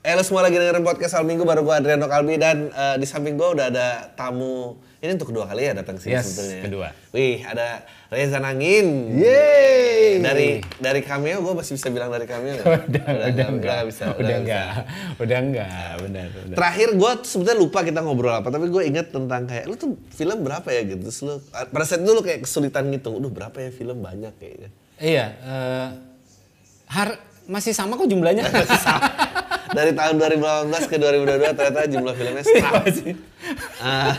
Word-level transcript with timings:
Eh 0.00 0.16
lo 0.16 0.24
semua 0.24 0.40
lagi 0.40 0.56
dengerin 0.56 0.80
podcast 0.80 1.12
Al 1.12 1.28
Minggu 1.28 1.44
baru 1.44 1.60
gue 1.60 1.76
Adriano 1.76 2.08
Kalbi 2.08 2.40
dan 2.40 2.72
eh, 2.72 2.96
di 2.96 3.04
samping 3.04 3.36
gue 3.36 3.44
udah 3.52 3.68
ada 3.68 4.08
tamu 4.16 4.80
ini 4.96 5.12
untuk 5.12 5.28
kedua 5.28 5.44
kali 5.44 5.68
ya 5.68 5.76
datang 5.76 6.00
sini 6.00 6.16
Yes, 6.16 6.24
sebetulnya. 6.24 6.60
kedua. 6.64 6.88
Wih 7.12 7.44
ada 7.44 7.84
Reza 8.08 8.40
Nangin. 8.40 9.12
Yeay. 9.20 10.24
Dari 10.24 10.64
dari 10.80 11.04
cameo 11.04 11.44
gue 11.44 11.52
masih 11.52 11.76
bisa 11.76 11.92
bilang 11.92 12.08
dari 12.08 12.24
cameo 12.24 12.56
nggak? 12.56 12.64
udah, 12.88 13.04
udah, 13.28 13.46
enggak, 13.52 13.80
bisa. 13.92 14.04
udah, 14.16 14.24
bisa. 14.24 14.40
enggak, 14.40 14.72
udah 15.20 15.38
enggak, 15.44 15.90
benar, 16.00 16.26
benar. 16.32 16.56
Terakhir 16.56 16.88
gue 16.96 17.10
sebetulnya 17.20 17.58
lupa 17.60 17.78
kita 17.84 18.00
ngobrol 18.00 18.32
apa 18.32 18.48
tapi 18.48 18.72
gue 18.72 18.82
inget 18.88 19.12
tentang 19.12 19.44
kayak 19.44 19.68
lu 19.68 19.76
tuh 19.76 20.00
film 20.16 20.40
berapa 20.40 20.68
ya 20.72 20.80
gitu. 20.88 21.12
Terus 21.12 21.20
lu 21.28 21.34
pada 21.52 21.84
saat 21.84 22.00
itu 22.00 22.12
lu 22.16 22.24
kayak 22.24 22.48
kesulitan 22.48 22.88
ngitung. 22.88 23.20
Udah 23.20 23.28
berapa 23.28 23.56
ya 23.60 23.68
film 23.68 24.00
banyak 24.00 24.32
kayaknya. 24.40 24.72
Iya, 24.96 25.26
eh, 25.44 25.88
har 26.88 27.20
masih 27.44 27.76
sama 27.76 28.00
kok 28.00 28.08
jumlahnya. 28.08 28.48
Dari 29.70 29.92
tahun 29.94 30.14
2018 30.18 30.90
ke 30.90 30.96
2022 30.98 31.56
ternyata 31.56 31.80
jumlah 31.86 32.14
filmnya 32.14 32.42
setahun. 32.42 32.82
masih, 32.86 33.12
Ah. 33.80 34.14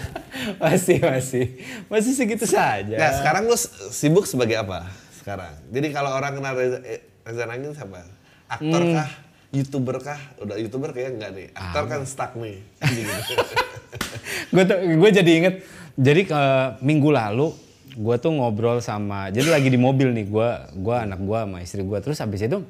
masih, 0.58 0.98
masih, 1.04 1.46
masih 1.86 2.12
segitu 2.16 2.46
saja. 2.48 2.96
Nah, 2.98 3.12
sekarang 3.20 3.44
lu 3.46 3.58
sibuk 3.92 4.26
sebagai 4.26 4.58
apa 4.58 4.88
sekarang? 5.20 5.54
Jadi 5.70 5.88
kalau 5.92 6.12
orang 6.16 6.40
kenal 6.40 6.56
Reza, 6.56 6.80
eh, 6.82 7.04
Reza 7.22 7.44
Nangin 7.46 7.76
siapa? 7.76 8.02
Aktor 8.48 8.82
kah? 8.96 9.10
Youtuber 9.52 10.00
kah? 10.00 10.20
Udah 10.40 10.56
Youtuber 10.56 10.96
kayaknya 10.96 11.12
enggak 11.20 11.32
nih. 11.36 11.48
Aktor 11.52 11.84
kan 11.92 12.02
stuck 12.08 12.34
nih. 12.40 12.64
gue 14.52 14.64
gue 14.96 15.10
jadi 15.12 15.32
inget 15.32 15.56
jadi 15.96 16.22
ke 16.28 16.42
minggu 16.84 17.12
lalu 17.12 17.52
gue 17.92 18.16
tuh 18.20 18.32
ngobrol 18.32 18.80
sama 18.80 19.28
jadi 19.32 19.52
lagi 19.52 19.68
di 19.68 19.80
mobil 19.80 20.16
nih 20.16 20.26
gue 20.28 20.50
gua 20.80 21.04
anak 21.04 21.20
gue 21.20 21.40
sama 21.40 21.58
istri 21.60 21.84
gue 21.84 22.00
terus 22.00 22.20
habis 22.24 22.44
itu 22.44 22.64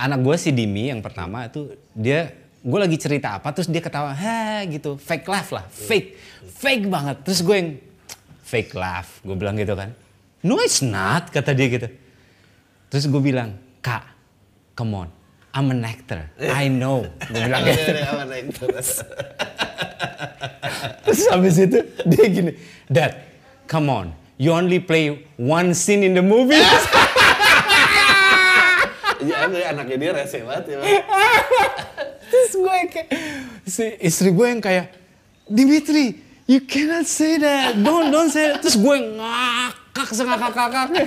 anak 0.00 0.24
gue 0.24 0.36
si 0.40 0.50
Dimi 0.50 0.88
yang 0.88 1.04
pertama 1.04 1.44
itu 1.44 1.76
dia 1.92 2.32
gue 2.60 2.78
lagi 2.80 2.96
cerita 2.96 3.36
apa 3.36 3.52
terus 3.52 3.68
dia 3.68 3.84
ketawa 3.84 4.16
ha 4.16 4.64
gitu. 4.64 4.96
Fake 4.96 5.28
laugh 5.28 5.52
lah 5.52 5.68
fake. 5.68 6.16
Fake 6.48 6.88
banget. 6.88 7.20
Terus 7.28 7.40
gue 7.44 7.56
yang 7.56 7.70
fake 8.40 8.72
laugh 8.72 9.20
gue 9.20 9.36
bilang 9.36 9.60
gitu 9.60 9.76
kan. 9.76 9.92
No 10.40 10.56
it's 10.64 10.80
not 10.80 11.28
kata 11.28 11.52
dia 11.52 11.68
gitu. 11.68 11.88
Terus 12.88 13.04
gue 13.04 13.20
bilang 13.20 13.60
kak 13.84 14.08
come 14.72 14.96
on. 14.96 15.08
I'm 15.50 15.68
an 15.74 15.82
actor. 15.82 16.30
I 16.38 16.70
know. 16.70 17.04
Gue 17.28 17.42
bilang 17.44 17.62
gitu? 17.66 17.90
Terus 21.04 21.22
habis 21.30 21.56
itu 21.58 21.78
dia 22.06 22.24
gini, 22.30 22.52
Dad, 22.86 23.16
come 23.66 23.88
on, 23.90 24.06
you 24.38 24.52
only 24.52 24.80
play 24.80 25.26
one 25.36 25.74
scene 25.74 26.02
in 26.04 26.14
the 26.14 26.24
movie. 26.24 26.60
Iya, 29.20 29.36
ada 29.46 29.58
anaknya 29.76 29.96
dia 29.96 30.10
rese 30.16 30.38
banget 30.42 30.64
ya. 30.72 30.78
Terus 32.30 32.52
gue 32.56 32.76
kayak, 32.88 33.08
si 33.66 33.84
istri 34.00 34.30
gue 34.30 34.46
yang 34.46 34.62
kayak, 34.62 34.94
Dimitri, 35.50 36.22
you 36.46 36.62
cannot 36.62 37.04
say 37.04 37.36
that, 37.42 37.74
don't 37.82 38.08
don't 38.14 38.30
say 38.30 38.54
that. 38.54 38.62
Terus 38.62 38.78
gue 38.78 38.96
ngakak 39.18 40.08
sengakak-kakaknya. 40.14 41.04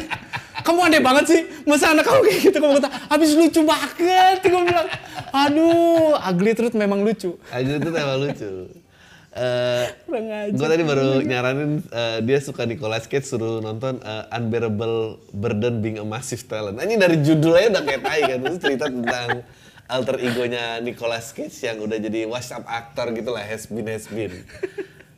Kamu 0.63 0.79
aneh 0.83 1.01
banget 1.03 1.25
sih, 1.27 1.41
masa 1.67 1.91
anak 1.91 2.07
kamu 2.07 2.19
kayak 2.27 2.39
gitu 2.51 2.57
kamu 2.59 2.73
kata, 2.79 2.89
habis 3.07 3.29
lucu 3.35 3.61
banget. 3.63 4.39
Gue 4.43 4.61
bilang, 4.63 4.87
aduh, 5.31 6.15
ugly 6.19 6.51
truth 6.53 6.75
memang 6.75 7.01
lucu. 7.01 7.35
Aja 7.49 7.79
itu 7.79 7.89
emang 7.89 8.19
lucu. 8.19 8.51
Eh, 9.33 9.85
ajar. 10.13 10.53
gue 10.53 10.67
tadi 10.69 10.83
baru 10.85 11.25
nyaranin 11.25 11.81
eh, 11.89 12.19
dia 12.21 12.37
suka 12.37 12.69
Nicolas 12.69 13.09
Cage 13.09 13.25
suruh 13.25 13.65
nonton 13.65 13.97
eh, 13.97 14.37
Unbearable 14.37 15.17
Burden 15.33 15.81
Being 15.81 15.97
a 15.97 16.05
Massive 16.05 16.45
Talent. 16.45 16.77
Ini 16.77 17.01
dari 17.01 17.17
judulnya 17.17 17.73
udah 17.73 17.83
kayak 17.83 18.01
tai 18.05 18.21
kan. 18.29 18.39
Itu 18.45 18.57
cerita 18.61 18.85
tentang 18.93 19.41
alter 19.89 20.21
egonya 20.21 20.77
Nicolas 20.85 21.33
Cage 21.33 21.65
yang 21.65 21.81
udah 21.81 21.97
jadi 21.97 22.29
WhatsApp 22.29 22.61
aktor 22.69 23.09
gitu 23.17 23.33
lah, 23.33 23.41
has 23.41 23.65
been 23.65 23.89
has 23.89 24.05
been. 24.05 24.45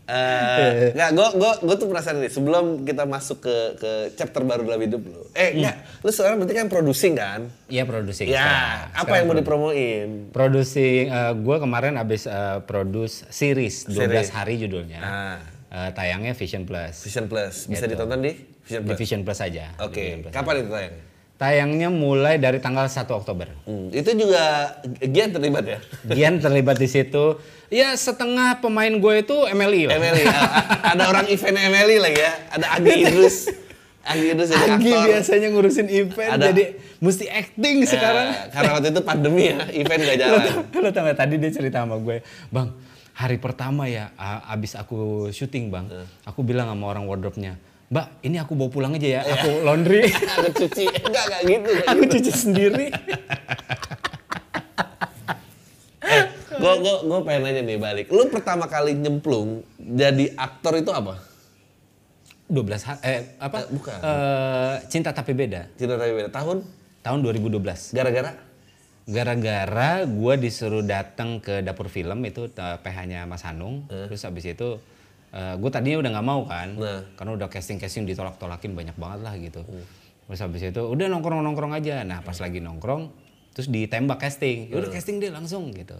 Eh, 0.06 0.94
nggak, 0.94 1.10
gue 1.12 1.28
gue 1.36 1.52
gue 1.62 1.76
tuh 1.76 1.88
penasaran 1.88 2.20
nih 2.20 2.30
sebelum 2.30 2.66
kita 2.82 3.04
masuk 3.04 3.42
ke 3.42 3.56
ke 3.76 3.92
chapter 4.14 4.42
baru 4.42 4.62
dalam 4.62 4.78
hidup 4.80 5.02
lu. 5.02 5.26
Eh, 5.34 5.58
enggak, 5.58 5.82
lu 6.00 6.10
sekarang 6.10 6.38
berarti 6.38 6.54
kan 6.54 6.68
producing 6.68 7.14
kan? 7.14 7.42
Iya 7.66 7.84
producing. 7.84 8.26
Ya, 8.28 8.38
sekarang. 8.38 8.78
apa 8.78 8.94
Sekarang 8.96 9.18
yang 9.18 9.26
mau 9.26 9.36
dipromoin? 9.36 10.08
Producing, 10.30 11.04
gue 11.36 11.58
kemarin 11.58 11.98
abis 11.98 12.26
eh, 12.26 12.62
produce 12.62 13.26
series 13.28 13.86
12 13.88 13.98
Series. 13.98 14.30
hari 14.30 14.56
judulnya. 14.58 15.02
Ah. 15.02 15.38
Eh, 15.68 15.90
tayangnya 15.92 16.32
Vision 16.32 16.64
Plus. 16.64 17.02
Vision 17.02 17.26
Plus 17.26 17.66
bisa 17.66 17.84
Gitu. 17.84 17.98
ditonton 17.98 18.22
di 18.22 18.32
Vision 18.62 18.82
Di 18.82 18.88
Plus. 18.88 18.98
Vision 18.98 19.22
Plus 19.22 19.40
aja. 19.40 19.66
Di 19.72 19.82
Oke, 19.82 20.04
Plus. 20.22 20.32
kapan 20.32 20.54
itu 20.60 20.70
tayang? 20.70 20.96
Tayangnya 21.36 21.92
mulai 21.92 22.40
dari 22.40 22.58
tanggal 22.58 22.88
1 22.88 23.12
Oktober. 23.12 23.52
Hmm, 23.64 23.92
itu 23.92 24.08
juga 24.16 24.72
Gian 25.04 25.30
terlibat 25.30 25.68
ya? 25.68 25.80
Gian 26.08 26.40
terlibat 26.40 26.80
di 26.80 26.88
situ. 26.88 27.36
Ya 27.68 27.92
setengah 27.94 28.58
pemain 28.58 28.88
gue 28.90 29.14
itu 29.20 29.36
MLI 29.46 29.84
lah. 29.86 29.94
Emily, 29.96 30.24
a- 30.24 30.32
a- 30.32 30.64
ada 30.96 31.04
orang 31.06 31.28
event 31.28 31.58
Emily 31.58 31.98
lagi 31.98 32.20
ya? 32.20 32.32
Ada 32.52 32.66
Agi 32.74 32.92
Idrus. 33.02 33.38
Agi 34.02 34.26
Idrus 34.32 34.48
jadi 34.48 34.70
Anggi 34.70 34.92
aktor. 34.94 35.06
biasanya 35.08 35.48
ngurusin 35.50 35.88
event 35.90 36.32
Ada- 36.32 36.46
jadi 36.50 36.64
mesti 37.04 37.26
acting 37.28 37.76
Eh, 37.78 37.90
sekarang. 37.90 38.28
karena 38.50 38.70
waktu 38.72 38.88
itu 38.90 39.02
pandemi 39.02 39.44
ya, 39.46 39.60
event 39.74 40.02
gak 40.02 40.18
jalan. 40.18 40.42
lo 40.72 40.90
tau 40.90 41.04
gak, 41.04 41.18
tadi 41.18 41.36
dia 41.36 41.52
cerita 41.52 41.84
sama 41.84 41.98
gue, 41.98 42.24
bang 42.48 42.70
hari 43.12 43.36
pertama 43.36 43.84
ya 43.86 44.14
abis 44.46 44.76
aku 44.76 45.28
syuting 45.30 45.68
bang, 45.68 45.86
aku 46.22 46.40
bilang 46.42 46.68
sama 46.68 46.86
orang 46.88 47.04
wardrobe-nya, 47.04 47.60
mbak 47.86 48.06
ini 48.22 48.38
aku 48.38 48.58
bawa 48.58 48.70
pulang 48.70 48.92
aja 48.98 49.08
ya, 49.08 49.22
aku 49.22 49.62
laundry, 49.62 50.10
Aku 50.42 50.50
cuci, 50.52 50.90
enggak, 50.90 51.24
enggak 51.30 51.42
gitu. 51.46 51.70
nggak 51.70 51.86
aku 51.86 52.02
gitu. 52.02 52.14
cuci 52.18 52.32
sendiri. 52.34 52.88
Eh, 56.06 56.22
gue 56.54 56.74
gue 56.86 56.96
gue 57.02 57.20
pengen 57.26 57.42
nanya 57.42 57.62
nih 57.66 57.78
balik. 57.82 58.14
Lu 58.14 58.30
pertama 58.30 58.70
kali 58.70 58.94
nyemplung 58.94 59.66
jadi 59.76 60.38
aktor 60.38 60.78
itu 60.78 60.94
apa? 60.94 61.18
12 62.46 62.62
hari, 62.86 63.00
eh 63.02 63.20
apa? 63.42 63.66
Eh, 63.66 63.74
bukan. 63.74 63.98
Eh, 63.98 64.74
cinta 64.86 65.10
tapi 65.10 65.34
beda, 65.34 65.66
Cinta 65.74 65.98
tapi 65.98 66.14
beda 66.14 66.30
tahun? 66.30 66.62
tahun 67.02 67.20
2012. 67.26 67.90
Gara-gara? 67.90 68.38
Gara-gara 69.06 70.06
gue 70.06 70.34
disuruh 70.38 70.86
datang 70.86 71.42
ke 71.42 71.66
dapur 71.66 71.90
film 71.90 72.22
itu 72.22 72.54
eh, 72.54 72.78
PH-nya 72.78 73.26
Mas 73.26 73.42
Hanung, 73.42 73.90
terus 73.90 74.22
habis 74.22 74.46
itu 74.46 74.78
gue 75.34 75.70
tadinya 75.70 76.00
udah 76.00 76.12
nggak 76.16 76.28
mau 76.28 76.42
kan, 76.44 76.68
Nah. 76.76 77.02
karena 77.16 77.32
udah 77.36 77.48
casting 77.48 77.76
casting 77.76 78.04
ditolak-tolakin 78.04 78.72
banyak 78.72 78.96
banget 78.96 79.20
lah 79.20 79.34
gitu. 79.36 79.62
Terus 80.26 80.40
habis 80.42 80.62
itu 80.64 80.82
udah 80.82 81.06
nongkrong-nongkrong 81.06 81.76
aja. 81.76 82.02
Nah 82.02 82.24
pas 82.24 82.34
lagi 82.40 82.58
nongkrong, 82.58 83.12
terus 83.52 83.68
ditembak 83.68 84.18
casting, 84.18 84.72
ya 84.72 84.80
udah 84.80 84.90
casting 84.90 85.20
deh 85.20 85.30
langsung 85.30 85.70
gitu. 85.70 86.00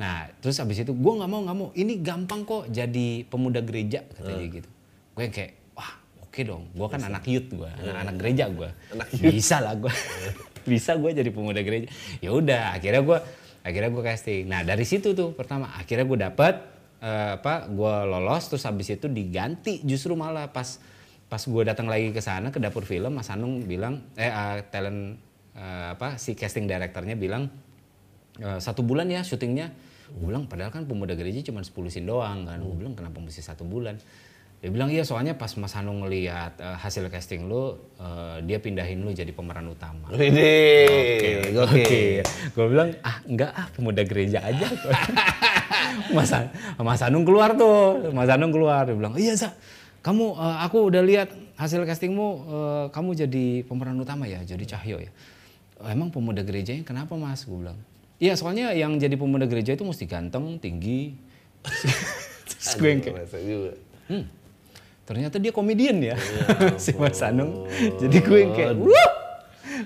Nah 0.00 0.26
terus 0.40 0.56
habis 0.56 0.80
itu 0.80 0.90
gue 0.90 1.12
nggak 1.14 1.30
mau 1.30 1.40
nggak 1.44 1.56
mau, 1.56 1.68
ini 1.76 2.00
gampang 2.00 2.42
kok 2.42 2.72
jadi 2.72 3.22
pemuda 3.28 3.60
gereja 3.60 4.02
katanya 4.08 4.46
gitu. 4.48 4.68
Gue 5.12 5.22
yang 5.28 5.34
kayak 5.36 5.52
wah 5.76 5.92
oke 6.24 6.40
dong, 6.40 6.64
gue 6.72 6.86
kan 6.88 7.00
anak 7.04 7.24
youth 7.28 7.52
gue, 7.52 7.70
anak-anak 7.70 8.14
gereja 8.16 8.44
gue, 8.48 8.70
Anak 8.96 9.08
bisa 9.22 9.60
lah 9.60 9.76
gue, 9.76 9.92
bisa 10.72 10.96
gue 10.96 11.10
jadi 11.12 11.28
pemuda 11.28 11.60
gereja. 11.60 11.92
Ya 12.24 12.32
udah 12.32 12.72
akhirnya 12.72 13.04
gue 13.04 13.18
akhirnya 13.62 13.90
gue 13.92 14.02
casting. 14.02 14.48
Nah 14.48 14.64
dari 14.64 14.82
situ 14.82 15.12
tuh 15.12 15.36
pertama 15.36 15.70
akhirnya 15.76 16.08
gue 16.08 16.18
dapet 16.18 16.54
eh, 17.02 17.30
apa 17.36 17.66
gue 17.66 17.94
lolos 18.06 18.46
terus 18.46 18.62
habis 18.64 18.94
itu 18.94 19.10
diganti 19.10 19.82
justru 19.82 20.14
malah 20.14 20.48
pas 20.54 20.78
pas 21.26 21.42
gue 21.42 21.62
datang 21.66 21.90
lagi 21.90 22.14
ke 22.14 22.22
sana 22.22 22.54
ke 22.54 22.62
dapur 22.62 22.86
film 22.86 23.18
Mas 23.18 23.32
Anung 23.32 23.66
bilang 23.66 24.06
eh 24.14 24.30
eh, 24.30 24.62
talent 24.70 25.18
eh, 25.58 25.86
apa 25.98 26.16
si 26.16 26.38
casting 26.38 26.70
directornya 26.70 27.18
bilang 27.18 27.50
eh, 28.38 28.60
satu 28.62 28.86
bulan 28.86 29.10
ya 29.10 29.26
syutingnya. 29.26 29.72
Gue 30.12 30.28
bilang 30.28 30.44
padahal 30.44 30.68
kan 30.68 30.84
pemuda 30.84 31.16
gereja 31.16 31.40
cuma 31.48 31.64
10 31.64 31.72
scene 31.88 32.04
doang 32.04 32.44
kan. 32.44 32.60
Gue 32.60 32.76
bilang 32.76 32.92
kenapa 32.92 33.16
mesti 33.18 33.40
satu 33.40 33.64
bulan? 33.64 33.96
Dia 34.62 34.70
bilang 34.70 34.94
iya 34.94 35.02
soalnya 35.02 35.34
pas 35.34 35.50
Mas 35.58 35.74
Anung 35.74 36.06
ngelihat 36.06 36.60
eh, 36.60 36.76
hasil 36.78 37.08
casting 37.08 37.48
lu 37.48 37.80
eh, 37.96 38.44
dia 38.44 38.60
pindahin 38.60 39.00
lu 39.00 39.10
jadi 39.10 39.32
pemeran 39.32 39.66
utama. 39.72 40.12
Widih, 40.12 40.86
Oke, 40.86 41.32
gokil. 41.56 42.22
Gue 42.52 42.66
bilang, 42.68 42.92
ah 43.02 43.24
enggak 43.24 43.50
ah 43.56 43.66
pemuda 43.72 44.04
gereja 44.04 44.44
aja. 44.44 44.68
Mas, 46.16 46.30
Mas 46.78 47.00
Anung 47.02 47.24
keluar 47.24 47.54
tuh, 47.54 48.10
Mas 48.14 48.28
Anung 48.28 48.52
keluar. 48.52 48.86
Dia 48.88 48.96
bilang, 48.96 49.14
iya 49.16 49.34
Sa, 49.34 49.52
kamu, 50.02 50.34
eh, 50.34 50.56
aku 50.66 50.90
udah 50.90 51.02
lihat 51.02 51.28
hasil 51.56 51.86
castingmu, 51.86 52.28
eh, 52.42 52.84
kamu 52.90 53.10
jadi 53.14 53.46
pemeran 53.66 53.96
utama 54.02 54.26
ya, 54.26 54.42
jadi 54.42 54.64
Cahyo 54.66 54.98
ya. 54.98 55.10
"Oh, 55.78 55.88
emang 55.90 56.10
pemuda 56.10 56.42
gerejanya 56.42 56.82
kenapa 56.82 57.14
mas? 57.14 57.42
Gue 57.46 57.62
bilang, 57.62 57.78
iya 58.18 58.34
soalnya 58.38 58.70
yang 58.74 58.98
jadi 58.98 59.14
pemuda 59.18 59.46
gereja 59.46 59.74
itu 59.74 59.82
mesti 59.86 60.06
ganteng, 60.06 60.58
tinggi. 60.58 61.14
Terus 62.48 62.74
gue 62.78 62.88
yang 62.88 63.00
kayak, 63.02 63.26
hmm, 64.10 64.24
ternyata 65.02 65.36
dia 65.42 65.50
komedian 65.54 65.98
ya, 65.98 66.14
si 66.82 66.94
Mas 66.94 67.18
Anung. 67.22 67.66
Jadi 67.98 68.16
gue 68.22 68.38
yang 68.42 68.52
kayak, 68.54 68.74
wuh, 68.78 69.11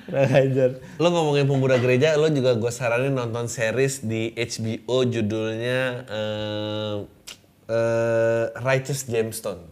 kurang 0.07 0.31
ajar. 0.31 0.71
Lo 0.97 1.09
ngomongin 1.11 1.45
pemuda 1.45 1.77
gereja, 1.77 2.15
lo 2.15 2.31
juga 2.31 2.55
gue 2.55 2.71
saranin 2.71 3.13
nonton 3.13 3.47
series 3.47 4.01
di 4.01 4.31
HBO 4.33 5.03
judulnya 5.05 5.81
eh 6.07 6.95
eh, 7.67 8.45
Righteous 8.57 9.05
Gemstone. 9.05 9.63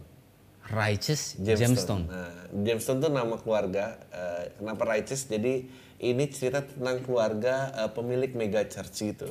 Righteous 0.65 1.37
Gemstone. 1.37 2.05
Nah, 2.05 2.33
Gemstone 2.51 2.99
tuh 2.99 3.09
nama 3.09 3.35
keluarga. 3.37 3.95
Eh, 4.09 4.43
kenapa 4.57 4.83
Righteous? 4.83 5.25
Jadi 5.25 5.65
ini 5.95 6.23
cerita 6.27 6.59
tentang 6.59 6.99
keluarga 7.01 7.71
eh, 7.73 7.89
pemilik 7.89 8.31
mega 8.33 8.65
church 8.65 9.15
gitu. 9.15 9.29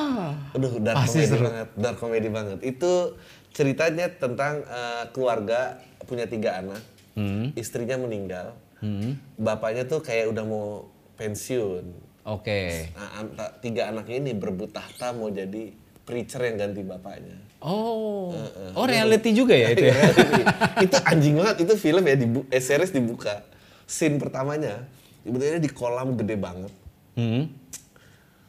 Aduh, 0.54 0.78
dark 0.78 1.02
Pasti 1.02 1.24
comedy 1.24 1.30
seru. 1.34 1.42
banget, 1.42 1.68
dark 1.74 1.96
comedy 1.98 2.28
banget. 2.30 2.58
Itu 2.62 3.18
ceritanya 3.50 4.06
tentang 4.12 4.62
eh, 4.62 5.04
keluarga 5.10 5.82
punya 6.04 6.28
tiga 6.28 6.60
anak, 6.60 6.82
Hmm. 7.14 7.54
istrinya 7.54 7.94
meninggal, 7.94 8.58
Hmm. 8.84 9.16
bapaknya 9.40 9.88
tuh 9.88 10.04
kayak 10.04 10.28
udah 10.28 10.44
mau 10.44 10.92
pensiun. 11.16 11.84
Oke. 12.28 12.92
Nah, 12.92 13.24
anta- 13.24 13.52
tiga 13.64 13.88
anak 13.88 14.12
ini 14.12 14.36
berebut 14.36 14.76
tahta 14.76 15.16
mau 15.16 15.32
jadi 15.32 15.72
preacher 16.04 16.44
yang 16.44 16.60
ganti 16.60 16.84
bapaknya. 16.84 17.40
Oh, 17.64 18.36
oh 18.76 18.84
reality 18.84 19.32
juga 19.32 19.56
ya 19.56 19.72
itu 19.72 19.88
ya? 19.88 19.96
itu 20.84 20.96
anjing 21.00 21.40
banget, 21.40 21.64
itu 21.64 21.72
film 21.80 22.04
ya, 22.04 22.12
dibu 22.12 22.44
eh, 22.52 22.60
series 22.60 22.92
dibuka. 22.92 23.40
Scene 23.88 24.20
pertamanya, 24.20 24.84
sebetulnya 25.24 25.60
di 25.64 25.70
kolam 25.72 26.12
gede 26.12 26.36
banget. 26.36 26.72
Hmm. 27.16 27.48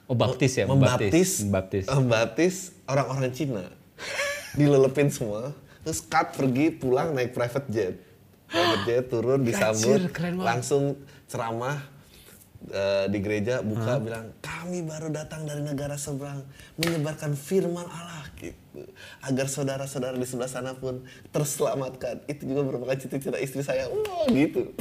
Oh 0.06 0.14
baptis 0.14 0.54
ya? 0.54 0.70
membaptis 0.70 1.50
Baptis. 1.50 1.86
membaptis 1.90 2.56
orang-orang 2.86 3.34
Cina 3.34 3.66
dilelepin 4.60 5.10
semua 5.10 5.50
terus 5.82 6.02
cut 6.06 6.34
pergi 6.38 6.70
pulang 6.70 7.18
naik 7.18 7.34
private 7.34 7.68
jet 7.74 7.96
jet 8.86 9.10
turun 9.10 9.42
disambut 9.42 10.10
Gajir, 10.12 10.38
langsung 10.38 10.84
ceramah 11.26 11.82
eh, 12.70 13.06
di 13.10 13.20
gereja 13.22 13.66
buka 13.66 13.98
bilang 13.98 14.32
kami 14.42 14.86
baru 14.86 15.10
datang 15.14 15.46
dari 15.46 15.62
negara 15.62 15.98
seberang 15.98 16.46
menyebarkan 16.78 17.38
firman 17.38 17.86
Allah 17.86 18.26
gitu. 18.42 18.82
Agar 19.24 19.48
saudara-saudara 19.48 20.18
di 20.18 20.28
sebelah 20.28 20.50
sana 20.50 20.74
pun 20.74 21.06
terselamatkan. 21.30 22.26
Itu 22.26 22.50
juga 22.50 22.66
merupakan 22.66 22.98
cita-cita 22.98 23.38
istri 23.38 23.62
saya. 23.62 23.88
Wah 23.90 24.26
gitu. 24.30 24.74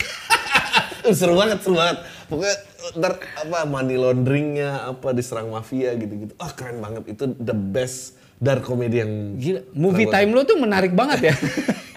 Seru 1.19 1.37
banget 1.37 1.61
seru 1.61 1.77
banget. 1.77 2.01
Pokoknya 2.33 2.57
ntar 2.97 3.21
apa 3.21 3.69
money 3.69 4.01
launderingnya 4.01 4.89
apa 4.89 5.13
diserang 5.13 5.53
mafia 5.53 5.93
gitu-gitu. 6.01 6.33
Ah 6.41 6.49
keren 6.57 6.81
banget. 6.81 7.05
Itu 7.13 7.37
the 7.37 7.53
best 7.53 8.17
dark 8.41 8.65
comedy 8.65 9.05
yang 9.05 9.37
Gila, 9.37 9.61
movie 9.77 10.09
time 10.09 10.33
lo 10.33 10.49
tuh 10.49 10.57
menarik 10.57 10.97
banget 10.97 11.33
ya. 11.33 11.35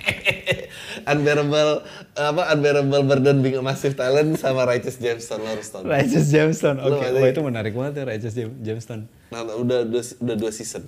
unbearable 1.08 1.82
apa 2.14 2.52
unbearable 2.52 3.02
burden 3.02 3.40
being 3.40 3.56
a 3.56 3.64
massive 3.64 3.94
talent 3.94 4.36
sama 4.36 4.64
Righteous 4.64 4.96
Gemstone 4.96 5.40
lo 5.40 5.50
harus 5.50 5.66
tonton. 5.66 5.88
Righteous 5.88 6.28
Gemstone. 6.28 6.78
Oke, 6.80 7.00
ada- 7.02 7.16
wah 7.16 7.26
itu 7.26 7.42
menarik 7.42 7.72
banget 7.72 7.94
ya 7.96 8.04
Righteous 8.06 8.34
Gem- 8.34 8.60
Gemstone. 8.60 9.08
Nah, 9.28 9.42
udah 9.44 9.84
udah 9.84 10.04
udah 10.20 10.36
dua 10.36 10.52
season. 10.52 10.84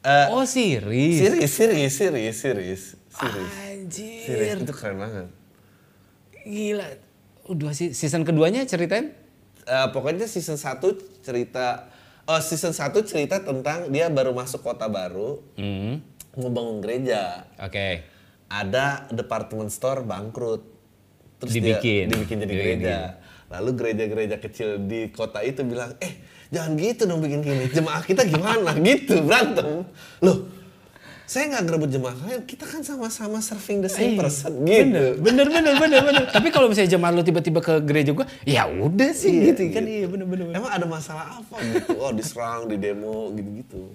Eh, 0.00 0.26
Oh 0.30 0.42
series. 0.42 1.16
series 1.16 1.48
series 1.48 1.92
series 1.92 2.34
series 2.34 2.82
series 3.10 3.52
Anjir. 3.62 4.20
series 4.22 4.52
itu 4.58 4.72
keren 4.72 4.96
banget. 4.98 5.28
Gila. 6.42 6.86
Udah 7.46 7.72
sih 7.72 7.92
season 7.92 8.22
keduanya 8.22 8.64
ceritain? 8.64 9.12
Eh, 9.62 9.86
pokoknya 9.90 10.24
season 10.24 10.56
1 10.56 10.80
cerita 11.20 11.88
oh 12.22 12.36
season 12.38 12.72
1 12.72 13.00
cerita 13.02 13.40
tentang 13.40 13.88
dia 13.88 14.08
baru 14.08 14.32
masuk 14.32 14.60
kota 14.62 14.84
baru 14.86 15.40
Hmm. 15.54 16.04
mau 16.34 16.50
bangun 16.50 16.80
gereja. 16.80 17.48
Oke. 17.56 18.04
Ada 18.46 18.86
department 19.08 19.68
store 19.68 20.02
bangkrut 20.02 20.62
terus 21.36 21.52
Dibikin. 21.52 22.06
dia 22.06 22.10
dibikin 22.10 22.36
jadi 22.38 22.48
Dibikin. 22.48 22.78
gereja 22.80 22.96
lalu 23.46 23.70
gereja-gereja 23.74 24.36
kecil 24.38 24.68
di 24.80 25.08
kota 25.08 25.40
itu 25.40 25.62
bilang 25.62 25.94
eh 25.98 26.18
jangan 26.48 26.74
gitu 26.74 27.04
dong 27.04 27.18
bikin 27.18 27.40
gini 27.40 27.66
jemaah 27.68 28.00
kita 28.00 28.24
gimana 28.24 28.72
gitu 28.82 29.20
berantem 29.20 29.84
loh 30.20 30.38
saya 31.24 31.48
nggak 31.48 31.62
ngerebut 31.64 31.88
jemaah 31.90 32.14
kalian 32.14 32.42
kita 32.44 32.64
kan 32.64 32.80
sama-sama 32.80 33.40
serving 33.40 33.80
the 33.80 33.88
same 33.88 34.12
Eh, 34.12 34.18
person 34.18 34.52
gitu 34.60 35.16
Bener, 35.18 35.48
bener, 35.48 35.72
bener, 35.74 36.00
bener. 36.02 36.24
Tapi 36.28 36.52
kalau 36.52 36.68
misalnya 36.68 36.92
jemaat 36.92 37.12
lu 37.12 37.22
tiba-tiba 37.22 37.58
ke 37.58 37.80
gereja 37.80 38.12
gua, 38.12 38.28
ya 38.44 38.68
udah 38.68 39.08
sih 39.10 39.32
Iya, 39.32 39.44
gitu 39.50 39.72
kan. 39.72 39.82
Iya 39.82 40.06
bener, 40.06 40.26
bener. 40.26 40.44
bener. 40.46 40.60
emang 40.60 40.68
ada 40.68 40.84
masalah 40.84 41.40
apa 41.40 41.56
gitu 41.64 41.96
oh 41.96 42.12
diserang 42.12 42.68
di 42.68 42.76
demo 42.76 43.32
gitu-gitu 43.32 43.88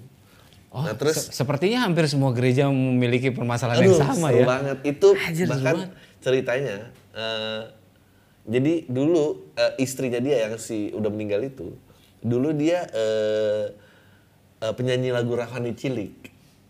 Oh, 0.70 0.86
nah 0.86 0.94
terus 0.94 1.18
se- 1.20 1.34
sepertinya 1.34 1.82
hampir 1.82 2.06
semua 2.06 2.30
gereja 2.30 2.70
memiliki 2.70 3.30
permasalahan 3.30 3.82
yang 3.82 3.90
Aduh, 3.92 4.02
sama 4.06 4.28
seru 4.30 4.38
ya. 4.38 4.46
banget. 4.48 4.78
Itu 4.84 5.08
seru 5.18 5.50
bahkan 5.50 5.76
banget. 5.76 5.90
ceritanya 6.20 6.78
eh, 7.12 7.62
jadi 8.46 8.74
dulu 8.86 9.24
eh, 9.54 9.74
istrinya 9.78 10.18
dia 10.18 10.46
yang 10.46 10.56
si 10.56 10.90
udah 10.92 11.08
meninggal 11.08 11.42
itu, 11.44 11.74
dulu 12.20 12.50
dia 12.52 12.86
eh, 12.88 13.66
eh, 14.60 14.74
penyanyi 14.74 15.10
lagu 15.10 15.34
rohani 15.34 15.74
cilik. 15.74 16.14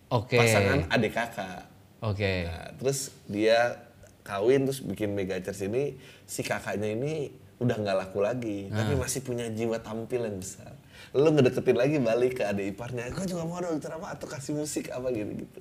Oke. 0.10 0.36
Pasangan 0.36 0.88
adik 0.88 1.12
kakak. 1.12 1.68
Oke. 2.00 2.48
Nah, 2.48 2.72
terus 2.76 3.12
dia 3.26 3.84
kawin 4.22 4.64
terus 4.64 4.80
bikin 4.80 5.12
mega 5.12 5.38
church 5.38 5.66
ini 5.66 5.94
si 6.24 6.40
kakaknya 6.40 6.88
ini 6.90 7.14
udah 7.58 7.76
nggak 7.76 7.98
laku 8.00 8.20
lagi 8.20 8.70
tapi 8.70 8.94
Ah. 8.94 9.00
masih 9.00 9.20
punya 9.20 9.50
jiwa 9.50 9.76
tampil 9.78 10.22
yang 10.22 10.38
besar 10.38 10.69
lu 11.18 11.30
ngedeketin 11.34 11.78
lagi 11.78 11.98
balik 11.98 12.38
ke 12.38 12.44
adik 12.46 12.78
iparnya 12.78 13.10
gue 13.10 13.26
juga 13.26 13.44
mau 13.46 13.58
dong 13.58 13.82
ceramah 13.82 14.14
atau 14.14 14.30
kasih 14.30 14.54
musik 14.54 14.94
apa 14.94 15.10
gitu 15.10 15.34
gitu 15.42 15.60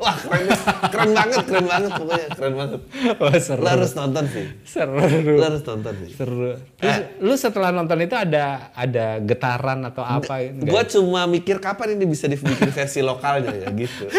wah 0.00 0.16
keren 0.16 0.48
keren 0.88 1.10
banget 1.12 1.44
keren 1.44 1.66
banget 1.68 1.90
pokoknya 1.92 2.28
keren 2.32 2.54
banget 2.56 2.80
Wah 3.20 3.36
seru. 3.36 3.60
lu 3.60 3.68
harus 3.68 3.92
nonton 3.92 4.24
sih 4.32 4.46
Seru. 4.64 4.96
lu 5.36 5.44
harus 5.44 5.62
nonton 5.64 5.94
sih 6.04 6.10
Seru. 6.16 6.56
Terus 6.80 6.96
lu 7.20 7.34
setelah 7.36 7.70
nonton 7.72 7.98
itu 8.00 8.16
ada 8.16 8.72
ada 8.72 9.20
getaran 9.20 9.84
atau 9.84 10.00
apa? 10.00 10.40
Enggak? 10.40 10.72
gue 10.72 10.82
cuma 10.96 11.28
mikir 11.28 11.60
kapan 11.60 12.00
ini 12.00 12.04
bisa 12.08 12.24
dibikin 12.28 12.72
versi 12.72 13.04
lokalnya 13.04 13.52
ya 13.52 13.68
gitu 13.76 14.08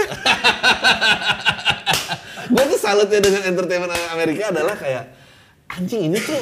gue 2.51 2.63
tuh 2.77 2.79
salutnya 2.79 3.19
dengan 3.23 3.41
entertainment 3.49 3.93
Amerika 4.13 4.53
adalah 4.53 4.77
kayak 4.77 5.03
anjing 5.71 6.13
ini 6.13 6.19
tuh 6.21 6.41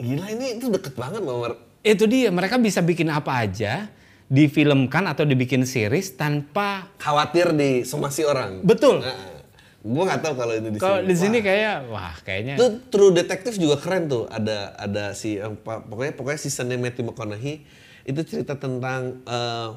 gila 0.00 0.26
ini 0.32 0.60
itu 0.60 0.68
deket 0.68 0.96
banget 0.96 1.24
sama 1.24 1.54
Itu 1.80 2.04
dia, 2.04 2.28
mereka 2.28 2.60
bisa 2.60 2.84
bikin 2.84 3.08
apa 3.08 3.40
aja, 3.40 3.88
difilmkan 4.28 5.08
atau 5.08 5.24
dibikin 5.24 5.64
series 5.64 6.12
tanpa 6.12 6.92
khawatir 7.00 7.50
disomasi 7.50 8.22
orang. 8.22 8.60
Betul. 8.62 9.00
gue 9.80 10.04
nggak 10.04 10.20
tahu 10.20 10.34
kalau 10.36 10.52
itu 10.52 10.68
di 10.68 10.76
Kalau 10.76 11.00
sini. 11.00 11.08
di 11.08 11.16
sini 11.16 11.38
kayak 11.40 11.88
wah 11.88 12.12
kayaknya 12.20 12.60
itu 12.60 12.84
True 12.92 13.16
Detective 13.16 13.56
juga 13.56 13.80
keren 13.80 14.12
tuh. 14.12 14.28
Ada 14.28 14.76
ada 14.76 15.04
si 15.16 15.40
pa- 15.64 15.80
pokoknya 15.80 16.12
pokoknya 16.12 16.36
seasonnya 16.36 16.76
Matthew 16.76 17.08
McConaughey 17.08 17.64
itu 18.04 18.20
cerita 18.28 18.60
tentang 18.60 19.24
eh 19.24 19.68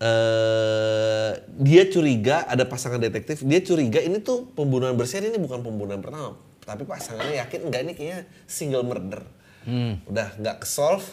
eh, 0.00 1.30
dia 1.52 1.84
curiga 1.86 2.48
ada 2.48 2.64
pasangan 2.64 2.96
detektif 2.96 3.44
dia 3.44 3.60
curiga 3.60 4.00
ini 4.00 4.18
tuh 4.18 4.48
pembunuhan 4.50 4.96
berseri 4.96 5.28
ini 5.28 5.36
bukan 5.36 5.60
pembunuhan 5.60 6.00
pertama 6.00 6.34
tapi 6.62 6.82
pasangannya 6.82 7.44
yakin 7.44 7.60
enggak 7.68 7.80
ini 7.84 7.92
kayaknya 7.92 8.20
single 8.48 8.82
murder 8.82 9.22
udah 10.08 10.28
nggak 10.38 10.56
ke 10.62 10.66
solve 10.66 11.04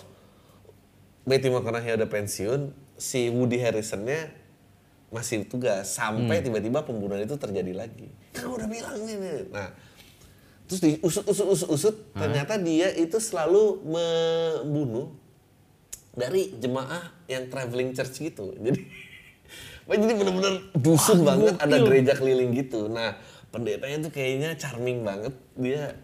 Matthew 1.30 1.54
McConaughey 1.54 1.94
udah 1.94 2.10
pensiun 2.10 2.62
si 2.98 3.30
Woody 3.30 3.62
Harrelsonnya 3.62 4.34
masih 5.10 5.46
tugas 5.46 5.90
sampai 5.90 6.42
tiba-tiba 6.46 6.86
pembunuhan 6.86 7.26
itu 7.26 7.34
terjadi 7.34 7.74
lagi. 7.74 8.10
Kan 8.34 8.50
udah 8.50 8.70
bilang 8.70 8.98
nih. 9.02 9.50
Nah, 9.50 9.74
terus 10.70 10.82
diusut 10.86 11.26
usut 11.26 11.48
usut 11.50 11.70
usut 11.70 11.96
ternyata 12.14 12.62
dia 12.62 12.94
itu 12.94 13.18
selalu 13.18 13.82
membunuh 13.90 15.10
dari 16.14 16.54
jemaah 16.62 17.10
yang 17.26 17.50
traveling 17.50 17.94
church 17.98 18.22
gitu. 18.22 18.54
Jadi 18.66 18.82
jadi 19.90 20.14
bener-bener 20.14 20.70
dusun 20.78 21.26
banget 21.26 21.58
ada 21.58 21.82
gereja 21.82 22.14
keliling 22.14 22.54
gitu. 22.54 22.86
Nah, 22.86 23.18
pendetanya 23.50 24.06
tuh 24.06 24.14
kayaknya 24.14 24.54
charming 24.54 25.02
banget. 25.02 25.34
Dia 25.58 25.98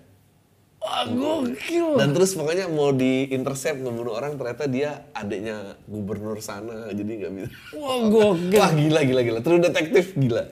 wah 0.86 1.02
gokil. 1.10 1.98
dan 1.98 2.14
terus 2.14 2.38
pokoknya 2.38 2.70
mau 2.70 2.94
di 2.94 3.26
intercept 3.34 3.82
membunuh 3.82 4.14
orang 4.14 4.38
ternyata 4.38 4.70
dia 4.70 5.10
adiknya 5.18 5.82
gubernur 5.90 6.38
sana 6.40 6.94
jadi 6.94 7.26
nggak 7.26 7.32
bisa. 7.34 7.50
Wah 7.74 7.98
gokil. 8.06 8.60
Wah 8.62 8.70
gila 8.70 9.02
gila 9.02 9.22
gila. 9.26 9.40
True 9.42 9.58
detektif 9.58 10.14
gila. 10.14 10.46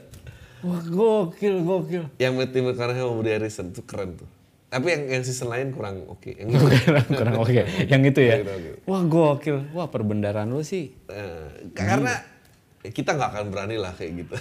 Wah 0.65 0.81
gokil 0.81 1.61
gokil. 1.61 2.03
Yang 2.17 2.33
Matthew 2.33 2.61
McConaughey 2.65 3.01
sama 3.05 3.13
Woody 3.13 3.31
Harrelson 3.37 3.67
tuh 3.69 3.85
keren 3.85 4.17
tuh. 4.17 4.29
Tapi 4.73 4.89
yang 4.89 5.03
yang 5.05 5.21
season 5.21 5.53
lain 5.53 5.69
kurang 5.69 6.01
oke. 6.09 6.33
Yang 6.33 6.49
itu 6.57 6.65
kurang, 6.89 7.07
kurang 7.13 7.35
oke. 7.37 7.61
Yang 7.85 8.01
itu 8.09 8.21
ya. 8.25 8.35
Kurang. 8.41 8.61
Wah 8.89 9.01
gokil. 9.05 9.57
Wah 9.69 9.87
perbendaran 9.93 10.49
lu 10.49 10.65
sih. 10.65 10.97
eh, 11.13 11.69
karena 11.77 12.17
kita 12.81 13.13
nggak 13.13 13.29
akan 13.37 13.45
berani 13.53 13.77
lah 13.77 13.93
kayak 13.93 14.25
gitu. 14.25 14.35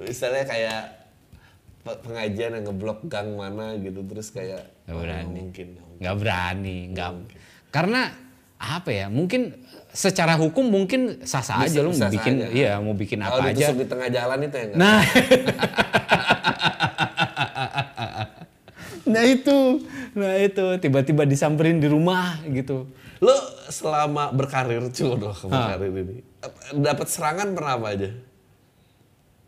Misalnya 0.00 0.42
kayak 0.48 1.03
pengajian 1.84 2.56
yang 2.56 2.64
ngeblok 2.64 3.04
gang 3.06 3.36
mana 3.36 3.76
gitu 3.76 4.00
terus 4.08 4.32
kayak 4.32 4.72
Nggak 4.88 4.96
oh, 4.96 5.00
berani. 5.04 5.20
nggak 5.20 5.36
mungkin. 5.36 5.68
Nggak 6.00 6.16
berani, 6.16 6.76
nggak. 6.92 7.10
Karena 7.68 8.00
apa 8.56 8.90
ya? 8.90 9.06
Mungkin 9.12 9.42
secara 9.94 10.34
hukum 10.34 10.64
mungkin 10.66 11.22
sah-sah 11.22 11.68
aja 11.68 11.78
lu 11.84 11.92
mau 11.94 12.10
bikin 12.10 12.34
aja. 12.40 12.48
iya 12.50 12.72
mau 12.82 12.96
bikin 12.96 13.22
Kalau 13.22 13.38
apa 13.38 13.52
aja. 13.54 13.70
di 13.70 13.86
tengah 13.86 14.08
jalan 14.10 14.38
itu 14.42 14.56
ya? 14.56 14.66
Nah. 14.74 15.00
nah 19.04 19.22
itu, 19.22 19.58
nah 20.16 20.32
itu 20.40 20.64
tiba-tiba 20.80 21.22
disamperin 21.28 21.78
di 21.78 21.88
rumah 21.88 22.40
gitu. 22.48 22.88
Lo 23.20 23.36
selama 23.68 24.32
berkarir 24.32 24.82
cuy 24.88 25.14
doh 25.16 25.36
berkarir 25.46 25.92
ini. 25.92 26.16
Dapat 26.74 27.06
serangan 27.08 27.52
pernah 27.52 27.76
apa 27.78 27.86
aja? 27.92 28.10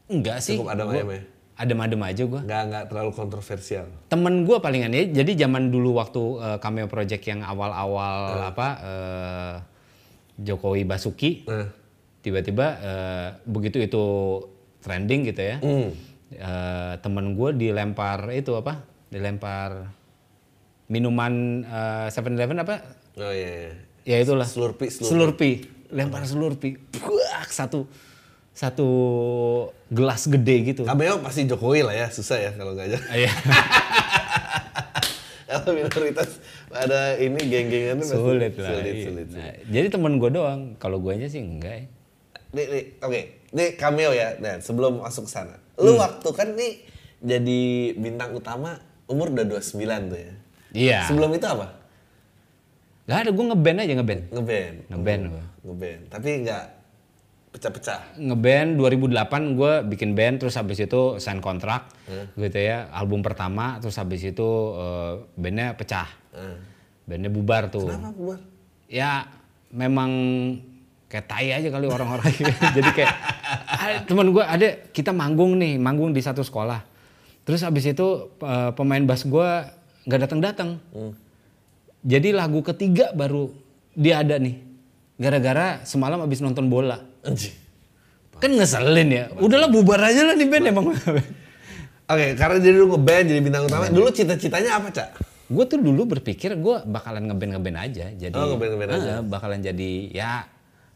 Enggak 0.07 0.39
sih. 0.41 0.57
Cukup 0.57 0.71
adem 0.71 0.87
gua- 0.87 0.97
ayem 0.97 1.11
ya? 1.11 1.23
Adem-adem 1.57 2.01
aja 2.05 2.23
gua. 2.29 2.45
Nggak 2.45 2.63
nggak 2.69 2.85
terlalu 2.93 3.11
kontroversial. 3.17 3.89
Temen 4.07 4.45
gua 4.45 4.61
palingan 4.61 4.93
ya. 4.93 5.09
Jadi 5.09 5.41
zaman 5.41 5.73
dulu 5.73 5.97
waktu 5.97 6.23
eh, 6.37 6.59
cameo 6.61 6.85
project 6.85 7.25
yang 7.25 7.41
awal-awal 7.41 8.45
apa 8.45 8.69
eh, 8.85 9.55
Jokowi 10.37 10.85
Basuki, 10.85 11.49
Nah. 11.49 11.73
tiba-tiba 12.21 12.67
eh, 12.77 13.29
begitu 13.49 13.81
itu 13.81 14.05
trending 14.85 15.25
gitu 15.27 15.43
ya. 15.43 15.57
Hmm. 15.65 15.91
eh, 16.29 16.93
temen 17.01 17.33
gue 17.33 17.51
dilempar 17.57 18.29
itu 18.31 18.53
apa? 18.53 18.85
Dilempar 19.09 19.89
minuman 20.87 21.65
eh, 21.65 22.07
7-Eleven 22.13 22.63
apa? 22.63 22.75
Oh 23.17 23.33
iya. 23.33 23.49
iya. 23.49 23.73
Ya 24.07 24.17
itulah. 24.23 24.45
Slurpee, 24.47 24.93
slurpee. 24.93 25.09
Slurpee. 25.09 25.57
Lempar 25.91 26.23
slurpee. 26.27 26.77
Buak, 27.01 27.49
satu 27.49 27.89
satu 28.57 28.89
gelas 29.93 30.25
gede 30.25 30.73
gitu. 30.73 30.83
Cameo 30.89 31.21
pasti 31.21 31.45
Jokowi 31.45 31.85
lah 31.85 31.93
ya, 31.93 32.09
susah 32.09 32.41
ya 32.41 32.51
kalau 32.57 32.73
nggak 32.73 32.89
aja. 32.89 32.99
Iya. 33.13 33.33
Kalau 35.47 35.79
minoritas 35.79 36.43
ada 36.75 37.15
ini 37.23 37.39
geng-gengan 37.47 38.03
pasti 38.03 38.19
sulit 38.19 38.59
lah. 38.59 38.67
Sulit, 38.67 38.95
iya. 38.99 39.05
sulit, 39.07 39.27
Nah, 39.31 39.55
jadi 39.71 39.87
temen 39.95 40.19
gue 40.19 40.31
doang. 40.35 40.75
Kalau 40.83 40.99
guanya 40.99 41.31
sih 41.31 41.39
enggak 41.39 41.71
ya. 41.71 41.85
Nih, 42.51 42.67
nih, 42.67 42.85
oke. 42.99 43.21
Nih 43.55 43.69
cameo 43.79 44.11
ya. 44.11 44.35
Nah, 44.43 44.59
sebelum 44.59 45.07
masuk 45.07 45.31
ke 45.31 45.39
sana. 45.39 45.55
Lu 45.79 45.95
Hmm. 45.95 46.03
waktu 46.03 46.29
kan 46.35 46.49
nih 46.59 46.83
jadi 47.23 47.63
bintang 47.95 48.35
utama 48.35 48.83
umur 49.07 49.31
udah 49.31 49.47
29 49.47 50.11
tuh 50.11 50.19
ya. 50.19 50.33
Iya. 50.75 50.99
Sebelum 51.07 51.31
itu 51.31 51.47
apa? 51.47 51.79
Gak 53.07 53.19
ada, 53.23 53.31
gue 53.31 53.45
ngeband 53.47 53.79
aja 53.87 53.93
ngeband. 54.03 54.23
Ngeband. 54.35 54.77
Ngeband 54.91 55.23
gua. 55.31 55.45
Ngeband. 55.63 56.01
Tapi 56.11 56.29
nggak 56.43 56.65
pecah-pecah. 57.57 58.21
Ngeband 58.21 58.77
2008 58.77 59.57
gue 59.57 59.73
bikin 59.89 60.13
band 60.13 60.45
terus 60.45 60.61
habis 60.61 60.77
itu 60.77 61.17
sign 61.17 61.41
kontrak 61.41 61.89
gitu 62.37 62.59
ya. 62.61 62.93
Album 62.93 63.25
pertama 63.25 63.81
terus 63.81 63.97
habis 63.97 64.21
itu 64.21 64.49
eh, 64.77 65.13
bandnya 65.35 65.73
pecah. 65.73 66.07
Nah. 66.37 66.61
Bandnya 67.09 67.33
bubar 67.33 67.73
tuh. 67.73 67.89
Kenapa 67.89 68.13
bubar? 68.13 68.39
ya 68.87 69.27
memang 69.75 70.11
kayak 71.11 71.27
tai 71.27 71.51
aja 71.51 71.75
kali 71.75 71.91
orang-orang 71.91 72.31
jadi 72.79 72.91
kayak 72.95 73.15
ada- 73.67 74.03
teman 74.07 74.31
gue 74.31 74.43
ada 74.43 74.69
kita 74.95 75.11
manggung 75.11 75.59
nih 75.59 75.75
manggung 75.75 76.15
di 76.15 76.23
satu 76.23 76.47
sekolah 76.47 76.87
terus 77.43 77.67
habis 77.67 77.83
itu 77.83 78.31
eh, 78.43 78.71
pemain 78.79 79.03
bass 79.03 79.27
gue 79.27 79.49
nggak 80.07 80.21
datang 80.23 80.39
datang 80.39 80.71
jadi 82.07 82.31
lagu 82.31 82.63
ketiga 82.63 83.11
baru 83.11 83.51
dia 83.95 84.23
ada 84.23 84.39
nih 84.39 84.55
gara-gara 85.17 85.81
semalam 85.83 86.21
habis 86.21 86.39
nonton 86.39 86.69
bola. 86.69 87.03
Kan 88.37 88.51
ngeselin 88.51 89.09
ya 89.09 89.25
udahlah 89.35 89.67
bubar 89.67 90.01
aja 90.03 90.23
lah 90.23 90.35
nih 90.35 90.47
band 90.47 90.67
emang 90.67 90.87
Oke, 92.07 92.39
karena 92.39 92.63
jadi 92.63 92.79
lu 92.79 92.87
ngeband 92.87 93.27
jadi 93.27 93.41
bintang 93.43 93.67
utama. 93.67 93.91
Dulu 93.91 94.15
cita-citanya 94.15 94.79
apa, 94.79 94.95
Cak? 94.95 95.09
gue 95.47 95.65
tuh 95.65 95.79
dulu 95.79 96.07
berpikir 96.09 96.55
gue 96.55 96.77
bakalan 96.85 97.27
ngeband 97.27 97.55
ngeband 97.55 97.79
aja 97.81 98.11
jadi 98.11 98.35
Oh, 98.35 98.55
ngeband-ngeband 98.55 98.91
aja. 98.95 99.11
eh, 99.11 99.23
bakalan 99.23 99.59
jadi 99.59 99.91
ya 100.11 100.43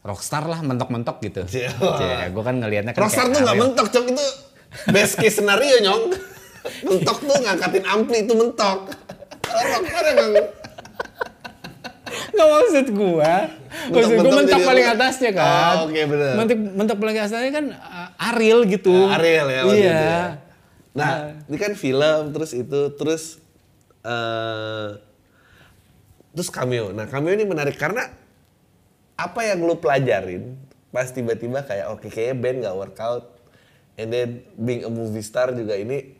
rockstar 0.01 0.43
lah 0.43 0.59
mentok-mentok 0.59 1.19
gitu 1.21 1.47
Iya. 1.47 1.71
gue 2.27 2.43
kan 2.43 2.59
ngelihatnya 2.59 2.91
kan 2.91 2.99
Rockstar 3.01 3.27
tuh 3.27 3.39
nggak 3.39 3.55
mentok, 3.55 3.87
Cok. 3.87 4.05
Itu 4.07 4.25
best 4.87 5.15
case 5.15 5.39
scenario, 5.39 5.79
Nyong. 5.79 6.03
mentok 6.87 7.17
tuh 7.21 7.37
ngangkatin 7.39 7.83
ampli 7.85 8.17
itu 8.23 8.33
mentok. 8.35 8.79
Kalau 9.39 9.63
Rockstar 9.79 10.03
emang 10.09 10.31
Nggak 12.31 12.47
maksud 12.49 12.87
gua. 12.91 13.33
Maksud 13.87 14.17
gua 14.17 14.31
mentok 14.35 14.61
paling 14.61 14.85
atasnya 14.87 15.31
kan. 15.31 15.47
Oh, 15.77 15.85
oke, 15.85 16.01
bener. 16.05 16.31
Mentok, 16.33 16.57
mentok 16.73 16.97
paling 16.97 17.17
atasnya 17.17 17.51
kan 17.51 17.65
uh, 17.71 18.27
Ariel 18.27 18.59
gitu. 18.65 18.91
Ya, 18.91 19.15
Ariel 19.15 19.47
ya 19.47 19.61
Iya. 19.65 19.91
ya. 19.91 20.19
Nah, 20.91 21.11
ini 21.45 21.55
kan 21.55 21.71
film 21.73 22.31
terus 22.31 22.51
itu 22.51 22.79
terus 22.93 23.39
eh 24.01 24.89
terus 26.31 26.49
cameo. 26.49 26.89
Nah, 26.89 27.05
cameo 27.05 27.31
ini 27.31 27.43
menarik 27.43 27.75
karena 27.75 28.07
apa 29.13 29.39
yang 29.43 29.59
lu 29.59 29.77
pelajarin 29.77 30.55
pas 30.89 31.07
tiba-tiba 31.07 31.61
kayak 31.61 31.87
oke 31.89 32.07
kayaknya 32.07 32.35
band 32.35 32.57
nggak 32.59 32.75
workout 32.75 33.23
and 33.93 34.09
then 34.09 34.29
being 34.55 34.81
a 34.81 34.89
movie 34.89 35.21
star 35.21 35.51
juga 35.51 35.73
ini 35.73 36.17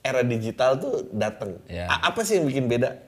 era 0.00 0.20
digital 0.20 0.76
tuh 0.76 1.06
dateng. 1.08 1.58
A- 1.88 2.08
Apa 2.08 2.22
sih 2.22 2.36
yang 2.36 2.44
bikin 2.44 2.66
beda? 2.66 2.98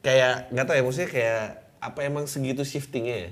Kayak 0.00 0.48
nggak 0.48 0.64
tahu 0.64 0.74
ya 0.74 0.82
maksudnya 0.82 1.10
kayak 1.10 1.44
apa 1.80 2.04
emang 2.04 2.28
segitu 2.28 2.62
shiftingnya 2.62 3.28
ya? 3.28 3.30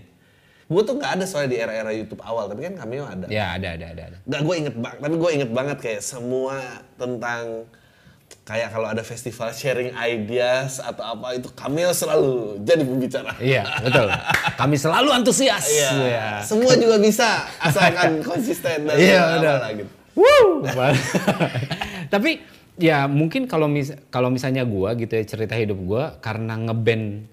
Gue 0.69 0.85
tuh 0.85 1.01
nggak 1.01 1.21
ada 1.21 1.25
soalnya 1.25 1.57
di 1.57 1.59
era-era 1.61 1.93
YouTube 1.97 2.21
awal, 2.21 2.45
tapi 2.49 2.69
kan 2.69 2.77
cameo 2.77 3.09
ada. 3.09 3.25
Ya 3.33 3.57
ada 3.57 3.73
ada 3.73 3.87
ada. 3.89 4.03
ada. 4.13 4.19
Nggak, 4.29 4.41
gue 4.45 4.55
inget 4.61 4.77
banget. 4.77 4.99
Tapi 5.01 5.15
gue 5.17 5.31
inget 5.33 5.51
banget 5.53 5.79
kayak 5.81 6.03
semua 6.05 6.57
tentang 7.01 7.65
kayak 8.49 8.73
kalau 8.73 8.89
ada 8.89 9.05
festival 9.05 9.53
sharing 9.53 9.93
ideas 9.97 10.81
atau 10.81 11.05
apa 11.05 11.37
itu 11.37 11.49
Kamil 11.53 11.93
selalu 11.93 12.61
jadi 12.65 12.81
pembicara. 12.85 13.33
Iya 13.41 13.65
betul. 13.85 14.09
Kami 14.57 14.77
selalu 14.77 15.09
antusias. 15.13 15.69
Iya. 15.69 15.91
Iya. 15.93 16.29
Semua 16.45 16.73
juga 16.77 16.97
bisa 16.97 17.45
asalkan 17.61 18.25
konsisten 18.25 18.89
dan 18.89 18.97
Iya, 18.97 19.21
lah 19.41 19.73
gitu. 19.77 19.93
Woo! 20.17 20.65
Tapi 22.13 22.41
ya 22.81 23.05
mungkin 23.05 23.45
kalau 23.45 23.69
mis 23.69 23.93
kalau 24.09 24.33
misalnya 24.33 24.65
gua 24.65 24.97
gitu 24.97 25.13
ya 25.13 25.25
cerita 25.29 25.55
hidup 25.55 25.79
gua 25.85 26.17
karena 26.25 26.57
ngeband 26.57 27.29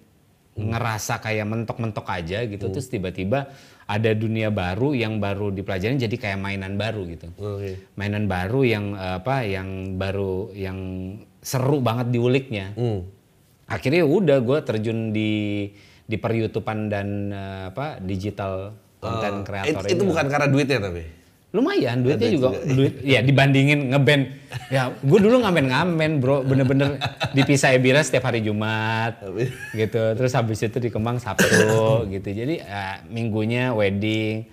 ngerasa 0.56 1.20
kayak 1.20 1.46
mentok-mentok 1.52 2.08
aja 2.08 2.48
gitu 2.48 2.72
terus 2.72 2.88
tiba-tiba 2.88 3.52
ada 3.86 4.12
dunia 4.16 4.50
baru 4.50 4.96
yang 4.96 5.20
baru 5.20 5.52
dipelajarin 5.52 6.00
jadi 6.00 6.16
kayak 6.16 6.40
mainan 6.42 6.80
baru 6.80 7.06
gitu. 7.06 7.28
Oke. 7.38 7.92
Mainan 8.00 8.26
baru 8.26 8.64
yang 8.66 8.96
eh, 8.96 9.20
apa 9.20 9.44
yang 9.46 10.00
baru 10.00 10.50
yang 10.56 10.80
seru 11.44 11.84
banget 11.84 12.10
diuliknya. 12.10 12.74
Hmm. 12.74 13.06
Akhirnya 13.70 14.02
ya 14.02 14.10
udah 14.10 14.38
gua 14.42 14.64
terjun 14.66 15.14
di 15.14 15.70
di 16.08 16.16
per 16.18 16.34
YouTubean 16.34 16.80
dan 16.90 17.08
eh, 17.30 17.64
apa 17.70 18.00
digital 18.02 18.74
It- 18.74 19.04
content 19.04 19.40
creator 19.46 19.84
itu 19.86 20.02
ini. 20.02 20.10
bukan 20.10 20.26
karena 20.32 20.48
duitnya 20.50 20.80
tapi. 20.82 21.04
Lumayan 21.56 22.04
duitnya 22.04 22.30
juga, 22.36 22.50
juga. 22.52 22.76
duit. 22.76 22.94
Ya 23.00 23.24
dibandingin 23.24 23.96
ngeband. 23.96 24.24
Ya 24.68 24.92
gue 24.92 25.20
dulu 25.24 25.40
ngamen-ngamen 25.40 26.20
bro. 26.20 26.44
Bener-bener 26.44 27.00
dipisah 27.32 27.72
Ebira 27.72 28.04
setiap 28.04 28.28
hari 28.28 28.44
Jumat 28.44 29.24
gitu. 29.72 30.04
Terus 30.20 30.36
habis 30.36 30.60
itu 30.60 30.78
di 30.84 30.92
Kemang 30.92 31.24
Sabtu 31.24 31.48
gitu. 32.14 32.28
Jadi 32.28 32.60
ya, 32.60 33.00
minggunya 33.08 33.72
wedding. 33.72 34.52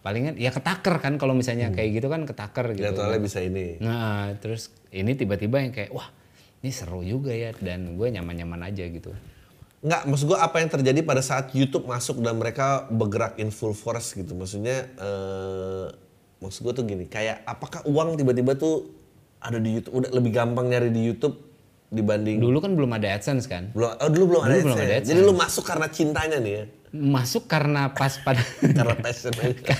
Palingan 0.00 0.40
ya 0.40 0.48
ketaker 0.48 0.96
kan 0.96 1.20
kalau 1.20 1.36
misalnya 1.36 1.68
kayak 1.76 2.00
gitu 2.00 2.08
kan 2.08 2.24
ketaker 2.24 2.72
gitu 2.72 2.88
Jadwalnya 2.88 3.20
bisa 3.20 3.44
ini. 3.44 3.76
nah 3.84 4.32
terus 4.40 4.72
ini 4.96 5.12
tiba-tiba 5.12 5.60
yang 5.60 5.76
kayak 5.76 5.92
wah 5.92 6.08
ini 6.64 6.72
seru 6.72 7.04
juga 7.04 7.36
ya. 7.36 7.52
Dan 7.52 8.00
gue 8.00 8.08
nyaman-nyaman 8.08 8.72
aja 8.72 8.88
gitu. 8.88 9.12
Nggak, 9.80 10.12
maksud 10.12 10.26
gue 10.28 10.38
apa 10.40 10.56
yang 10.60 10.68
terjadi 10.68 11.00
pada 11.00 11.24
saat 11.24 11.56
YouTube 11.56 11.88
masuk 11.88 12.20
dan 12.20 12.36
mereka 12.36 12.84
bergerak 12.92 13.40
in 13.40 13.48
full 13.48 13.72
force 13.72 14.12
gitu. 14.12 14.36
Maksudnya, 14.36 14.92
eh, 14.92 15.86
maksud 16.40 16.60
gue 16.62 16.72
tuh 16.72 16.84
gini, 16.84 17.04
kayak 17.04 17.44
apakah 17.44 17.84
uang 17.84 18.16
tiba-tiba 18.16 18.52
tuh 18.54 18.88
ada 19.38 19.56
di 19.56 19.76
YouTube, 19.76 19.94
udah 19.94 20.10
lebih 20.10 20.30
gampang 20.30 20.66
nyari 20.66 20.88
di 20.88 21.04
YouTube 21.04 21.36
dibanding 21.90 22.38
dulu 22.38 22.62
kan 22.62 22.78
belum 22.78 22.86
ada 22.94 23.18
AdSense 23.18 23.44
kan 23.44 23.74
belum 23.74 23.98
oh 23.98 24.08
dulu 24.08 24.24
belum 24.30 24.42
ada, 24.42 24.54
Dulu 24.54 24.62
belum 24.62 24.72
AdSense. 24.72 24.86
ada 24.86 24.94
AdSense. 24.94 25.10
Jadi 25.10 25.20
lu 25.20 25.34
masuk 25.34 25.64
karena 25.66 25.86
cintanya 25.90 26.36
nih 26.38 26.52
ya, 26.52 26.64
masuk 26.94 27.44
karena 27.44 27.82
pas 27.90 28.14
pada 28.20 28.42
karena 28.78 28.94
passion 28.94 29.34
aja. 29.34 29.74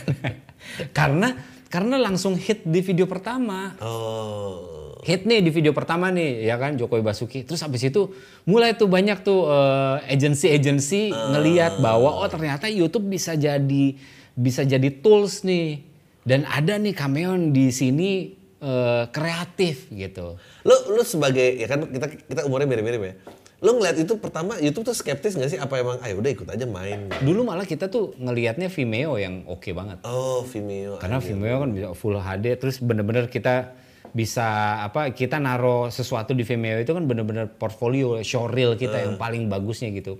karena 0.98 1.28
karena 1.70 1.96
langsung 1.96 2.34
hit 2.34 2.66
di 2.66 2.80
video 2.80 3.06
pertama 3.06 3.78
Oh. 3.78 4.98
hit 5.00 5.22
nih 5.22 5.40
di 5.40 5.48
video 5.48 5.70
pertama 5.70 6.10
nih 6.10 6.44
ya 6.44 6.58
kan 6.58 6.74
Jokowi 6.74 7.00
Basuki 7.00 7.40
terus 7.40 7.62
habis 7.62 7.80
itu 7.80 8.10
mulai 8.42 8.74
tuh 8.74 8.90
banyak 8.90 9.22
tuh 9.22 9.46
eh, 9.46 10.12
agensi-agensi 10.12 11.14
ngeliat 11.14 11.78
bahwa 11.78 12.20
oh 12.20 12.28
ternyata 12.28 12.66
YouTube 12.66 13.06
bisa 13.06 13.32
jadi 13.32 13.96
bisa 14.34 14.66
jadi 14.66 14.88
tools 14.98 15.40
nih 15.40 15.89
dan 16.30 16.46
ada 16.46 16.78
nih 16.78 16.94
cameo 16.94 17.34
di 17.50 17.74
sini 17.74 18.10
eh, 18.56 19.04
kreatif 19.10 19.90
gitu 19.90 20.38
Lu 20.62 20.76
lu 20.88 21.02
sebagai 21.02 21.58
ya 21.58 21.66
kan 21.66 21.82
kita 21.84 22.06
kita 22.22 22.40
umurnya 22.46 22.70
mirip-mirip 22.70 23.02
ya. 23.02 23.14
Lu 23.60 23.76
ngeliat 23.76 23.98
itu 23.98 24.16
pertama 24.16 24.56
YouTube 24.56 24.86
tuh 24.86 24.96
skeptis 24.96 25.34
gak 25.34 25.50
sih 25.50 25.58
apa 25.58 25.76
emang 25.76 26.00
ayo 26.00 26.16
udah 26.16 26.30
ikut 26.30 26.48
aja 26.48 26.64
main. 26.64 27.12
dulu 27.20 27.44
malah 27.44 27.66
kita 27.66 27.92
tuh 27.92 28.16
ngelihatnya 28.16 28.70
Vimeo 28.70 29.18
yang 29.18 29.44
oke 29.44 29.68
banget 29.74 30.00
Oh, 30.00 30.40
Vimeo. 30.46 30.96
karena 30.96 31.20
Vimeo 31.20 31.60
kan 31.60 31.68
bisa 31.68 31.88
full 31.92 32.16
HD 32.16 32.56
terus 32.56 32.80
bener-bener 32.80 33.28
kita 33.28 33.76
bisa 34.10 34.46
apa 34.80 35.12
kita 35.12 35.36
naro 35.36 35.86
sesuatu 35.86 36.32
di 36.32 36.40
Vimeo 36.40 36.80
itu 36.80 36.90
kan 36.90 37.04
bener-bener 37.04 37.52
portfolio 37.52 38.24
showreel 38.24 38.74
kita 38.74 38.96
yang 38.96 39.14
paling 39.14 39.46
bagusnya 39.46 39.92
gitu 39.92 40.16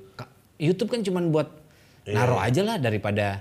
YouTube 0.61 0.93
kan 0.93 1.01
cuman 1.01 1.33
buat 1.33 1.49
naruh 2.05 2.39
aja 2.39 2.61
lah 2.61 2.77
daripada 2.77 3.41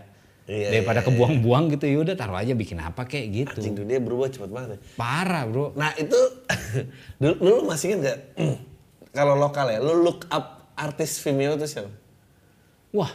Iya, 0.49 0.73
daripada 0.73 0.99
kebuang-buang 1.01 1.69
gitu 1.71 1.85
ya 1.85 1.97
udah 2.01 2.15
taruh 2.15 2.33
aja 2.35 2.51
bikin 2.51 2.77
apa 2.77 3.05
kayak 3.05 3.27
gitu 3.29 3.59
Anjing 3.61 3.77
dunia 3.77 3.97
berubah 3.97 4.27
cepat 4.27 4.49
banget. 4.49 4.69
ya. 4.71 4.77
parah 4.95 5.45
bro 5.45 5.71
Nah 5.71 5.93
itu 5.93 6.17
dulu, 7.21 7.33
dulu 7.37 7.57
masih 7.67 7.93
inget 7.93 7.99
gak? 8.03 8.19
Kalau 9.11 9.33
lokal 9.35 9.69
ya, 9.69 9.77
lu 9.77 9.93
look 9.99 10.25
up 10.27 10.73
artis 10.73 11.17
Vimeo 11.19 11.53
itu 11.53 11.65
siapa? 11.67 11.93
wah 12.89 13.13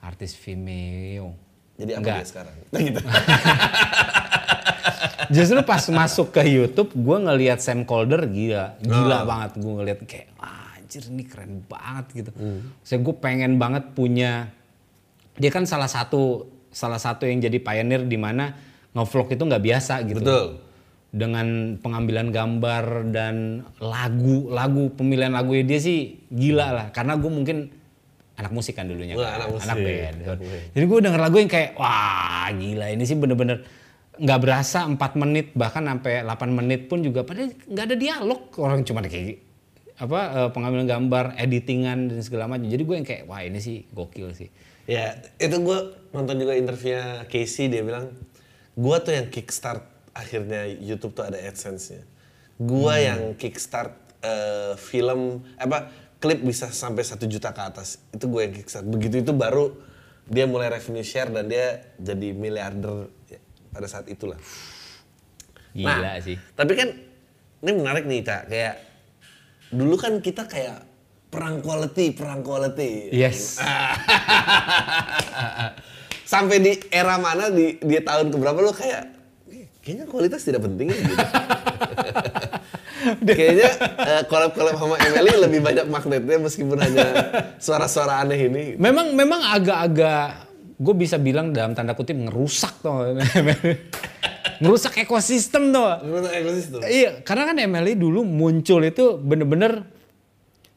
artis 0.00 0.32
Vimeo 0.34 1.36
Jadi 1.74 1.90
apa 1.90 2.00
Enggak. 2.00 2.16
dia 2.16 2.26
sekarang? 2.26 2.54
Nah, 2.66 2.80
gitu. 2.86 3.00
Justru 5.26 5.58
pas 5.62 5.82
masuk 5.90 6.30
ke 6.30 6.42
YouTube, 6.46 6.92
gue 6.92 7.16
ngelihat 7.18 7.58
Sam 7.58 7.82
Calder 7.82 8.24
gila, 8.24 8.76
gila 8.78 9.18
Oh. 9.18 9.26
banget. 9.26 9.50
Gue 9.56 9.72
ngelihat 9.74 9.98
kayak, 10.04 10.28
"Wah, 10.36 10.76
anjir 10.76 11.02
ini 11.04 11.24
keren 11.24 11.64
banget 11.64 12.06
gitu. 12.14 12.30
Hmm. 12.32 12.60
Saya 12.80 13.00
gue 13.00 13.14
pengen 13.14 13.56
banget 13.56 13.90
punya, 13.90 14.52
dia 15.34 15.50
kan 15.50 15.64
salah 15.64 15.88
satu 15.88 16.46
salah 16.74 16.98
satu 16.98 17.24
yang 17.24 17.38
jadi 17.38 17.62
pioneer 17.62 18.02
di 18.04 18.18
mana 18.18 18.52
ngevlog 18.92 19.30
itu 19.30 19.42
nggak 19.46 19.62
biasa 19.62 19.94
gitu. 20.04 20.20
Betul. 20.20 20.46
Dengan 21.14 21.78
pengambilan 21.78 22.34
gambar 22.34 23.14
dan 23.14 23.62
lagu, 23.78 24.50
lagu 24.50 24.90
pemilihan 24.98 25.30
lagunya 25.30 25.62
dia 25.62 25.78
sih 25.78 26.26
gila 26.26 26.74
lah. 26.74 26.86
Karena 26.90 27.14
gue 27.14 27.30
mungkin 27.30 27.70
anak 28.34 28.50
musik 28.50 28.74
kan 28.74 28.90
dulunya, 28.90 29.14
Wah, 29.14 29.30
kan. 29.30 29.46
anak 29.46 29.48
musik. 29.54 29.70
band. 29.78 30.16
Anak 30.26 30.38
band. 30.42 30.62
Jadi 30.74 30.84
gue 30.90 30.98
denger 31.06 31.20
lagu 31.22 31.36
yang 31.38 31.50
kayak 31.50 31.70
wah 31.78 32.50
gila 32.50 32.86
ini 32.90 33.04
sih 33.06 33.14
bener-bener 33.14 33.62
nggak 34.14 34.40
berasa 34.42 34.86
4 34.86 34.98
menit 35.22 35.46
bahkan 35.54 35.86
sampai 35.86 36.22
8 36.22 36.50
menit 36.50 36.86
pun 36.86 37.02
juga 37.02 37.26
padahal 37.26 37.50
nggak 37.66 37.84
ada 37.90 37.96
dialog 37.98 38.40
orang 38.62 38.86
cuma 38.86 39.02
kayak 39.02 39.42
apa 39.94 40.20
eh, 40.34 40.50
pengambilan 40.50 40.86
gambar, 40.90 41.24
editingan 41.38 42.10
dan 42.10 42.18
segala 42.22 42.50
macam. 42.50 42.66
Jadi 42.66 42.82
gue 42.82 42.94
yang 42.98 43.06
kayak 43.06 43.22
wah 43.30 43.46
ini 43.46 43.62
sih 43.62 43.86
gokil 43.94 44.34
sih. 44.34 44.50
Ya, 44.90 45.14
itu 45.38 45.54
gue 45.62 45.78
nonton 46.14 46.38
juga 46.38 46.54
interviewnya 46.54 47.26
Casey, 47.26 47.66
dia 47.66 47.82
bilang, 47.82 48.14
gue 48.78 48.96
tuh 49.02 49.12
yang 49.12 49.26
kickstart 49.26 49.82
akhirnya 50.14 50.70
YouTube 50.70 51.18
tuh 51.18 51.26
ada 51.26 51.42
AdSense-nya. 51.42 52.06
Gue 52.54 52.94
yang 53.02 53.34
kickstart 53.34 53.98
eh, 54.22 54.78
film, 54.78 55.42
apa, 55.58 55.90
klip 56.22 56.46
bisa 56.46 56.70
sampai 56.70 57.02
satu 57.02 57.26
juta 57.26 57.50
ke 57.50 57.62
atas. 57.66 57.98
Itu 58.14 58.30
gue 58.30 58.46
yang 58.46 58.54
kickstart. 58.54 58.86
Begitu 58.86 59.26
itu 59.26 59.34
baru 59.34 59.74
dia 60.30 60.46
mulai 60.46 60.70
revenue 60.70 61.04
share 61.04 61.34
dan 61.34 61.50
dia 61.50 61.82
jadi 61.98 62.32
miliarder 62.32 63.10
ya, 63.26 63.42
pada 63.74 63.90
saat 63.90 64.06
itulah. 64.06 64.38
Gila 65.74 65.98
Nah, 65.98 66.22
sih. 66.22 66.38
Tapi 66.54 66.72
kan 66.78 66.88
ini 67.66 67.70
menarik 67.74 68.06
nih 68.06 68.22
Cak, 68.22 68.42
kayak 68.46 68.74
dulu 69.74 69.98
kan 69.98 70.22
kita 70.22 70.46
kayak 70.46 70.86
perang 71.28 71.58
quality, 71.58 72.14
perang 72.14 72.46
quality. 72.46 73.10
Yes. 73.10 73.58
Sampai 76.34 76.58
di 76.58 76.72
era 76.90 77.14
mana 77.14 77.46
di 77.46 77.78
di 77.78 77.94
tahun 78.02 78.34
keberapa 78.34 78.58
lo 78.58 78.74
kayak 78.74 79.02
"Eh, 79.54 79.70
kayaknya 79.78 80.10
kualitas 80.10 80.42
tidak 80.42 80.66
penting 80.66 80.90
ya 80.90 80.98
gitu. 80.98 81.14
kayaknya 83.38 83.70
eh, 84.02 84.22
collab-collab 84.26 84.74
sama 84.74 84.96
Emily 84.98 85.32
lebih 85.38 85.60
banyak 85.62 85.86
magnetnya 85.86 86.36
meskipun 86.42 86.78
hanya 86.82 87.06
suara-suara 87.62 88.18
aneh 88.26 88.50
ini. 88.50 88.64
Memang 88.74 89.14
memang 89.14 89.46
agak-agak 89.54 90.50
gue 90.74 90.94
bisa 90.98 91.22
bilang 91.22 91.54
dalam 91.54 91.78
tanda 91.78 91.94
kutip 91.94 92.18
ngerusak 92.18 92.82
tuh. 92.82 93.14
ngerusak 94.62 95.06
ekosistem 95.06 95.70
tuh. 95.70 96.02
Ekosistem. 96.34 96.80
Iya, 96.82 97.22
karena 97.22 97.54
kan 97.54 97.56
MLI 97.62 97.94
dulu 97.94 98.26
muncul 98.26 98.82
itu 98.82 99.22
bener-bener 99.22 99.86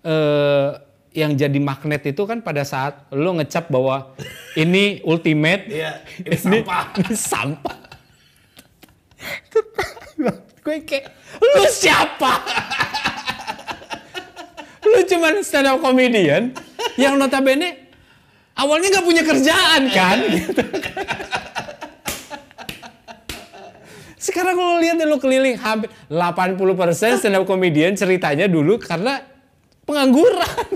eh 0.05 0.69
yang 1.17 1.33
jadi 1.33 1.57
magnet 1.57 2.05
itu 2.05 2.21
kan 2.29 2.45
pada 2.45 2.61
saat 2.61 3.09
lo 3.09 3.33
ngecap 3.41 3.73
bahwa 3.73 4.13
ini 4.53 5.01
ultimate, 5.01 5.65
Iya, 5.65 6.05
ini 6.21 6.37
sampah. 6.61 6.83
ini 7.01 7.15
sampah. 7.17 7.77
Gue 10.61 10.83
kayak, 10.85 11.09
lu 11.41 11.63
siapa? 11.73 12.31
lu 14.93 14.99
cuman 15.09 15.41
stand 15.41 15.73
up 15.73 15.81
comedian 15.81 16.53
yang 17.01 17.17
notabene 17.17 17.89
awalnya 18.53 18.93
nggak 18.93 19.07
punya 19.07 19.23
kerjaan 19.25 19.81
kan? 19.89 20.17
gitu. 20.27 20.61
Sekarang 24.21 24.53
kalau 24.53 24.77
lihat 24.77 25.01
lu 25.01 25.17
keliling 25.17 25.57
hampir 25.57 25.89
80% 26.13 27.25
stand 27.25 27.41
up 27.41 27.47
comedian 27.49 27.97
ceritanya 27.97 28.45
dulu 28.45 28.77
karena 28.77 29.23
pengangguran. 29.81 30.67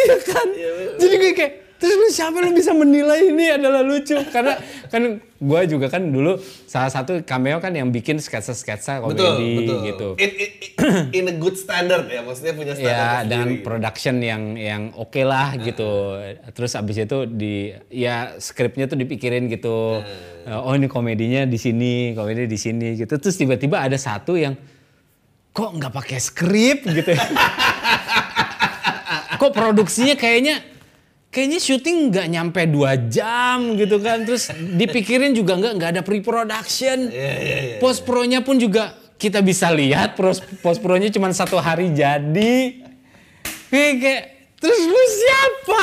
Iya 0.00 0.16
kan? 0.24 0.48
Jadi 0.96 1.14
gue 1.20 1.32
kayak, 1.36 1.52
terus 1.76 1.94
lu 1.96 2.08
siapa 2.08 2.40
lu 2.40 2.56
bisa 2.56 2.72
menilai 2.72 3.30
ini 3.30 3.52
adalah 3.52 3.84
lucu? 3.84 4.16
Karena 4.32 4.56
kan 4.90 5.20
gue 5.20 5.60
juga 5.70 5.86
kan 5.88 6.02
dulu 6.08 6.36
salah 6.68 6.90
satu 6.92 7.22
cameo 7.24 7.60
kan 7.60 7.72
yang 7.72 7.92
bikin 7.92 8.18
sketsa-sketsa 8.20 9.00
komedi 9.04 9.60
gitu. 9.92 10.16
In, 10.18 10.30
in, 10.34 10.50
in 11.12 11.24
a 11.30 11.34
good 11.36 11.56
standard 11.56 12.08
ya, 12.08 12.24
maksudnya 12.24 12.52
punya 12.56 12.72
standar 12.74 12.96
Ya 12.96 13.28
dengan 13.28 13.48
production 13.60 14.18
yang 14.24 14.56
yang 14.56 14.82
oke 14.96 15.20
lah 15.24 15.54
gitu. 15.60 16.16
Terus 16.56 16.72
abis 16.74 17.06
itu 17.06 17.28
di 17.28 17.76
ya 17.92 18.34
skripnya 18.40 18.88
tuh 18.88 18.98
dipikirin 18.98 19.46
gitu. 19.52 20.00
Oh 20.48 20.72
ini 20.72 20.88
komedinya 20.88 21.44
di 21.44 21.60
sini, 21.60 22.16
komedi 22.16 22.48
di 22.48 22.58
sini 22.58 22.96
gitu. 22.96 23.20
Terus 23.20 23.36
tiba-tiba 23.36 23.84
ada 23.84 24.00
satu 24.00 24.34
yang 24.34 24.56
kok 25.50 25.70
nggak 25.76 25.92
pakai 25.92 26.18
skrip 26.22 26.78
gitu. 26.86 27.12
kok 29.40 29.52
produksinya 29.56 30.14
kayaknya 30.14 30.62
kayaknya 31.30 31.58
syuting 31.62 32.10
nggak 32.10 32.26
nyampe 32.30 32.60
dua 32.66 32.98
jam 32.98 33.78
gitu 33.78 33.98
kan. 34.02 34.26
Terus 34.26 34.50
dipikirin 34.54 35.34
juga 35.34 35.58
nggak 35.58 35.72
nggak 35.78 35.90
ada 35.98 36.02
pre-production. 36.02 37.10
Iya, 37.10 37.34
iya, 37.40 37.58
iya. 37.62 37.76
Post 37.78 38.06
pro-nya 38.06 38.42
pun 38.42 38.58
juga 38.58 38.94
kita 39.20 39.44
bisa 39.44 39.68
lihat 39.70 40.16
post 40.16 40.42
post 40.64 40.80
pro-nya 40.80 41.12
cuma 41.12 41.30
satu 41.30 41.58
hari 41.58 41.92
jadi. 41.94 42.82
Kayak, 43.70 43.94
kayak 44.02 44.22
terus 44.58 44.80
lu 44.82 45.02
siapa? 45.06 45.82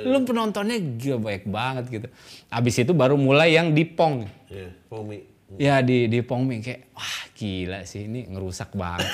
lu 0.00 0.24
penontonnya 0.24 0.80
gila 0.80 1.20
baik 1.20 1.44
banget 1.44 1.84
gitu. 1.92 2.08
Abis 2.48 2.80
itu 2.80 2.92
baru 2.96 3.20
mulai 3.20 3.52
yang 3.52 3.76
di 3.76 3.84
Pong. 3.84 4.24
Iya, 4.48 4.72
Pomi. 4.88 5.29
Ya 5.58 5.82
di 5.82 6.06
di 6.06 6.22
Pong 6.22 6.46
Mi 6.46 6.62
kayak 6.62 6.94
wah 6.94 7.18
gila 7.34 7.82
sih 7.82 8.06
ini 8.06 8.30
ngerusak 8.30 8.70
banget. 8.78 9.10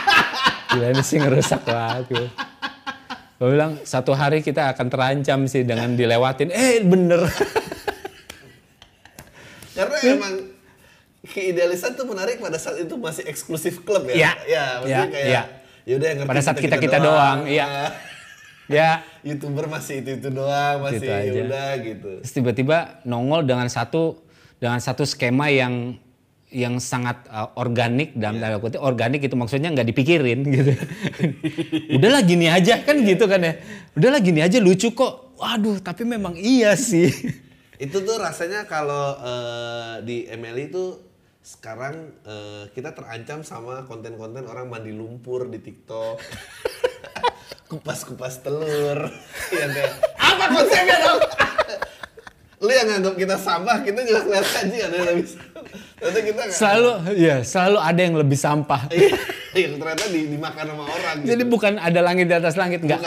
gila 0.74 0.86
ini 0.90 1.02
sih 1.06 1.22
ngerusak 1.22 1.62
banget. 1.62 2.26
Gue 3.38 3.48
bilang 3.54 3.78
satu 3.86 4.18
hari 4.18 4.42
kita 4.42 4.74
akan 4.74 4.90
terancam 4.90 5.46
sih 5.46 5.62
dengan 5.62 5.94
dilewatin. 5.94 6.50
Eh 6.50 6.82
bener. 6.82 7.22
Karena 9.78 9.96
emang 10.02 10.34
keidealisan 11.24 11.94
tuh 11.94 12.06
menarik 12.08 12.42
pada 12.42 12.58
saat 12.58 12.82
itu 12.82 12.94
masih 12.98 13.24
eksklusif 13.30 13.86
klub 13.86 14.10
ya. 14.10 14.14
Iya. 14.14 14.32
Ya, 14.44 14.64
maksudnya 14.82 15.06
Iya, 15.06 15.12
kayak 15.12 15.28
iya. 15.28 15.42
yaudah 15.86 16.08
yang 16.10 16.18
ngerti 16.20 16.30
Pada 16.34 16.42
saat 16.42 16.58
kita-kita 16.58 16.98
doang, 17.00 17.38
iya. 17.48 17.64
Nah, 17.64 17.90
ya 18.68 18.90
YouTuber 19.28 19.70
masih 19.70 20.02
itu-itu 20.02 20.28
doang, 20.32 20.84
masih 20.84 21.00
Gitu 21.00 21.38
yaudah 21.40 21.70
gitu. 21.80 22.10
Terus 22.24 22.32
tiba-tiba 22.34 23.00
nongol 23.06 23.46
dengan 23.46 23.68
satu 23.70 24.18
dengan 24.60 24.78
satu 24.78 25.08
skema 25.08 25.48
yang 25.48 25.96
yang 26.50 26.82
sangat 26.82 27.24
uh, 27.30 27.54
organik 27.54 28.12
dalam 28.18 28.42
tanda 28.42 28.58
kutip 28.58 28.82
organik 28.82 29.22
itu 29.22 29.38
maksudnya 29.38 29.70
nggak 29.70 29.88
dipikirin 29.94 30.42
gitu. 30.50 30.72
Udahlah 31.96 32.22
gini 32.26 32.50
aja 32.50 32.82
kan 32.82 33.00
gitu 33.06 33.24
kan 33.30 33.40
ya. 33.40 33.54
Udahlah 33.94 34.20
gini 34.20 34.42
aja 34.42 34.58
lucu 34.58 34.90
kok. 34.90 35.38
Waduh, 35.40 35.80
tapi 35.80 36.04
memang 36.04 36.36
iya 36.36 36.76
sih. 36.76 37.08
Itu 37.80 38.04
tuh 38.04 38.20
rasanya 38.20 38.68
kalau 38.68 39.16
eh, 39.24 39.94
di 40.04 40.28
MLI 40.28 40.68
itu 40.68 41.00
sekarang 41.40 42.12
eh, 42.28 42.68
kita 42.76 42.92
terancam 42.92 43.40
sama 43.40 43.88
konten-konten 43.88 44.44
orang 44.44 44.68
mandi 44.68 44.92
lumpur 44.92 45.48
di 45.48 45.64
TikTok. 45.64 46.20
Kupas-kupas 47.72 48.44
telur. 48.44 49.08
yang 49.48 49.70
kayak, 49.72 49.96
apa 50.20 50.44
konsepnya 50.52 50.96
dong? 51.00 51.20
Lu 52.60 52.68
yang 52.68 52.86
nganggap 52.86 53.14
kita 53.16 53.36
sampah, 53.40 53.80
kita 53.80 54.04
juga 54.04 54.20
ngeliat 54.20 54.44
aja 54.52 54.76
ada 54.84 54.94
yang 54.94 55.08
lebih 55.08 55.24
Ternyata 55.96 56.18
kita 56.20 56.40
nggak- 56.44 56.58
Selalu 56.60 56.90
ya, 57.16 57.36
selalu 57.40 57.78
ada 57.80 58.00
yang 58.00 58.16
lebih 58.16 58.38
sampah. 58.38 58.80
Iya, 58.92 59.16
yang 59.56 59.72
ternyata 59.76 60.04
di, 60.06 60.20
dimakan 60.28 60.64
sama 60.68 60.84
orang 60.86 61.14
gitu. 61.18 61.28
Jadi 61.32 61.42
bukan 61.48 61.72
ada 61.76 62.00
langit 62.00 62.28
di 62.28 62.34
atas 62.36 62.54
langit 62.54 62.84
enggak. 62.84 63.00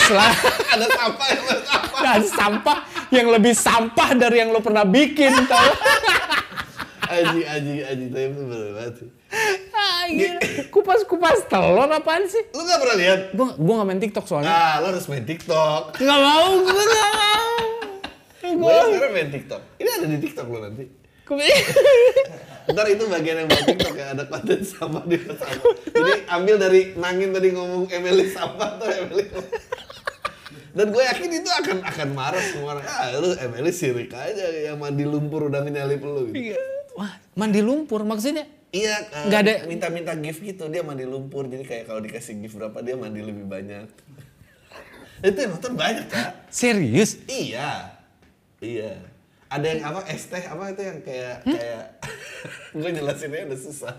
Selalu 0.00 0.36
ada 0.74 0.86
sampah 0.88 1.26
yang 1.28 1.44
lebih 1.44 1.66
sampah. 1.66 2.00
ada 2.00 2.24
sampah 2.26 2.78
yang 3.10 3.26
lebih 3.28 3.54
sampah 3.54 4.08
dari 4.16 4.36
yang 4.40 4.50
lo 4.50 4.60
pernah 4.60 4.84
bikin 4.84 5.32
tau. 5.44 5.68
Aji, 7.04 7.40
aji, 7.44 7.74
aji, 7.84 8.04
tapi 8.08 8.24
itu 8.24 8.40
bener 8.42 8.72
banget 8.72 8.94
sih. 8.96 9.08
Ah, 9.70 10.02
gila. 10.08 10.40
Kupas-kupas 10.72 11.44
telur 11.44 11.86
apaan 11.86 12.24
sih? 12.24 12.40
Lu 12.50 12.64
gak 12.64 12.80
pernah 12.80 12.96
lihat? 12.96 13.20
Gua 13.30 13.52
gua 13.54 13.74
gak 13.78 13.86
main 13.86 14.00
TikTok 14.00 14.24
soalnya. 14.24 14.48
Nah, 14.48 14.72
lu 14.80 14.86
harus 14.90 15.04
main 15.06 15.22
TikTok. 15.22 15.82
Gak 15.94 16.18
mau, 16.18 16.48
gue 16.56 16.72
gak 16.72 17.12
mau. 17.12 17.33
Gue 18.56 18.70
sekarang 18.70 19.12
main 19.12 19.28
TikTok. 19.30 19.62
Ini 19.76 19.88
ada 19.90 20.06
di 20.06 20.18
TikTok 20.20 20.46
lo 20.46 20.58
nanti. 20.60 20.84
Ntar 22.64 22.86
itu 22.88 23.04
bagian 23.08 23.36
yang 23.44 23.48
buat 23.48 23.64
TikTok 23.64 23.94
ya, 23.96 24.06
ada 24.12 24.24
konten 24.24 24.60
sampah 24.60 25.04
di 25.04 25.16
sampah. 25.16 25.72
Jadi 25.88 26.12
ambil 26.28 26.56
dari 26.56 26.80
Nangin 26.96 27.32
tadi 27.32 27.48
ngomong 27.52 27.88
Emily 27.88 28.28
sampah 28.28 28.76
tuh 28.76 28.88
Emily. 28.88 29.24
Dan 30.74 30.90
gue 30.90 31.02
yakin 31.06 31.30
itu 31.30 31.48
akan 31.48 31.76
akan 31.86 32.08
marah 32.12 32.42
semua 32.42 32.76
orang. 32.76 32.84
Ah, 32.84 33.08
lu 33.14 33.30
Emily 33.38 33.70
sirik 33.70 34.10
aja 34.10 34.44
yang 34.50 34.76
mandi 34.76 35.06
lumpur 35.06 35.46
udah 35.46 35.62
nyalip 35.62 36.02
lu 36.02 36.28
gitu. 36.28 36.52
Iya. 36.52 36.60
Wah, 36.98 37.14
mandi 37.32 37.62
lumpur 37.62 38.02
maksudnya? 38.02 38.44
Iya, 38.74 39.06
eh, 39.06 39.24
Nggak 39.30 39.40
ada- 39.46 39.60
minta-minta 39.70 40.12
gift 40.18 40.42
gitu. 40.42 40.66
Dia 40.66 40.82
mandi 40.82 41.06
lumpur. 41.06 41.46
Jadi 41.46 41.62
kayak 41.62 41.86
kalau 41.86 42.02
dikasih 42.02 42.42
gift 42.42 42.58
berapa 42.58 42.74
dia 42.82 42.98
mandi 42.98 43.22
lebih 43.22 43.46
banyak. 43.46 43.86
itu 45.24 45.38
yang 45.40 45.56
nonton 45.56 45.72
banyak, 45.72 46.04
Kak. 46.04 46.50
Serius? 46.52 47.16
Iya. 47.24 47.93
Iya. 48.64 48.92
Ada 49.52 49.66
yang 49.70 49.80
apa 49.84 50.00
es 50.08 50.24
teh 50.26 50.40
apa 50.40 50.72
itu 50.72 50.82
yang 50.82 50.98
kayak 51.04 51.36
kayak 51.44 51.84
gue 52.80 52.90
jelasinnya 52.90 53.44
udah 53.46 53.60
susah. 53.60 53.94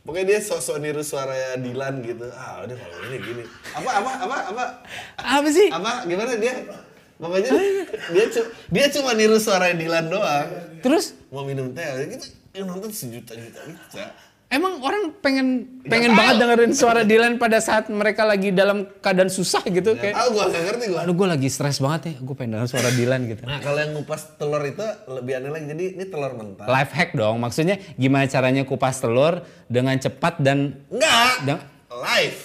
Pokoknya 0.00 0.36
dia 0.36 0.38
sok-sok 0.40 0.76
niru 0.80 1.00
suaranya 1.00 1.60
Dilan 1.60 2.00
gitu. 2.00 2.24
Ah, 2.32 2.64
udah 2.64 2.76
kalau 2.76 2.96
ini 3.08 3.16
gini. 3.20 3.44
Apa 3.72 3.90
apa 4.00 4.10
apa 4.24 4.36
apa 4.52 4.64
Apa 5.18 5.48
sih? 5.48 5.68
apa 5.68 6.04
gimana 6.04 6.36
dia? 6.36 6.54
Pokoknya 7.20 7.52
dia 8.12 8.24
cu 8.32 8.40
dia 8.70 8.86
cuma 8.92 9.12
niru 9.12 9.36
suara 9.36 9.72
Dilan 9.72 10.06
doang. 10.08 10.48
Terus 10.80 11.16
Mau 11.28 11.44
minum 11.44 11.72
teh 11.72 11.84
gitu 12.06 12.26
yang 12.50 12.66
nonton 12.66 12.90
sejuta-juta 12.90 13.60
gitu. 13.66 13.98
Emang 14.50 14.82
orang 14.82 15.14
pengen 15.16 15.78
pengen 15.80 16.10
banget 16.12 16.42
dengerin 16.42 16.72
suara 16.74 17.06
Dylan 17.06 17.38
pada 17.38 17.62
saat 17.62 17.86
mereka 17.86 18.26
lagi 18.26 18.50
dalam 18.50 18.82
keadaan 18.98 19.30
susah 19.30 19.62
gitu 19.62 19.94
kayak 19.94 20.10
tahu 20.12 20.28
gua 20.32 20.44
nggak 20.44 20.62
ngerti 20.64 20.84
gua. 20.90 21.00
aduh 21.00 21.14
gue 21.14 21.28
lagi 21.30 21.46
stres 21.46 21.78
banget 21.78 22.00
ya 22.02 22.14
gue 22.18 22.34
pengen 22.34 22.50
denger 22.52 22.68
suara 22.68 22.90
Dylan 22.90 23.20
gitu 23.24 23.46
Nah, 23.46 23.58
kalau 23.58 23.78
yang 23.78 23.94
ngupas 23.94 24.34
telur 24.34 24.58
itu 24.64 24.82
lebih 25.08 25.32
aneh 25.38 25.50
lagi. 25.50 25.66
Jadi 25.66 25.84
ini 25.94 26.04
telur 26.04 26.34
mentah. 26.34 26.66
life 26.66 26.90
hack 26.90 27.14
dong 27.14 27.38
maksudnya 27.38 27.78
gimana 27.94 28.26
caranya 28.26 28.62
kupas 28.64 28.98
telur 28.98 29.38
dengan 29.66 29.94
cepat 29.96 30.34
dan 30.38 30.82
Enggak. 30.88 31.34
Dan- 31.46 31.64
Live. 31.92 32.40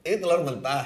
Ini 0.00 0.16
telur 0.16 0.40
mentah. 0.42 0.84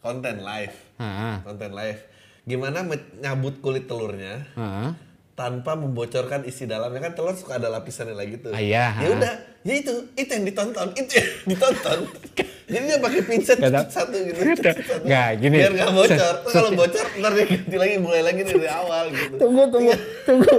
Konten 0.00 0.42
live. 0.42 0.74
Ah, 0.96 1.38
Konten 1.40 1.70
live. 1.70 2.00
Gimana 2.42 2.82
nyabut 3.16 3.58
kulit 3.58 3.86
telurnya 3.86 4.42
ah. 4.52 4.90
Tanpa 5.34 5.74
membocorkan 5.74 6.42
isi 6.42 6.64
dalamnya 6.64 7.02
kan 7.02 7.12
telur 7.12 7.34
suka 7.34 7.58
ada 7.58 7.66
lapisannya 7.68 8.14
lagi 8.14 8.38
tuh. 8.38 8.50
Ah, 8.50 8.58
iya. 8.58 8.94
Ya 8.96 9.08
udah, 9.10 9.32
ya 9.60 9.74
itu, 9.74 9.92
itu 10.14 10.30
yang 10.30 10.44
ditonton, 10.44 10.94
itu 10.94 11.10
yang 11.12 11.28
ditonton. 11.50 11.98
Jadi 12.64 12.84
dia 12.86 12.98
pakai 12.98 13.20
pinset 13.22 13.58
satu 13.60 14.14
gitu. 14.14 14.38
Gak, 14.62 14.78
satu. 14.78 15.04
Nggak, 15.04 15.28
gini. 15.36 15.56
Biar 15.58 15.72
nggak 15.74 15.90
bocor. 15.92 16.16
Se- 16.16 16.52
Kalau 16.54 16.70
bocor, 16.72 17.06
ntar 17.18 17.32
dia 17.34 17.44
ganti 17.44 17.76
lagi, 17.76 17.94
mulai 17.98 18.22
lagi 18.22 18.40
dari 18.42 18.68
awal 18.68 19.04
gitu. 19.10 19.34
tunggu 19.36 19.62
tunggu 19.68 19.94
tunggu 20.24 20.54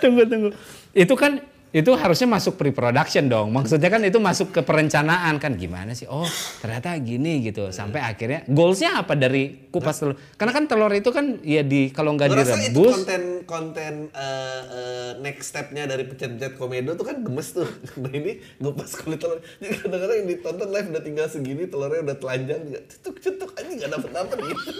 tunggu 0.00 0.22
tunggu 0.24 0.50
itu 0.90 1.14
kan 1.14 1.32
itu 1.70 1.90
harusnya 1.94 2.26
masuk 2.26 2.58
pre-production 2.58 3.30
dong 3.30 3.54
maksudnya 3.54 3.86
kan 3.86 4.02
itu 4.02 4.18
masuk 4.18 4.50
ke 4.50 4.60
perencanaan 4.66 5.38
kan 5.38 5.54
gimana 5.54 5.94
sih 5.94 6.10
oh 6.10 6.26
ternyata 6.58 6.98
gini 6.98 7.46
gitu 7.46 7.70
sampai 7.70 8.02
akhirnya 8.02 8.42
goalsnya 8.50 8.98
apa 8.98 9.14
dari 9.14 9.70
kupas 9.70 10.02
telur 10.02 10.18
karena 10.34 10.52
kan 10.56 10.64
telur 10.66 10.90
itu 10.90 11.10
kan 11.14 11.38
ya 11.46 11.62
di 11.62 11.94
kalau 11.94 12.18
nggak 12.18 12.34
rasa 12.34 12.58
itu 12.58 12.74
direbus 12.74 12.94
konten 12.96 13.22
konten 13.46 13.94
eh, 14.10 14.62
eh, 14.70 15.10
next 15.22 15.50
stepnya 15.50 15.84
dari 15.86 16.06
pencet-pencet 16.06 16.54
komedo 16.56 16.94
tuh 16.96 17.06
kan 17.06 17.22
gemes 17.22 17.50
tuh. 17.54 17.68
Nah 18.00 18.12
ini 18.14 18.40
gue 18.40 18.72
pas 18.72 18.88
kulit 18.88 19.20
telur. 19.20 19.38
Jadi 19.60 19.74
kadang-kadang 19.84 20.16
yang 20.24 20.28
ditonton 20.30 20.68
live 20.72 20.88
udah 20.88 21.02
tinggal 21.04 21.26
segini, 21.28 21.62
telurnya 21.68 22.00
udah 22.06 22.16
telanjang 22.16 22.60
juga. 22.64 22.80
Cetuk-cetuk 22.88 23.50
aja 23.58 23.70
nggak 23.70 23.90
dapet 23.92 24.10
dapet 24.10 24.38
gitu. 24.40 24.72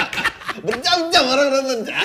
Berjam-jam 0.66 1.24
orang 1.24 1.48
nonton. 1.54 1.78
Cak. 1.86 2.04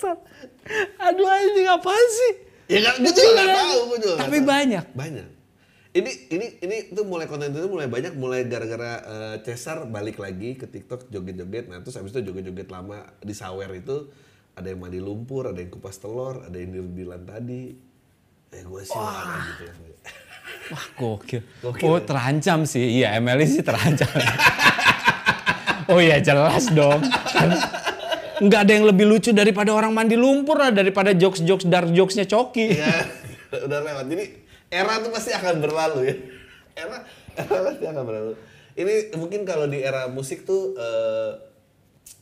Bangsat 0.00 0.18
aduh 0.96 1.28
anjing 1.28 1.68
apa 1.68 1.92
sih 1.92 2.34
Ya 2.70 2.86
kan, 2.86 3.02
gue 3.02 3.10
juga 3.10 3.30
nggak 3.34 3.50
tahu, 3.50 3.78
gue 3.82 3.98
juga. 3.98 4.14
Tapi 4.22 4.36
tahu. 4.38 4.46
banyak. 4.46 4.84
Banyak. 4.94 5.28
Ini 5.90 6.12
ini 6.30 6.46
ini 6.62 6.76
tuh 6.94 7.02
mulai 7.02 7.26
konten 7.26 7.50
itu 7.50 7.66
mulai 7.66 7.90
banyak 7.90 8.14
mulai 8.14 8.46
gara-gara 8.46 9.02
eh, 9.02 9.36
Cesar 9.42 9.90
balik 9.90 10.22
lagi 10.22 10.54
ke 10.54 10.70
TikTok 10.70 11.10
joget-joget. 11.10 11.66
Nah 11.66 11.82
terus 11.82 11.98
habis 11.98 12.14
itu 12.14 12.30
joget-joget 12.30 12.70
lama 12.70 13.10
di 13.26 13.34
sawer 13.34 13.74
itu 13.74 14.06
ada 14.54 14.70
yang 14.70 14.78
mandi 14.78 15.02
lumpur, 15.02 15.50
ada 15.50 15.58
yang 15.58 15.66
kupas 15.66 15.98
telur, 15.98 16.46
ada 16.46 16.54
yang 16.54 16.70
dirdilan 16.70 17.26
tadi. 17.26 17.74
Eh 18.54 18.62
gue 18.62 18.82
sih 18.86 18.94
kayak 18.94 19.42
gitu. 19.50 19.64
wah 20.70 20.86
gokil 20.94 21.42
Gokil, 21.66 21.82
oh 21.90 21.98
ya? 21.98 22.06
terancam 22.06 22.62
sih 22.70 23.02
iya 23.02 23.18
Emily 23.18 23.50
sih 23.50 23.66
terancam 23.66 24.06
oh 25.90 25.98
iya 25.98 26.22
jelas 26.22 26.70
dong 26.70 27.02
nggak 28.40 28.60
ada 28.64 28.72
yang 28.72 28.86
lebih 28.88 29.04
lucu 29.04 29.30
daripada 29.36 29.70
orang 29.76 29.92
mandi 29.92 30.16
lumpur 30.16 30.56
lah 30.56 30.72
daripada 30.72 31.12
jokes-jokes 31.12 31.68
dark 31.68 31.92
jokesnya 31.92 32.24
Coki 32.24 32.72
Iya, 32.72 33.04
udah 33.68 33.78
lewat. 33.84 34.04
Jadi 34.08 34.24
era 34.72 35.02
tuh 35.04 35.12
pasti 35.12 35.30
akan 35.36 35.54
berlalu 35.60 36.00
ya. 36.08 36.14
Era, 36.80 36.98
era 37.36 37.58
pasti 37.68 37.84
akan 37.84 38.04
berlalu. 38.06 38.32
Ini 38.78 38.94
mungkin 39.20 39.44
kalau 39.44 39.68
di 39.68 39.84
era 39.84 40.08
musik 40.08 40.48
tuh 40.48 40.72
eh, 40.78 41.30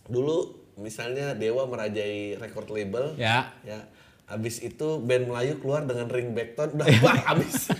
dulu 0.08 0.58
misalnya 0.80 1.36
Dewa 1.38 1.68
merajai 1.68 2.38
record 2.40 2.70
label. 2.72 3.14
Ya. 3.14 3.54
Ya. 3.62 3.86
Habis 4.28 4.60
itu 4.60 5.00
band 5.00 5.28
Melayu 5.28 5.56
keluar 5.60 5.84
dengan 5.88 6.08
ringback 6.08 6.56
tone 6.58 6.76
udah 6.76 6.86
wah 7.04 7.18
habis. 7.32 7.72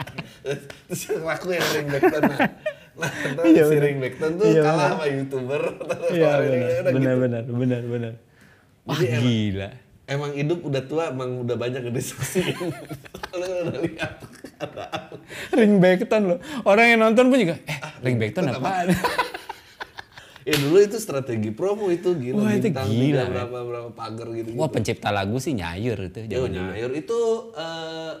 Terus 0.86 1.02
yang 1.10 1.24
laku 1.26 1.54
yang 1.54 1.66
ringback 1.74 2.02
tone. 2.06 2.22
Nah, 2.30 2.38
nah 2.96 3.10
Iya, 3.42 3.62
si 3.62 3.70
bener. 3.70 3.84
ringback 3.84 4.14
tone 4.16 4.34
tuh 4.34 4.46
Iya, 4.46 4.62
kalah 4.62 4.72
bener. 4.72 4.90
sama 4.90 5.04
YouTuber. 5.06 5.62
Iya 6.08 6.30
benar 6.32 6.40
benar 6.88 7.14
gitu. 7.14 7.18
benar 7.18 7.42
benar 7.52 7.82
benar 7.84 8.12
wah 8.82 8.94
Jadi 8.94 9.06
emang- 9.06 9.22
gila 9.22 9.70
Emang 10.06 10.30
hidup 10.32 10.62
udah 10.62 10.82
tua, 10.86 11.10
emang 11.10 11.42
udah 11.42 11.58
banyak 11.58 11.82
ngediskusiin. 11.82 12.54
Lu 13.34 13.42
udah 13.42 13.78
lihat. 13.82 14.22
ringback 15.50 16.06
tone 16.06 16.24
loh 16.26 16.38
orang 16.62 16.86
yang 16.88 17.00
nonton 17.02 17.26
pun 17.26 17.36
juga 17.36 17.58
eh 17.60 17.78
ringback 18.00 18.30
tone 18.32 18.48
tone 18.48 18.56
apaan 18.56 18.86
Ya 20.46 20.54
dulu 20.54 20.78
itu 20.78 20.94
strategi 20.96 21.50
promo 21.50 21.90
itu 21.90 22.14
gila 22.14 22.38
Wah, 22.38 22.54
itu 22.54 22.70
bintang 22.70 22.86
gila, 22.86 23.22
men. 23.24 23.34
berapa 23.34 23.58
berapa 23.66 23.90
pagar 23.90 24.30
gitu. 24.30 24.54
wah 24.54 24.70
pencipta 24.70 25.10
lagu 25.10 25.36
sih 25.36 25.52
nyayur 25.52 25.98
itu 26.06 26.22
Yo, 26.24 26.46
dulu 26.46 26.54
Nyayur 26.54 26.92
itu 26.94 27.18
eh, 27.52 28.12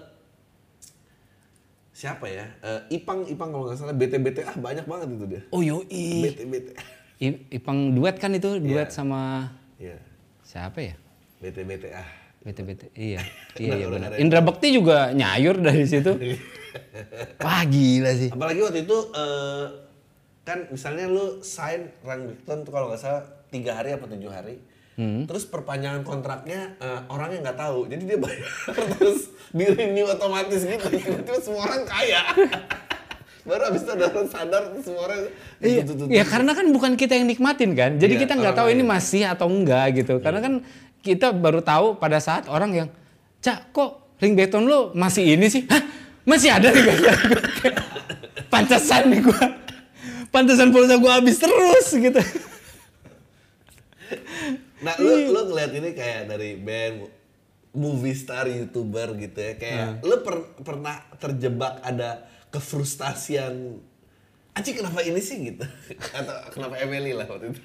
siapa 1.96 2.28
ya? 2.28 2.44
Eh, 2.60 3.00
Ipang 3.00 3.24
Ipang 3.24 3.48
kalau 3.48 3.64
nggak 3.64 3.78
salah 3.78 3.96
BT 3.96 4.20
BT 4.20 4.38
ah 4.44 4.52
banyak 4.54 4.84
banget 4.84 5.08
itu 5.10 5.24
dia. 5.26 5.42
oh 5.48 5.60
yoi 5.60 5.88
BT 6.22 6.40
BT. 6.44 6.68
Ipang 7.50 7.78
duet 7.90 8.16
kan 8.16 8.28
itu 8.30 8.60
duet 8.60 8.86
Iya. 8.86 8.92
sama 8.92 9.48
Iya. 9.76 9.96
siapa 10.42 10.78
ya 10.82 10.94
BT 11.38 11.64
BT 11.64 11.84
ah. 11.90 12.08
BT-BT 12.44 12.94
iya 13.10 13.18
iya 13.56 13.74
iya 13.74 13.86
Udah 13.88 13.98
benar. 14.06 14.20
Indra 14.22 14.38
Bekti 14.38 14.70
juga 14.70 15.10
nyayur 15.10 15.58
dari 15.58 15.82
situ 15.82 16.14
wah 17.42 17.62
gila 17.64 18.12
sih 18.14 18.30
Apalagi 18.30 18.60
waktu 18.60 18.84
itu 18.84 18.98
eh, 19.10 19.64
kan 20.44 20.70
misalnya 20.70 21.08
lu 21.08 21.42
sign 21.42 21.90
Rang 22.00 22.30
Victon 22.30 22.62
tuh 22.62 22.70
kalau 22.70 22.86
nggak 22.86 23.02
salah 23.02 23.24
tiga 23.48 23.74
hari 23.74 23.90
apa 23.90 24.06
tujuh 24.06 24.30
hari. 24.30 24.62
Hmm. 24.96 25.28
Terus 25.28 25.44
perpanjangan 25.44 26.02
kontraknya 26.08 26.72
eh, 26.80 27.00
orangnya 27.12 27.52
nggak 27.52 27.58
tahu, 27.60 27.84
jadi 27.84 28.02
dia 28.02 28.18
bayar 28.18 28.48
terus 28.96 29.28
di 29.52 29.64
renew 29.68 30.08
otomatis 30.08 30.64
gitu. 30.64 30.86
Tiba-tiba 30.88 31.38
semua 31.44 31.68
orang 31.68 31.84
kaya. 31.84 32.22
Baru 33.46 33.62
abis 33.70 33.86
itu 33.86 33.92
ada 33.94 34.10
orang 34.10 34.26
sadar 34.26 34.62
semua 34.82 35.02
orang. 35.06 35.20
Iya, 35.62 35.82
ya 36.10 36.24
karena 36.26 36.50
kan 36.50 36.66
bukan 36.74 36.98
kita 36.98 37.14
yang 37.14 37.30
nikmatin 37.30 37.78
kan. 37.78 37.94
Jadi 37.94 38.18
Iya, 38.18 38.20
kita 38.26 38.32
nggak 38.34 38.56
tahu 38.58 38.68
ini 38.74 38.82
masih 38.82 39.22
atau 39.22 39.46
enggak 39.46 40.02
gitu. 40.02 40.18
Karena 40.18 40.42
kan 40.42 40.66
kita 41.04 41.30
baru 41.30 41.62
tahu 41.62 41.94
pada 42.02 42.18
saat 42.18 42.50
orang 42.50 42.74
yang, 42.74 42.88
"Cak, 43.38 43.70
kok 43.70 44.18
ring 44.18 44.34
beton 44.34 44.66
lo 44.66 44.90
masih 44.98 45.38
ini 45.38 45.46
sih?" 45.46 45.62
Hah? 45.70 45.78
Masih 46.26 46.50
ada 46.50 46.74
ring 46.74 46.90
beton? 46.90 47.14
Pantesan 48.52 49.14
nih 49.14 49.22
gua. 49.22 49.44
Pantesan 50.34 50.74
pulsa 50.74 50.98
gua 50.98 51.22
habis 51.22 51.38
terus 51.38 51.86
gitu. 51.94 52.18
Nah, 54.86 54.94
lu 55.02 55.34
lu 55.34 55.40
ngeliat 55.50 55.72
ini 55.74 55.90
kayak 55.98 56.30
dari 56.30 56.54
band 56.62 57.10
movie 57.74 58.14
star 58.14 58.46
youtuber 58.46 59.18
gitu 59.18 59.36
ya 59.36 59.52
kayak 59.58 60.00
lu 60.06 60.22
per- 60.22 60.54
pernah 60.62 61.02
terjebak 61.18 61.82
ada 61.82 62.24
kefrustasian 62.48 63.82
anjing 64.56 64.80
kenapa 64.80 65.04
ini 65.04 65.20
sih 65.20 65.52
gitu 65.52 65.66
atau 66.18 66.36
kenapa 66.54 66.80
Emily 66.80 67.12
lah 67.12 67.28
waktu 67.28 67.52
itu 67.52 67.60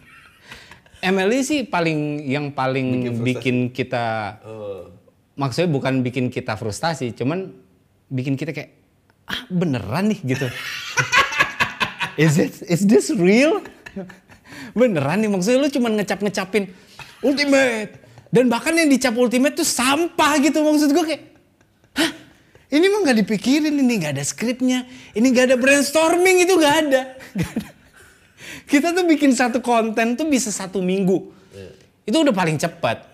Emily 1.02 1.42
sih 1.42 1.66
paling 1.66 2.30
yang 2.30 2.54
paling 2.54 3.10
Bikin 3.10 3.24
bikin 3.26 3.58
kita 3.74 4.38
oh. 4.46 4.94
maksudnya 5.34 5.74
bukan 5.74 6.06
bikin 6.06 6.30
kita 6.30 6.54
frustasi, 6.54 7.10
cuman 7.18 7.58
bikin 8.06 8.38
kita 8.38 8.54
kayak 8.54 8.78
ah 9.26 9.50
beneran 9.50 10.14
nih 10.14 10.22
gitu. 10.22 10.46
is 12.22 12.38
it 12.38 12.54
is 12.70 12.86
this 12.86 13.10
real? 13.18 13.66
beneran 14.78 15.26
nih 15.26 15.30
maksudnya 15.34 15.58
lu 15.58 15.74
cuman 15.74 15.98
ngecap-ngecapin 16.00 16.70
ultimate 17.22 17.98
dan 18.30 18.50
bahkan 18.52 18.74
yang 18.76 18.90
dicap 18.90 19.14
ultimate 19.18 19.58
tuh 19.58 19.68
sampah 19.68 20.42
gitu 20.42 20.62
maksud 20.62 20.90
gue 20.94 21.06
kayak 21.06 21.24
hah 21.98 22.12
ini 22.72 22.86
mah 22.88 23.00
nggak 23.06 23.18
dipikirin 23.26 23.74
ini 23.74 23.94
nggak 24.02 24.14
ada 24.20 24.24
skripnya 24.26 24.86
ini 25.14 25.26
nggak 25.30 25.54
ada 25.54 25.58
brainstorming 25.58 26.44
itu 26.46 26.54
nggak 26.58 26.76
ada. 26.88 27.02
Kita 28.72 28.96
tuh 28.96 29.04
bikin 29.04 29.36
satu 29.36 29.60
konten 29.60 30.16
tuh 30.16 30.28
bisa 30.28 30.48
satu 30.48 30.80
minggu 30.80 31.32
itu 32.08 32.18
udah 32.18 32.34
paling 32.34 32.58
cepat 32.58 33.12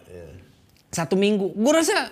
satu 0.91 1.13
minggu. 1.19 1.53
Gue 1.53 1.73
rasa 1.75 2.09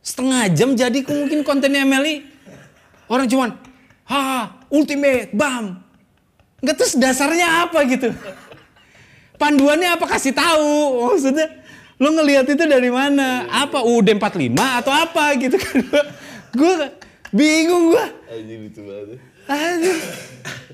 setengah 0.00 0.48
jam 0.50 0.72
jadi 0.74 1.04
mungkin 1.04 1.44
kontennya 1.44 1.84
Emily. 1.84 2.24
Orang 3.06 3.30
cuman, 3.30 3.54
ha, 4.10 4.50
ultimate, 4.72 5.30
bam. 5.30 5.78
Nggak 6.58 6.74
terus 6.74 6.94
dasarnya 6.98 7.68
apa 7.68 7.78
gitu? 7.86 8.10
Panduannya 9.36 9.96
apa 9.96 10.04
kasih 10.08 10.32
tahu? 10.32 11.06
Maksudnya 11.12 11.48
lo 12.00 12.08
ngelihat 12.12 12.48
itu 12.48 12.64
dari 12.64 12.88
mana? 12.88 13.44
Apa 13.48 13.84
UUD 13.84 14.16
45 14.16 14.52
atau 14.56 14.92
apa 14.92 15.24
gitu 15.36 15.56
kan? 15.60 15.76
Gue 16.58 16.72
bingung 17.36 17.92
gue. 17.92 18.06
Anjing 18.32 18.58
lucu 18.68 18.80
banget. 18.84 19.20
Aduh. 19.46 20.00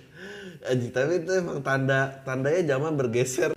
Anjing, 0.70 0.94
tapi 0.94 1.18
itu 1.18 1.32
emang 1.34 1.58
tanda 1.58 2.22
tandanya 2.22 2.78
zaman 2.78 2.94
bergeser. 2.94 3.50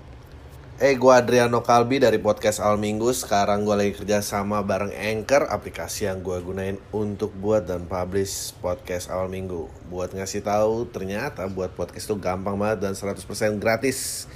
Eh, 0.75 0.91
gua 0.99 1.23
Adriano 1.23 1.63
Kalbi 1.63 2.03
dari 2.03 2.19
podcast 2.19 2.59
Al 2.59 2.75
Minggu. 2.75 3.07
Sekarang 3.15 3.63
gua 3.63 3.79
lagi 3.79 3.95
kerja 3.95 4.19
sama 4.19 4.59
bareng 4.59 4.91
Anchor, 4.91 5.47
aplikasi 5.47 6.03
yang 6.03 6.19
gua 6.19 6.43
gunain 6.43 6.75
untuk 6.91 7.31
buat 7.31 7.63
dan 7.63 7.87
publish 7.87 8.51
podcast 8.59 9.07
Al 9.07 9.31
Minggu. 9.31 9.71
Buat 9.87 10.11
ngasih 10.11 10.43
tahu, 10.43 10.89
ternyata 10.91 11.47
buat 11.47 11.71
podcast 11.71 12.11
itu 12.11 12.19
gampang 12.19 12.59
banget 12.59 12.83
dan 12.83 12.91
100% 12.91 13.55
gratis. 13.55 14.27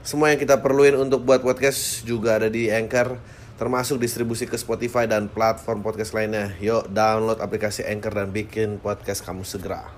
Semua 0.00 0.32
yang 0.32 0.40
kita 0.40 0.64
perluin 0.64 0.96
untuk 0.96 1.28
buat 1.28 1.44
podcast 1.44 2.08
juga 2.08 2.40
ada 2.40 2.48
di 2.48 2.72
Anchor, 2.72 3.20
termasuk 3.60 4.00
distribusi 4.00 4.48
ke 4.48 4.56
Spotify 4.56 5.04
dan 5.04 5.28
platform 5.28 5.84
podcast 5.84 6.16
lainnya. 6.16 6.56
Yuk, 6.56 6.88
download 6.88 7.36
aplikasi 7.36 7.84
Anchor 7.84 8.16
dan 8.16 8.32
bikin 8.32 8.80
podcast 8.80 9.20
kamu 9.20 9.44
segera. 9.44 9.92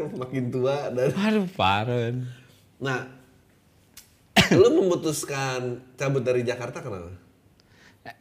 Makin 0.00 0.48
tua 0.48 0.88
dan 0.88 1.12
Aduh, 1.12 1.44
parah. 1.52 2.16
Nah, 2.80 3.12
lu 4.56 4.68
memutuskan 4.80 5.84
cabut 6.00 6.24
dari 6.24 6.40
Jakarta 6.48 6.80
kenapa? 6.80 7.12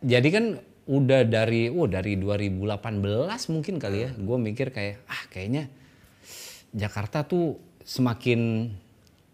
Jadi 0.03 0.27
kan 0.35 0.45
udah 0.83 1.23
dari, 1.23 1.71
oh 1.71 1.87
dari 1.87 2.19
2018 2.19 2.75
mungkin 3.55 3.79
kali 3.79 4.03
ya. 4.03 4.11
Gue 4.19 4.35
mikir 4.35 4.75
kayak, 4.75 5.07
ah 5.07 5.23
kayaknya 5.31 5.71
Jakarta 6.75 7.23
tuh 7.23 7.55
semakin 7.87 8.67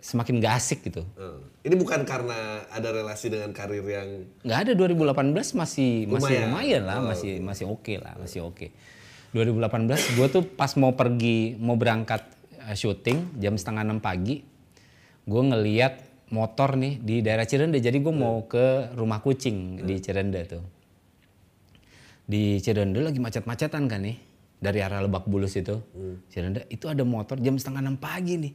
semakin 0.04 0.44
gak 0.44 0.60
asik 0.60 0.84
gitu. 0.84 1.08
Hmm. 1.16 1.40
Ini 1.64 1.80
bukan 1.80 2.04
karena 2.04 2.68
ada 2.68 2.92
relasi 2.92 3.32
dengan 3.32 3.56
karir 3.56 3.88
yang 3.88 4.28
nggak 4.44 4.60
ada 4.68 4.72
2018 4.76 5.32
masih 5.56 5.56
masih 5.56 6.12
Lumayan. 6.12 6.44
lumayan 6.52 6.84
lah, 6.84 6.98
Oh, 7.00 7.08
masih 7.08 7.32
masih 7.40 7.66
oke 7.72 7.94
lah, 8.04 8.14
masih 8.20 8.44
oke. 8.44 8.68
2018 9.32 10.20
gue 10.20 10.28
tuh 10.28 10.44
pas 10.44 10.70
mau 10.76 10.92
pergi 10.94 11.56
mau 11.56 11.80
berangkat 11.80 12.20
eh, 12.68 12.76
syuting 12.76 13.40
jam 13.40 13.56
setengah 13.56 13.88
enam 13.88 14.04
pagi, 14.04 14.44
gue 15.24 15.42
ngeliat 15.42 16.04
motor 16.36 16.76
nih 16.76 17.00
di 17.00 17.16
daerah 17.24 17.48
Cirende, 17.48 17.80
jadi 17.80 17.96
gue 17.96 18.12
mau 18.12 18.44
ke 18.44 18.92
rumah 19.00 19.24
kucing 19.24 19.88
di 19.88 20.04
Cirende 20.04 20.42
tuh. 20.44 20.64
Di 22.28 22.60
Cirende 22.60 23.00
lagi 23.00 23.24
macet-macetan 23.24 23.88
kan 23.88 24.04
nih 24.04 24.18
dari 24.60 24.80
arah 24.84 25.00
Lebak 25.00 25.32
Bulus 25.32 25.56
itu, 25.56 25.80
Cirende 26.28 26.68
itu 26.68 26.92
ada 26.92 27.08
motor 27.08 27.40
jam 27.40 27.56
setengah 27.56 27.82
enam 27.88 27.96
pagi 27.96 28.36
nih, 28.36 28.54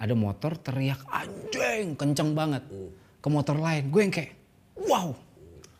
ada 0.00 0.14
motor 0.16 0.56
teriak 0.56 1.04
anjing 1.12 1.92
kenceng 1.92 2.32
banget 2.32 2.64
ke 3.20 3.28
motor 3.28 3.60
lain, 3.60 3.92
gue 3.92 4.00
yang 4.00 4.12
kayak 4.16 4.32
wow, 4.88 5.12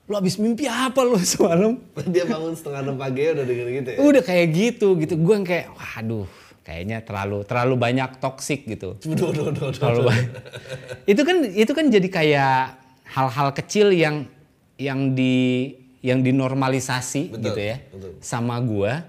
lu 0.04 0.14
abis 0.20 0.36
mimpi 0.36 0.68
apa 0.68 1.00
lu 1.00 1.16
semalam? 1.16 1.80
dia 2.12 2.28
bangun 2.28 2.52
setengah 2.52 2.84
enam 2.84 2.96
pagi 3.00 3.32
udah 3.32 3.46
denger 3.48 3.66
gitu 3.80 3.88
ya? 3.96 3.98
Udah 4.04 4.22
kayak 4.22 4.46
gitu 4.52 4.88
gitu, 5.00 5.14
gue 5.16 5.34
yang 5.34 5.46
kayak 5.48 5.72
waduh 5.72 6.28
kayaknya 6.60 7.00
terlalu 7.00 7.48
terlalu 7.48 7.74
banyak 7.80 8.10
toksik 8.20 8.68
gitu. 8.68 9.00
Duh, 9.08 9.32
duh, 9.32 9.32
duh, 9.32 9.48
duh, 9.56 9.72
Terlalu 9.72 10.02
banyak. 10.12 10.32
itu 11.16 11.22
kan 11.24 11.36
itu 11.48 11.72
kan 11.72 11.84
jadi 11.88 12.08
kayak 12.12 12.60
hal-hal 13.08 13.48
kecil 13.56 13.88
yang 13.96 14.28
yang 14.76 15.16
di 15.16 15.72
yang 16.04 16.20
dinormalisasi 16.20 17.32
Betul, 17.36 17.44
gitu 17.52 17.60
ya 17.60 17.76
betul. 17.92 18.12
sama 18.24 18.56
gua 18.60 19.04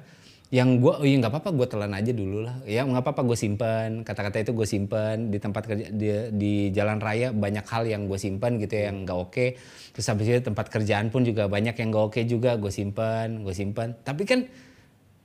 yang 0.51 0.83
gua 0.83 0.99
oh 0.99 1.07
iya 1.07 1.15
nggak 1.15 1.31
apa-apa 1.31 1.55
gue 1.55 1.67
telan 1.71 1.95
aja 1.95 2.11
dulu 2.11 2.43
lah. 2.43 2.59
Ya 2.67 2.83
nggak 2.83 3.07
apa-apa 3.07 3.23
gue 3.23 3.37
simpen. 3.39 4.03
Kata-kata 4.03 4.43
itu 4.43 4.51
gue 4.51 4.67
simpen. 4.67 5.31
Di 5.31 5.39
tempat 5.39 5.63
kerja 5.63 5.87
di, 5.87 6.07
di 6.35 6.53
jalan 6.75 6.99
raya 6.99 7.31
banyak 7.31 7.63
hal 7.71 7.87
yang 7.87 8.11
gue 8.11 8.19
simpen 8.19 8.59
gitu 8.59 8.75
ya, 8.75 8.91
yang 8.91 9.07
nggak 9.07 9.15
oke. 9.15 9.55
Terus 9.95 10.05
habis 10.11 10.27
itu 10.27 10.43
tempat 10.43 10.67
kerjaan 10.67 11.07
pun 11.07 11.23
juga 11.23 11.47
banyak 11.47 11.71
yang 11.79 11.95
nggak 11.95 12.05
oke 12.11 12.19
juga 12.27 12.59
gue 12.59 12.67
simpen 12.67 13.47
gue 13.47 13.55
simpen. 13.55 13.95
Tapi 14.03 14.27
kan 14.27 14.43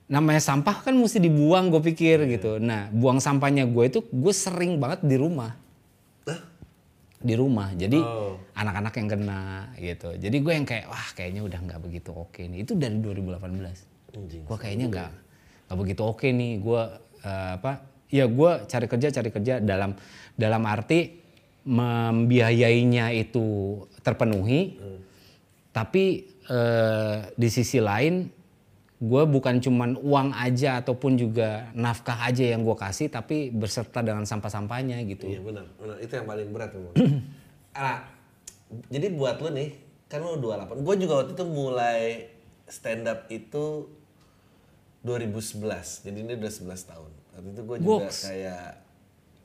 namanya 0.07 0.39
sampah 0.39 0.87
kan 0.87 0.95
mesti 0.95 1.19
dibuang 1.19 1.75
gue 1.75 1.83
pikir 1.83 2.23
gitu. 2.31 2.63
Nah 2.63 2.87
buang 2.95 3.19
sampahnya 3.19 3.67
gue 3.67 3.83
itu 3.83 3.99
gue 4.07 4.31
sering 4.31 4.79
banget 4.79 5.03
di 5.03 5.19
rumah. 5.19 5.59
Di 7.19 7.35
rumah. 7.35 7.75
Jadi 7.75 7.99
Oh. 7.99 8.39
anak-anak 8.55 8.95
yang 8.95 9.07
kena 9.11 9.41
gitu. 9.75 10.15
Jadi 10.15 10.37
gue 10.39 10.53
yang 10.55 10.63
kayak 10.63 10.87
wah 10.87 11.07
kayaknya 11.11 11.43
udah 11.43 11.59
nggak 11.59 11.83
begitu 11.83 12.15
oke 12.15 12.39
nih. 12.47 12.63
Itu 12.63 12.79
dari 12.79 12.95
2018 13.03 13.43
Anjing. 13.43 13.96
Gue 14.15 14.57
kayaknya 14.57 14.87
nggak 14.87 15.11
nggak 15.67 15.77
begitu 15.77 16.01
oke 16.03 16.27
nih 16.27 16.51
gue 16.63 16.81
eh, 17.25 17.51
apa 17.59 17.71
ya 18.07 18.25
gue 18.27 18.51
cari 18.67 18.87
kerja 18.87 19.07
cari 19.11 19.29
kerja 19.29 19.53
dalam 19.59 19.91
dalam 20.37 20.63
arti 20.63 21.19
membiayainya 21.67 23.11
itu 23.11 23.79
terpenuhi 23.99 24.79
tapi 25.75 26.23
eh, 26.47 27.17
di 27.35 27.49
sisi 27.51 27.83
lain 27.83 28.37
gue 28.97 29.23
bukan 29.29 29.61
cuman 29.61 29.93
uang 30.01 30.33
aja 30.33 30.81
ataupun 30.81 31.21
juga 31.21 31.69
nafkah 31.77 32.17
aja 32.25 32.41
yang 32.41 32.65
gue 32.65 32.73
kasih 32.73 33.13
tapi 33.13 33.53
berserta 33.53 34.01
dengan 34.01 34.25
sampah-sampahnya 34.25 35.05
gitu 35.05 35.29
Iya 35.29 35.45
benar, 35.45 35.69
benar. 35.77 35.97
Itu 36.01 36.17
yang 36.17 36.25
paling 36.25 36.49
berat 36.49 36.73
memang. 36.73 36.93
nah, 37.77 37.97
jadi 38.93 39.13
buat 39.13 39.37
lu 39.37 39.53
nih, 39.53 39.69
kan 40.09 40.25
lu 40.25 40.41
28. 40.41 40.81
Gue 40.81 40.95
juga 40.97 41.13
waktu 41.21 41.31
itu 41.37 41.45
mulai 41.45 42.01
stand 42.67 43.07
up 43.07 43.25
itu 43.31 43.87
2011. 45.03 46.03
Jadi 46.03 46.17
ini 46.19 46.31
udah 46.35 46.51
11 46.51 46.91
tahun. 46.91 47.11
Waktu 47.37 47.49
itu 47.53 47.61
gue 47.63 47.77
juga 47.79 48.05
Goks. 48.05 48.19
kayak 48.27 48.67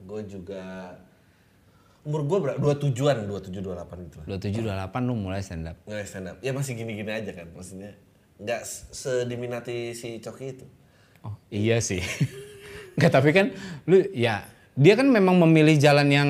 gue 0.03 0.21
juga 0.27 0.65
umur 2.03 2.27
gue 2.27 2.39
berapa? 2.43 2.59
27-an, 2.59 3.31
27 3.31 3.63
28 3.63 4.07
gitu 4.11 4.17
lah. 4.19 4.27
27 4.27 4.99
28 4.99 5.07
lu 5.07 5.15
mulai 5.15 5.39
stand 5.39 5.71
up 5.71 5.77
Nggak 5.87 6.03
stand 6.09 6.27
up. 6.35 6.37
Ya 6.43 6.51
masih 6.51 6.75
gini-gini 6.75 7.11
aja 7.15 7.31
kan 7.31 7.47
maksudnya. 7.55 7.95
Nggak 8.43 8.63
sediminati 8.91 9.95
si 9.95 10.19
Coki 10.19 10.47
itu. 10.59 10.67
Oh 11.23 11.39
iya 11.55 11.79
sih. 11.79 12.03
Enggak 12.99 13.13
tapi 13.15 13.31
kan 13.31 13.55
lu 13.87 14.03
ya 14.11 14.43
dia 14.75 14.95
kan 14.99 15.07
memang 15.07 15.39
memilih 15.39 15.79
jalan 15.79 16.09
yang 16.11 16.29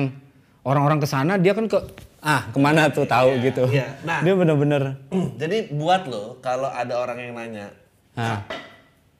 orang-orang 0.61 1.01
ke 1.01 1.07
sana 1.09 1.41
dia 1.41 1.57
kan 1.57 1.65
ke 1.65 1.79
ah 2.23 2.47
ke 2.47 2.57
mana 2.57 2.87
tuh 2.87 3.03
tahu 3.03 3.35
gitu. 3.43 3.67
iya. 3.67 3.99
Nah. 4.07 4.23
Dia 4.23 4.33
bener-bener 4.33 4.95
Jadi 5.41 5.75
buat 5.75 6.07
lo 6.07 6.39
kalau 6.39 6.71
ada 6.71 6.95
orang 7.03 7.19
yang 7.19 7.33
nanya 7.35 7.67
ah, 8.15 8.47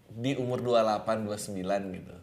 di 0.07 0.39
umur 0.39 0.63
28 0.63 1.27
29 1.27 1.97
gitu. 1.99 2.15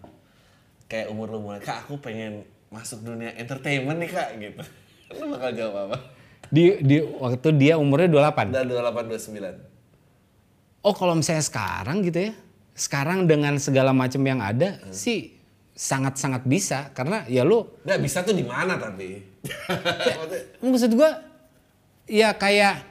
Kayak 0.90 1.06
umur 1.12 1.30
lu 1.30 1.38
mulai, 1.38 1.62
"Kak, 1.62 1.86
aku 1.86 2.02
pengen 2.02 2.42
masuk 2.72 3.06
dunia 3.06 3.30
entertainment 3.38 4.00
nih, 4.02 4.10
Kak." 4.10 4.28
gitu. 4.42 4.62
Lu 5.22 5.30
bakal 5.30 5.54
jawab 5.54 5.90
apa? 5.90 5.98
di 6.50 6.82
di 6.82 6.98
waktu 6.98 7.48
dia 7.54 7.78
umurnya 7.78 8.10
28. 8.10 8.50
Dan 8.50 8.66
28 8.66 9.06
29. 10.82 10.82
Oh 10.82 10.94
kalau 10.96 11.14
misalnya 11.14 11.46
sekarang 11.46 12.02
gitu 12.02 12.30
ya, 12.30 12.32
sekarang 12.74 13.30
dengan 13.30 13.54
segala 13.62 13.94
macam 13.94 14.18
yang 14.26 14.42
ada 14.42 14.82
sih 14.90 15.38
sangat-sangat 15.76 16.44
bisa 16.44 16.90
karena 16.92 17.24
ya 17.30 17.46
lu 17.46 17.64
Nggak 17.86 18.00
bisa 18.02 18.18
tuh 18.26 18.34
di 18.34 18.42
mana 18.44 18.76
tapi? 18.76 19.29
Maksudnya, 19.42 20.40
maksud 20.61 20.90
gua 20.92 21.11
ya 22.05 22.33
kayak 22.33 22.85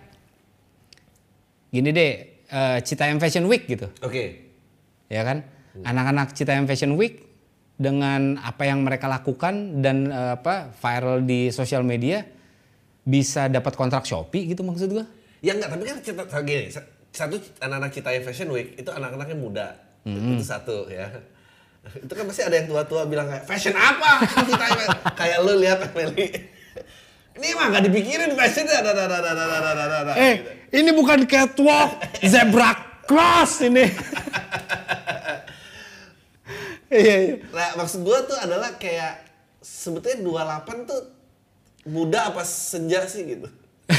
gini 1.70 1.90
deh 1.90 2.12
eh, 2.44 2.78
Citayam 2.82 3.18
Fashion 3.18 3.46
Week 3.46 3.66
gitu. 3.66 3.88
Oke. 4.02 4.50
ya 5.06 5.22
kan 5.22 5.42
anak-anak 5.80 6.34
Citayam 6.34 6.66
Fashion 6.66 6.94
Week 6.94 7.26
dengan 7.76 8.38
apa 8.38 8.64
yang 8.64 8.82
mereka 8.82 9.06
lakukan 9.06 9.80
dan 9.80 10.08
eh, 10.08 10.32
apa 10.36 10.70
viral 10.72 11.22
di 11.22 11.50
sosial 11.50 11.82
media 11.82 12.26
bisa 13.02 13.48
dapat 13.48 13.74
kontrak 13.74 14.04
Shopee 14.04 14.46
gitu 14.48 14.62
maksud 14.62 14.90
gua 14.92 15.06
Ya 15.40 15.56
enggak, 15.56 15.72
tapi 15.72 15.84
kan 15.84 15.98
cerita 16.04 16.24
gini, 16.44 16.68
sa- 16.68 16.84
satu 17.10 17.40
anak-anak 17.60 17.92
Citayam 17.92 18.22
Fashion 18.22 18.50
Week 18.50 18.76
itu 18.76 18.92
anak-anaknya 18.92 19.34
muda. 19.34 19.68
Itu 20.04 20.44
satu 20.44 20.92
ya. 20.92 21.08
Itu 21.88 22.14
kan 22.14 22.28
pasti 22.28 22.44
ada 22.44 22.56
yang 22.60 22.68
tua-tua 22.68 23.08
bilang 23.08 23.32
kayak 23.32 23.48
fashion 23.48 23.74
apa? 23.74 24.28
Kayak 25.20 25.38
lu 25.48 25.58
lihat 25.58 25.80
Meli. 25.96 26.28
Ini 27.40 27.56
mah 27.56 27.72
gak 27.72 27.88
dipikirin 27.88 28.36
fashion 28.36 28.68
dah, 28.68 28.84
dah, 28.84 28.92
dah, 28.92 29.08
dah, 29.08 29.20
dah, 29.24 29.32
dah, 29.32 29.48
dah, 29.48 29.62
dah, 29.64 29.88
dah, 29.88 30.02
dah, 30.12 30.16
eh 30.20 30.44
gitu. 30.44 30.76
ini 30.76 30.92
bukan 30.92 31.24
catwalk 31.24 32.04
zebra 32.20 33.00
cross 33.08 33.64
ini 33.64 33.88
iya 36.92 37.16
iya 37.32 37.40
Nah, 37.56 37.80
maksud 37.80 38.04
gue 38.04 38.18
tuh 38.28 38.36
adalah 38.36 38.76
kayak 38.76 39.24
sebetulnya 39.64 40.20
28 40.68 40.84
tuh 40.84 41.16
muda 41.88 42.28
apa 42.28 42.44
senja 42.44 43.08
sih 43.08 43.24
gitu. 43.24 43.48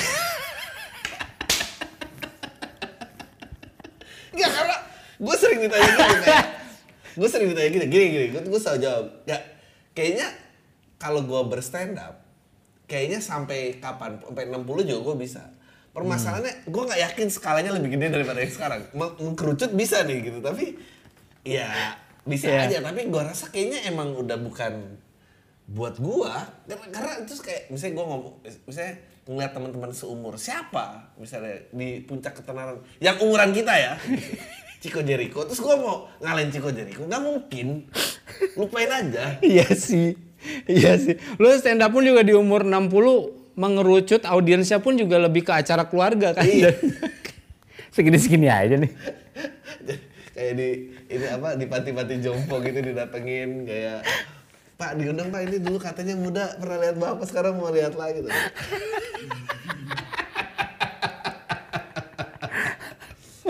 Enggak 4.36 4.50
karena 4.52 4.76
gue 5.16 5.34
sering 5.40 5.64
ditanya 5.64 5.88
gitu 5.96 6.20
kayak 6.28 6.59
gue 7.20 7.28
sering 7.28 7.52
ditanya 7.52 7.68
gitu 7.70 7.86
gini 7.86 8.06
gini 8.08 8.26
gue 8.32 8.40
gue 8.42 8.56
selalu 8.56 8.80
jawab 8.80 9.06
ya 9.28 9.36
kayaknya 9.92 10.26
kalau 10.96 11.20
gue 11.20 11.40
berstand 11.46 12.00
up 12.00 12.24
kayaknya 12.84 13.20
sampai 13.20 13.76
kapan 13.76 14.16
sampai 14.18 14.50
60 14.50 14.66
juga 14.82 15.00
gue 15.06 15.16
bisa. 15.20 15.42
Permasalahannya 15.90 16.66
gue 16.66 16.82
nggak 16.86 17.00
yakin 17.06 17.28
skalanya 17.28 17.70
lebih 17.70 17.94
gede 17.94 18.10
daripada 18.10 18.42
yang 18.42 18.50
sekarang. 18.50 18.82
Meng- 18.92 19.14
mengkerucut 19.20 19.70
bisa 19.70 20.02
nih 20.02 20.26
gitu 20.26 20.38
tapi 20.38 20.74
ya 21.42 21.94
bisa 22.22 22.50
Iya. 22.50 22.66
aja. 22.66 22.78
Tapi 22.82 23.06
gue 23.06 23.22
rasa 23.22 23.46
kayaknya 23.48 23.86
emang 23.86 24.14
udah 24.14 24.38
bukan 24.38 24.98
buat 25.66 26.02
gua. 26.02 26.50
Karena, 26.66 26.86
karena 26.90 27.12
terus 27.22 27.38
kayak 27.40 27.70
misalnya 27.70 27.94
gua 27.94 28.06
ngomong 28.10 28.34
misalnya 28.66 28.94
ngeliat 29.30 29.52
teman-teman 29.54 29.90
seumur 29.94 30.34
siapa 30.34 31.14
misalnya 31.14 31.62
di 31.70 32.02
puncak 32.02 32.34
ketenaran 32.34 32.82
yang 32.98 33.14
umuran 33.22 33.54
kita 33.54 33.70
ya 33.70 33.94
Chico 34.80 35.04
Jericho 35.04 35.44
terus 35.44 35.60
gua 35.60 35.76
mau 35.76 35.96
ngalahin 36.24 36.48
Chico 36.48 36.72
Jericho 36.72 37.04
nggak 37.04 37.22
mungkin 37.22 37.84
lupain 38.56 38.88
aja 38.88 39.36
Iya 39.44 39.68
sih. 39.76 40.16
Iya 40.64 40.96
sih. 40.96 41.20
Lu 41.36 41.52
stand 41.60 41.84
up 41.84 41.92
pun 41.92 42.00
juga 42.00 42.24
di 42.24 42.32
umur 42.32 42.64
60 42.64 43.60
mengerucut 43.60 44.24
audiensnya 44.24 44.80
pun 44.80 44.96
juga 44.96 45.20
lebih 45.20 45.44
ke 45.44 45.52
acara 45.52 45.84
keluarga 45.84 46.32
kan. 46.32 46.48
Iya. 46.48 46.72
Segini-segini 47.94 48.48
aja 48.48 48.80
nih. 48.80 48.92
kayak 50.30 50.54
di 50.56 50.68
ini 51.10 51.26
apa 51.28 51.52
di 51.58 51.68
panti-panti 51.68 52.22
jompo 52.24 52.64
gitu 52.64 52.80
didatengin 52.80 53.68
kayak 53.68 54.00
Pak 54.80 54.96
diundang 54.96 55.28
Pak 55.28 55.44
ini 55.44 55.60
dulu 55.60 55.76
katanya 55.76 56.16
muda 56.16 56.56
pernah 56.56 56.80
lihat 56.80 56.96
bapak 56.96 57.28
sekarang 57.28 57.60
mau 57.60 57.68
lihat 57.68 57.92
lagi 57.92 58.24
tuh. 58.24 58.32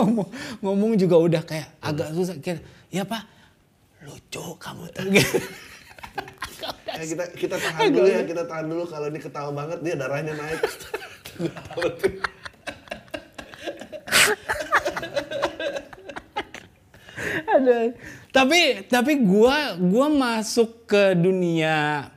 ngomong 0.05 0.29
ngomong 0.65 0.91
juga 0.97 1.17
udah 1.21 1.43
kayak 1.45 1.69
agak 1.85 2.09
susah 2.17 2.37
kayak 2.41 2.65
ya 2.89 3.05
pak 3.05 3.25
lucu 4.01 4.45
kamu 4.57 4.89
tuh 4.97 5.05
Eh, 7.01 7.07
kita 7.09 7.25
kita 7.33 7.57
tahan 7.65 7.89
dulu 7.95 8.09
ya 8.09 8.21
kita 8.29 8.45
tahan 8.45 8.67
dulu 8.69 8.85
kalau 8.85 9.09
ini 9.09 9.21
ketawa 9.21 9.51
banget 9.57 9.79
dia 9.81 9.95
darahnya 9.97 10.37
naik. 10.37 10.61
Ada. 17.51 17.93
Tapi 18.31 18.61
tapi 18.87 19.13
gua 19.27 19.75
gua 19.81 20.07
masuk 20.13 20.87
ke 20.87 21.17
dunia 21.19 22.09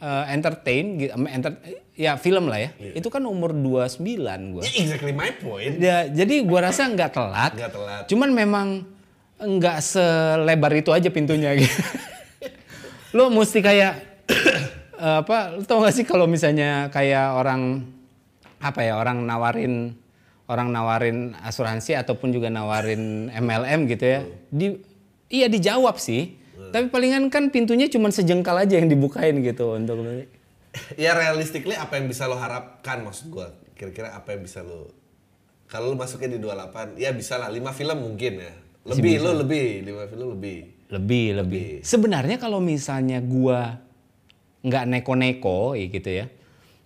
eh, 0.00 0.24
entertain 0.32 0.98
gitu, 0.98 1.12
enter, 1.28 1.60
ya 1.96 2.16
film 2.16 2.48
lah 2.48 2.60
ya. 2.60 2.70
Itu 2.96 3.12
kan 3.12 3.24
umur 3.28 3.52
29 3.52 4.00
gua. 4.56 4.62
ya 4.64 4.72
exactly 4.80 5.12
my 5.12 5.30
point. 5.36 5.76
Ya, 5.76 6.08
jadi 6.08 6.44
gua 6.44 6.72
rasa 6.72 6.88
nggak 6.88 7.10
telat. 7.12 7.52
Nggak 7.56 7.72
telat. 7.72 8.04
Cuman 8.08 8.30
memang 8.32 8.68
nggak 9.42 9.78
selebar 9.82 10.72
itu 10.72 10.90
aja 10.94 11.08
pintunya 11.10 11.52
gitu. 11.58 11.82
lo 13.16 13.28
mesti 13.28 13.60
kayak 13.60 13.92
eh, 15.04 15.16
apa? 15.20 15.58
Lo 15.58 15.62
tau 15.68 15.84
gak 15.84 15.92
sih 15.92 16.06
kalau 16.08 16.24
misalnya 16.24 16.88
kayak 16.88 17.36
orang 17.36 17.84
apa 18.62 18.80
ya 18.86 18.94
orang 18.94 19.26
nawarin 19.26 19.98
orang 20.46 20.70
nawarin 20.70 21.34
asuransi 21.42 21.98
ataupun 21.98 22.30
juga 22.30 22.48
nawarin 22.48 23.28
MLM 23.32 23.90
gitu 23.90 24.04
ya. 24.06 24.20
Di 24.48 24.66
iya 25.28 25.46
dijawab 25.50 26.00
sih. 26.00 26.40
Tapi 26.72 26.88
palingan 26.88 27.28
kan 27.28 27.52
pintunya 27.52 27.84
cuma 27.92 28.08
sejengkal 28.08 28.56
aja 28.56 28.80
yang 28.80 28.88
dibukain 28.88 29.44
gitu 29.44 29.76
untuk. 29.76 30.00
Ya 30.96 31.12
realistically 31.16 31.76
apa 31.76 32.00
yang 32.00 32.08
bisa 32.08 32.24
lo 32.28 32.36
harapkan 32.36 33.04
maksud 33.04 33.28
gua? 33.28 33.52
Kira-kira 33.76 34.12
apa 34.16 34.36
yang 34.36 34.44
bisa 34.44 34.64
lo 34.64 34.92
kalau 35.72 35.92
lo 35.92 35.96
masuknya 35.96 36.36
di 36.36 36.38
28 36.40 37.00
ya 37.00 37.10
bisa 37.16 37.40
lah 37.40 37.48
5 37.48 37.72
film 37.72 37.98
mungkin 38.04 38.32
ya. 38.44 38.54
Lebih 38.92 39.14
lo 39.24 39.30
lebih 39.40 39.86
5 39.88 40.10
film 40.12 40.26
lebih. 40.36 40.60
Lebih, 40.92 41.26
lebih. 41.40 41.68
Sebenarnya 41.80 42.36
kalau 42.36 42.60
misalnya 42.60 43.24
gua 43.24 43.80
nggak 44.60 44.84
neko-neko 44.92 45.72
ya 45.72 45.86
gitu 45.88 46.10
ya. 46.12 46.26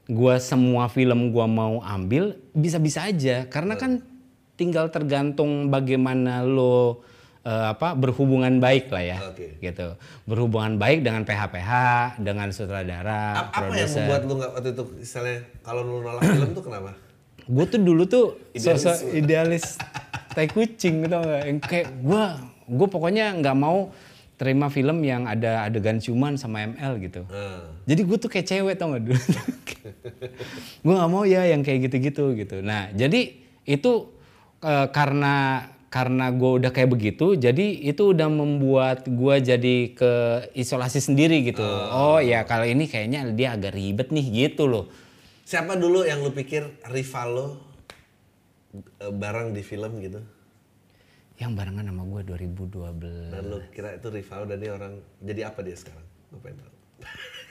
Gua 0.07 0.39
semua 0.39 0.87
film 0.87 1.35
gua 1.35 1.51
mau 1.51 1.83
ambil 1.83 2.39
bisa-bisa 2.55 3.11
aja 3.11 3.51
karena 3.51 3.75
kan 3.75 4.07
tinggal 4.55 4.89
tergantung 4.95 5.67
bagaimana 5.69 6.47
lo 6.47 7.03
eh, 7.47 7.67
apa 7.71 7.95
berhubungan 7.95 8.59
baik 8.59 8.91
lah 8.91 9.05
ya. 9.07 9.19
Oke. 9.25 9.55
Gitu. 9.57 9.95
Berhubungan 10.25 10.75
baik 10.75 11.01
dengan 11.01 11.23
PH-PH, 11.23 11.71
dengan 12.19 12.51
sutradara, 12.51 13.47
A- 13.47 13.55
apa 13.55 13.71
yang 13.73 13.87
membuat 13.89 14.23
lo 14.23 14.33
nggak 14.37 14.51
waktu 14.53 14.69
itu 14.73 14.83
misalnya 14.99 15.39
kalau 15.63 15.81
lo 15.81 16.03
nolak 16.03 16.23
film 16.35 16.51
tuh 16.53 16.65
kenapa? 16.65 16.91
gue 17.47 17.63
tuh 17.65 17.79
dulu 17.79 18.03
tuh 18.05 18.25
Idealis 18.51 18.83
sosok 18.83 18.97
idealis 19.15 19.65
tai 20.35 20.51
kucing 20.51 21.07
gitu 21.07 21.15
nggak 21.15 21.43
yang 21.47 21.59
kayak 21.63 21.95
gue 21.95 22.23
gue 22.67 22.89
pokoknya 22.91 23.39
nggak 23.39 23.55
mau 23.55 23.95
terima 24.35 24.67
film 24.67 24.99
yang 25.01 25.25
ada 25.25 25.63
adegan 25.63 25.97
ciuman 25.97 26.35
sama 26.35 26.67
ML 26.67 26.99
gitu 26.99 27.23
Nah, 27.25 27.71
jadi 27.87 28.03
gue 28.03 28.17
tuh 28.19 28.27
kayak 28.27 28.51
cewek 28.51 28.75
tau 28.75 28.91
gak 28.91 29.07
dulu 29.07 29.23
gue 30.83 30.93
nggak 30.93 31.07
mau 31.07 31.23
ya 31.23 31.47
yang 31.47 31.63
kayak 31.63 31.87
gitu-gitu 31.87 32.35
gitu 32.35 32.59
nah 32.61 32.91
jadi 32.91 33.39
itu 33.63 33.93
eh, 34.61 34.87
karena 34.91 35.67
karena 35.87 36.29
gue 36.35 36.51
udah 36.63 36.71
kayak 36.75 36.91
begitu 36.91 37.39
jadi 37.39 37.67
itu 37.87 38.11
udah 38.11 38.27
membuat 38.27 39.07
gue 39.07 39.35
jadi 39.39 39.77
ke 39.95 40.13
isolasi 40.53 40.99
sendiri 40.99 41.47
gitu 41.47 41.63
oh 41.93 42.19
ya 42.19 42.43
kalau 42.43 42.67
ini 42.67 42.91
kayaknya 42.91 43.31
dia 43.33 43.55
agak 43.55 43.73
ribet 43.75 44.11
nih 44.11 44.27
gitu 44.47 44.67
loh 44.67 44.91
siapa 45.47 45.79
dulu 45.79 46.03
yang 46.03 46.27
lo 46.27 46.35
pikir 46.35 46.67
rival 46.91 47.29
lo 47.31 47.47
eh, 48.99 49.13
bareng 49.15 49.55
di 49.55 49.63
film 49.63 50.03
gitu? 50.03 50.21
yang 51.37 51.53
barengan 51.53 51.85
sama 51.85 52.03
gue 52.09 52.33
2012 52.33 53.29
Dan 53.29 53.43
lo 53.53 53.61
kira 53.69 53.93
itu 54.01 54.09
rival 54.09 54.49
dan 54.49 54.57
dia 54.57 54.73
orang 54.73 54.97
jadi 55.21 55.53
apa 55.53 55.61
dia 55.61 55.77
sekarang? 55.77 56.07
Gue 56.33 56.41
pengen 56.41 56.65
tahu. 56.65 56.73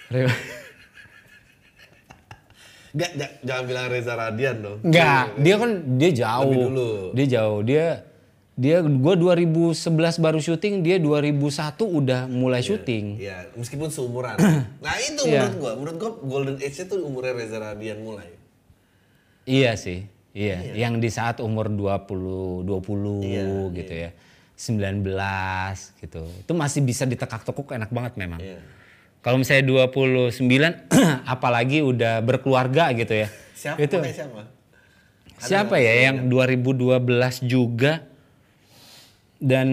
Gak, 2.95 3.11
ja- 3.19 3.35
jangan 3.43 3.63
bilang 3.67 3.85
Reza 3.91 4.13
Radian 4.15 4.55
dong. 4.63 4.79
Enggak, 4.81 5.37
dia 5.37 5.55
kan 5.59 5.71
dia 5.99 6.11
jauh. 6.15 6.53
Dia 7.11 7.25
jauh. 7.27 7.59
Dia 7.61 7.85
dia 8.55 8.79
gua 8.79 9.19
2011 9.19 9.75
baru 10.23 10.39
syuting, 10.39 10.79
dia 10.79 10.95
2001 10.95 11.83
udah 11.83 12.23
mulai 12.31 12.63
syuting. 12.63 13.19
Iya, 13.19 13.51
meskipun 13.51 13.91
seumuran. 13.91 14.39
nah 14.85 14.95
itu 14.95 15.27
Iya. 15.27 15.51
menurut 15.51 15.55
gua, 15.59 15.71
menurut 15.75 15.97
gua 15.99 16.11
Golden 16.23 16.57
Age-nya 16.63 16.85
tuh 16.87 17.03
umurnya 17.03 17.35
Reza 17.35 17.59
Radian 17.59 17.99
mulai. 17.99 18.31
Iya 19.43 19.75
sih. 19.75 20.07
Iya, 20.35 20.75
yang 20.75 20.99
di 20.99 21.07
saat 21.07 21.39
umur 21.39 21.71
20 21.71 22.67
20 22.67 23.23
Iya, 23.23 23.45
gitu 23.71 23.93
ya. 24.07 24.09
19 24.55 25.95
gitu. 25.99 26.23
Itu 26.43 26.51
masih 26.55 26.79
bisa 26.83 27.03
ditekak-tekuk 27.03 27.75
enak 27.75 27.91
banget 27.91 28.15
memang. 28.15 28.39
Iya. 28.39 28.59
Kalau 29.19 29.35
misalnya 29.35 29.67
29 29.91 30.31
apalagi 31.27 31.83
udah 31.83 32.23
berkeluarga 32.23 32.95
gitu 32.95 33.15
ya. 33.15 33.27
Siapa? 33.51 33.77
Itu 33.83 33.99
siapa? 33.99 34.41
siapa 35.35 35.75
ya 35.83 36.07
yang 36.07 36.31
2012 36.31 37.43
juga 37.43 38.07
dan 39.41 39.67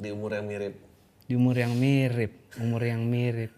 Di 0.00 0.08
umur 0.10 0.32
yang 0.32 0.48
mirip. 0.48 0.74
di 1.24 1.32
umur 1.38 1.54
yang 1.54 1.72
mirip, 1.76 2.32
umur 2.58 2.82
yang 2.82 3.02
mirip. 3.06 3.52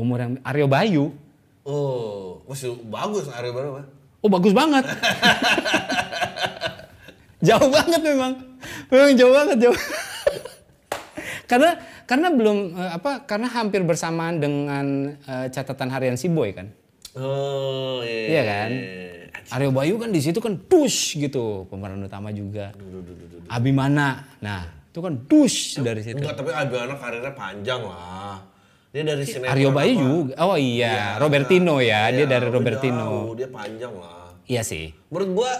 Umur 0.00 0.16
yang 0.16 0.32
Aryo 0.40 0.64
Bayu. 0.64 1.12
Oh, 1.60 2.40
masih 2.48 2.72
bagus 2.88 3.28
Arya 3.28 3.52
baru 3.52 3.68
mah. 3.76 3.86
Oh 4.24 4.32
bagus 4.32 4.56
banget. 4.56 4.88
jauh 7.46 7.68
banget 7.68 8.00
memang. 8.00 8.32
Memang 8.88 9.10
jauh 9.16 9.32
banget 9.32 9.56
jauh. 9.68 9.76
karena 11.50 11.76
karena 12.08 12.28
belum 12.32 12.58
eh, 12.76 12.90
apa 12.96 13.10
karena 13.28 13.48
hampir 13.52 13.84
bersamaan 13.84 14.40
dengan 14.40 14.86
eh, 15.20 15.46
catatan 15.52 15.92
harian 15.92 16.16
si 16.16 16.32
Boy 16.32 16.56
kan. 16.56 16.72
Oh, 17.12 18.00
iya. 18.02 18.26
Iya 18.28 18.42
kan? 18.44 18.70
Aryo 19.50 19.70
Bayu 19.70 19.98
kan 19.98 20.10
di 20.10 20.22
situ 20.22 20.38
kan 20.38 20.54
push 20.56 21.18
gitu 21.18 21.66
pemeran 21.66 21.98
utama 22.00 22.30
juga. 22.30 22.70
Abimana. 23.46 24.38
Nah, 24.38 24.62
itu 24.86 24.98
kan 24.98 25.18
push 25.18 25.74
dari 25.76 26.00
situ. 26.00 26.18
Enggak, 26.18 26.38
tapi 26.38 26.50
Abiana 26.50 26.94
karirnya 26.94 27.34
panjang 27.34 27.82
lah. 27.82 28.38
Dia 28.90 29.02
dari 29.02 29.22
sinetron 29.22 29.50
Aryo 29.50 29.70
Bayu 29.70 29.90
apa? 29.90 30.02
juga. 30.02 30.32
Oh 30.40 30.54
iya, 30.54 31.18
Robertino 31.18 31.78
ya. 31.78 32.10
Dia 32.10 32.26
Iya, 32.26 32.26
dari 32.28 32.46
Robertino. 32.48 33.06
jauh, 33.26 33.34
dia 33.34 33.48
panjang 33.48 33.94
lah. 33.94 34.34
Iya 34.46 34.62
sih. 34.62 34.94
Menurut 35.10 35.30
gua 35.36 35.52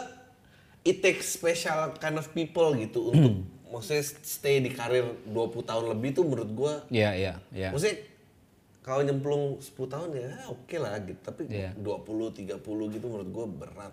it 0.82 0.98
takes 0.98 1.30
special 1.30 1.94
kind 1.96 2.14
of 2.14 2.26
people 2.30 2.74
gitu 2.74 3.10
untuk 3.10 3.34
maksudnya 3.70 4.02
stay 4.02 4.58
di 4.58 4.70
karir 4.70 5.06
20 5.24 5.34
tahun 5.62 5.84
lebih 5.88 6.10
tuh 6.12 6.24
menurut 6.26 6.50
gua 6.50 6.74
Iya, 6.90 7.10
iya, 7.14 7.32
iya. 7.50 7.70
maksudnya 7.70 8.02
kalau 8.80 9.04
nyemplung 9.04 9.60
10 9.60 9.76
tahun 9.86 10.08
ya 10.16 10.28
oke 10.48 10.76
lah 10.80 10.96
gitu 11.04 11.20
tapi 11.20 11.46
Iya. 11.48 11.76
20 11.76 12.32
30 12.32 12.94
gitu 12.96 13.06
menurut 13.06 13.28
gua 13.28 13.46
berat. 13.46 13.92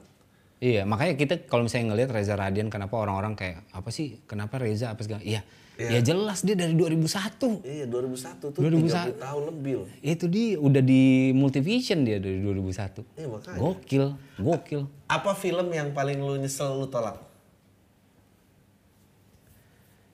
Iya, 0.57 0.89
makanya 0.89 1.13
kita 1.13 1.45
kalau 1.45 1.69
misalnya 1.69 1.93
ngelihat 1.93 2.09
Reza 2.17 2.33
Radian 2.33 2.73
kenapa 2.73 2.97
orang-orang 2.97 3.37
kayak 3.37 3.61
apa 3.69 3.93
sih? 3.93 4.17
Kenapa 4.25 4.57
Reza 4.57 4.89
apa 4.89 5.05
segala? 5.05 5.21
Iya. 5.21 5.45
Ya 5.77 6.01
jelas 6.01 6.41
dia 6.41 6.57
dari 6.57 6.73
2001. 6.73 7.61
Iya 7.61 7.85
2001 7.85 8.49
tuh 8.49 8.65
2001. 8.65 9.13
30 9.13 9.21
tahun 9.21 9.43
lebih 9.53 9.73
loh. 9.85 9.87
Itu 10.01 10.25
dia 10.25 10.57
udah 10.57 10.81
di 10.81 11.29
Multivision 11.37 12.01
dia 12.01 12.17
dari 12.17 12.41
2001. 12.41 13.05
Iya 13.13 13.27
makanya. 13.29 13.57
Gokil, 13.61 14.05
gokil. 14.41 14.81
Apa 15.05 15.37
film 15.37 15.69
yang 15.69 15.93
paling 15.93 16.17
lu 16.17 16.33
nyesel 16.41 16.73
lu 16.81 16.89
tolak? 16.89 17.21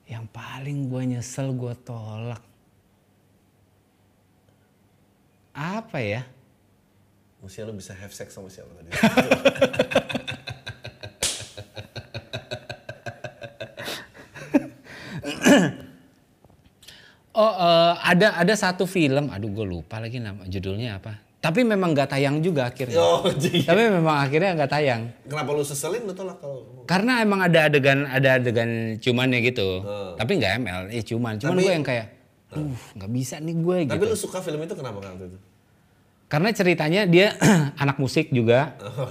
Yang 0.04 0.28
paling 0.36 0.92
gue 0.92 1.02
nyesel 1.16 1.56
gue 1.56 1.72
tolak. 1.80 2.44
Apa 5.54 6.02
ya? 6.02 6.22
Maksudnya 7.38 7.70
lu 7.70 7.74
bisa 7.78 7.94
have 7.94 8.10
sex 8.10 8.34
sama 8.34 8.50
siapa 8.50 8.72
tadi? 8.74 8.90
Oh, 17.34 17.50
eh, 17.50 17.92
ada 18.14 18.38
ada 18.38 18.54
satu 18.54 18.86
film, 18.86 19.26
aduh 19.26 19.50
gue 19.50 19.66
lupa 19.66 19.98
lagi 19.98 20.22
nama 20.22 20.46
judulnya 20.46 21.02
apa. 21.02 21.18
Tapi 21.42 21.60
memang 21.60 21.92
nggak 21.92 22.14
tayang 22.14 22.38
juga 22.40 22.70
akhirnya. 22.70 22.94
Oh, 22.96 23.26
Tapi 23.68 23.82
memang 23.90 24.16
akhirnya 24.22 24.54
nggak 24.54 24.70
tayang. 24.70 25.02
kenapa 25.26 25.50
lu 25.52 25.60
seselin 25.60 26.06
lu 26.06 26.14
tolak 26.14 26.38
kalau 26.40 26.86
Karena 26.86 27.20
emang 27.20 27.42
ada 27.42 27.66
adegan 27.68 28.06
ada 28.06 28.38
adegan 28.38 28.96
cumannya 29.02 29.42
gitu. 29.42 29.82
Oh. 29.82 30.14
Tapi 30.14 30.40
nggak 30.40 30.52
ML, 30.62 30.82
eh 30.94 31.02
cuman. 31.02 31.36
Cuman 31.42 31.58
Tapi- 31.58 31.64
gue 31.66 31.72
yang 31.74 31.84
kayak, 31.84 32.06
uh 32.60 32.78
nggak 32.94 33.10
bisa 33.10 33.34
nih 33.42 33.56
gue 33.58 33.76
gitu. 33.88 33.94
Tapi 33.98 34.04
lu 34.06 34.18
suka 34.18 34.38
film 34.44 34.60
itu 34.62 34.74
kenapa 34.78 34.98
waktu 35.02 35.26
itu? 35.30 35.38
Karena 36.28 36.50
ceritanya 36.50 37.02
dia 37.06 37.36
anak 37.82 38.00
musik 38.00 38.32
juga, 38.34 38.74
Oh, 38.80 39.08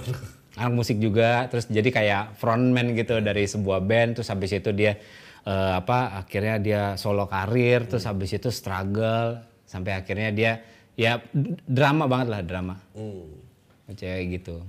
anak 0.60 0.74
musik 0.74 0.98
juga, 0.98 1.46
terus 1.50 1.66
jadi 1.70 1.88
kayak 1.88 2.24
frontman 2.38 2.94
gitu 2.94 3.18
dari 3.22 3.46
sebuah 3.46 3.80
band, 3.82 4.20
terus 4.20 4.28
habis 4.30 4.52
itu 4.54 4.70
dia 4.74 4.98
eh, 5.46 5.72
apa 5.78 6.20
akhirnya 6.20 6.56
dia 6.60 6.82
solo 7.00 7.24
karir, 7.30 7.86
terus 7.86 8.04
habis 8.04 8.34
itu 8.34 8.50
struggle 8.50 9.40
sampai 9.64 9.96
akhirnya 9.96 10.30
dia 10.30 10.52
ya 10.94 11.18
drama 11.66 12.06
banget 12.06 12.28
lah 12.30 12.40
drama, 12.44 12.74
hmm. 12.94 13.94
cewek 13.98 14.42
gitu. 14.42 14.62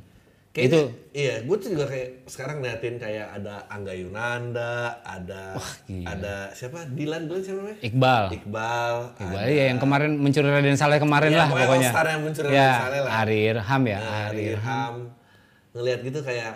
Kayaknya, 0.56 0.72
itu 0.72 0.82
iya, 1.12 1.36
gue 1.44 1.56
tuh 1.60 1.70
juga 1.70 1.86
kayak 1.86 2.10
sekarang 2.26 2.56
ngeliatin 2.58 2.96
kayak 2.96 3.28
ada 3.36 3.68
Angga 3.68 3.92
Yunanda, 3.92 5.04
ada 5.04 5.60
gila. 5.84 6.08
ada 6.08 6.36
siapa? 6.50 6.88
Dilan 6.88 7.28
Dilan 7.28 7.42
siapa 7.44 7.60
namanya? 7.60 7.80
Iqbal. 7.84 8.24
Iqbal. 8.32 8.96
Iqbal 9.20 9.44
ya 9.46 9.64
yang 9.68 9.78
kemarin 9.78 10.16
mencuri 10.16 10.48
Raden 10.48 10.74
Saleh 10.74 10.96
kemarin 10.98 11.30
Ya, 11.30 11.44
lah 11.44 11.48
pokoknya 11.52 11.92
all-star 11.92 12.06
yang 12.08 12.22
mencuri 12.24 12.48
ya, 12.48 12.56
Raden 12.56 12.80
Saleh 12.80 13.00
lah. 13.04 13.12
Ari 13.20 13.38
Irham 13.46 13.84
ya, 13.84 13.98
Nah, 13.98 14.08
Ari 14.08 14.24
Ari 14.24 14.44
Irham. 14.48 14.56
Irham. 14.56 14.96
Ngeliat 15.76 16.00
gitu 16.02 16.20
kayak, 16.22 16.54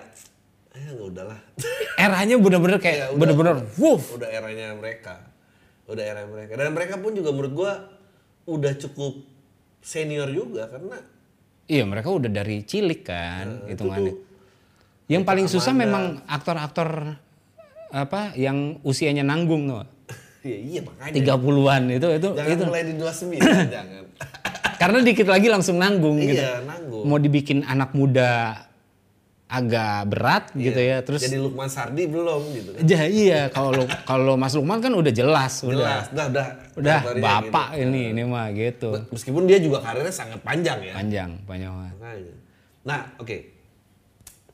eh 0.71 0.83
nggak 0.87 1.07
udahlah. 1.11 1.39
Eranya 1.99 2.35
bener-bener 2.39 2.77
kayak 2.79 2.97
Ya, 2.97 3.05
udah. 3.05 3.19
bener-bener 3.19 3.55
wuh. 3.75 3.99
udah 4.15 4.29
eranya 4.31 4.65
mereka. 4.73 5.15
Udah 5.85 6.03
era 6.05 6.23
mereka. 6.23 6.55
Dan 6.55 6.71
mereka 6.71 6.95
pun 6.95 7.11
juga 7.11 7.35
menurut 7.35 7.51
gua 7.53 7.71
udah 8.45 8.71
cukup 8.79 9.27
senior 9.79 10.31
juga 10.31 10.67
karena 10.67 10.95
Iya 11.69 11.85
mereka 11.85 12.09
udah 12.09 12.29
dari 12.33 12.65
cilik 12.65 13.01
kan 13.05 13.45
Nah, 13.45 13.69
hitungannya. 13.69 14.13
Yang 15.05 15.23
paling 15.25 15.45
susah 15.45 15.73
memang 15.73 16.25
aktor-aktor 16.25 17.17
apa 17.93 18.33
yang 18.33 18.81
usianya 18.81 19.21
nanggung 19.21 19.69
tuh. 19.69 19.85
ya 20.49 20.57
iya 20.57 20.79
makanya 20.81 21.13
30-an 21.35 21.81
itu 21.93 22.07
itu 22.15 22.29
jangan 22.33 22.53
itu. 22.57 22.63
mulai 22.65 22.83
di 22.89 22.93
29 22.97 23.37
jangan. 23.75 24.03
Karena 24.79 24.97
dikit 25.03 25.27
lagi 25.27 25.47
langsung 25.51 25.75
nanggung 25.77 26.17
gitu. 26.23 26.41
iya, 26.41 26.63
nanggung. 26.65 27.03
Mau 27.05 27.19
dibikin 27.21 27.61
anak 27.67 27.93
muda 27.93 28.63
agak 29.49 30.05
berat 30.05 30.43
gitu 30.53 30.77
ya. 30.77 31.01
Terus 31.01 31.25
Jadi 31.25 31.41
Lukman 31.41 31.65
Sardi 31.65 32.05
belum 32.05 32.41
gitu 32.53 32.69
kan. 32.71 32.81
Ja, 32.85 33.03
iya 33.03 33.41
kalau 33.49 33.73
kalau 34.05 34.37
Mas 34.37 34.53
Lukman 34.53 34.77
kan 34.77 34.93
udah 34.93 35.09
jelas, 35.09 35.65
udah 35.65 36.05
Jelas, 36.05 36.05
dah, 36.13 36.27
dah. 36.29 36.47
udah 36.77 36.97
Kategorinya 37.01 37.25
bapak 37.41 37.67
gitu. 37.73 37.81
ini 37.83 38.01
ini 38.13 38.21
mah 38.23 38.47
gitu. 38.51 38.89
Meskipun 39.09 39.43
dia 39.43 39.57
juga 39.57 39.81
karirnya 39.81 40.13
sangat 40.13 40.39
panjang 40.39 40.77
ya. 40.79 40.93
Panjang, 40.93 41.29
panjang 41.43 41.73
banget. 41.73 41.95
Nah, 42.81 43.01
oke. 43.17 43.37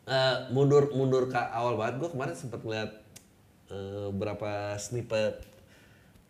Eh, 0.06 0.36
mundur 0.50 0.89
mundur 0.91 1.28
ke 1.28 1.41
awal 1.52 1.76
banget 1.76 1.98
gue 1.98 2.10
kemarin 2.10 2.32
sempat 2.32 2.62
ngeliat 2.62 2.93
eh, 3.68 4.08
berapa 4.12 4.50
snippet 4.78 5.43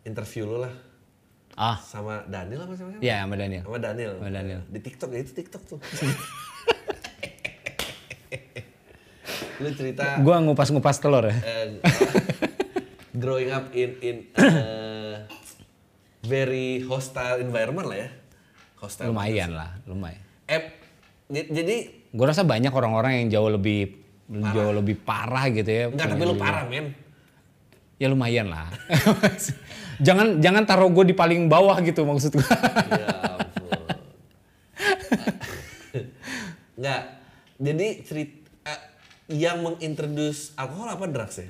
interview 0.01 0.47
lo 0.47 0.57
lah 0.63 0.73
Ah, 1.53 1.79
sama 1.79 2.19
Daniel 2.25 2.63
apa 2.63 2.73
sama 2.73 2.91
siapa? 2.91 2.99
ya 2.99 3.23
sama 3.23 3.35
Daniel. 3.35 3.63
Sama 3.63 3.79
Daniel. 3.79 4.13
Sama 4.15 4.27
Daniel. 4.29 4.61
Di 4.65 4.79
TikTok 4.81 5.09
ya 5.09 5.19
itu 5.21 5.31
TikTok 5.33 5.63
tuh. 5.65 5.79
lu 9.59 9.69
cerita 9.71 10.19
Gua 10.19 10.41
ngupas-ngupas 10.41 10.99
telur 10.99 11.25
ya. 11.25 11.35
eh, 11.35 11.79
growing 13.21 13.51
up 13.51 13.71
in 13.71 13.95
in 14.01 14.17
eh, 14.35 15.23
very 16.21 16.83
hostile 16.83 17.39
environment 17.39 17.87
lah 17.87 17.97
ya. 17.97 18.09
Hostile. 18.75 19.09
Lumayan 19.09 19.55
lah, 19.55 19.71
lumayan. 19.87 20.21
Eh, 20.45 20.61
jadi 21.31 21.77
Gue 22.15 22.25
rasa 22.25 22.47
banyak 22.47 22.71
orang-orang 22.71 23.23
yang 23.23 23.27
jauh 23.27 23.51
lebih 23.51 23.91
jauh 24.25 24.71
lebih 24.71 24.95
parah 24.97 25.51
gitu 25.51 25.67
ya. 25.67 25.83
enggak 25.91 26.15
tapi 26.15 26.23
lu 26.23 26.35
parah 26.35 26.63
men. 26.63 26.95
Ya 27.95 28.07
lumayan 28.07 28.47
lah. 28.51 28.71
jangan 30.05 30.39
jangan 30.39 30.63
taruh 30.63 30.91
gue 30.91 31.11
di 31.11 31.15
paling 31.15 31.47
bawah 31.47 31.75
gitu 31.79 32.03
maksud 32.03 32.35
gue. 32.35 32.43
Ya 32.43 33.07
ampun. 33.35 33.95
Enggak. 36.75 37.01
Jadi 37.55 37.87
cerita 38.03 38.44
yang 39.31 39.65
mengintroduce 39.65 40.53
alkohol 40.53 40.93
apa 40.93 41.05
drugs 41.09 41.41
ya? 41.41 41.49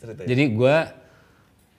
Ceritanya. 0.00 0.28
Jadi 0.28 0.44
gue 0.52 0.76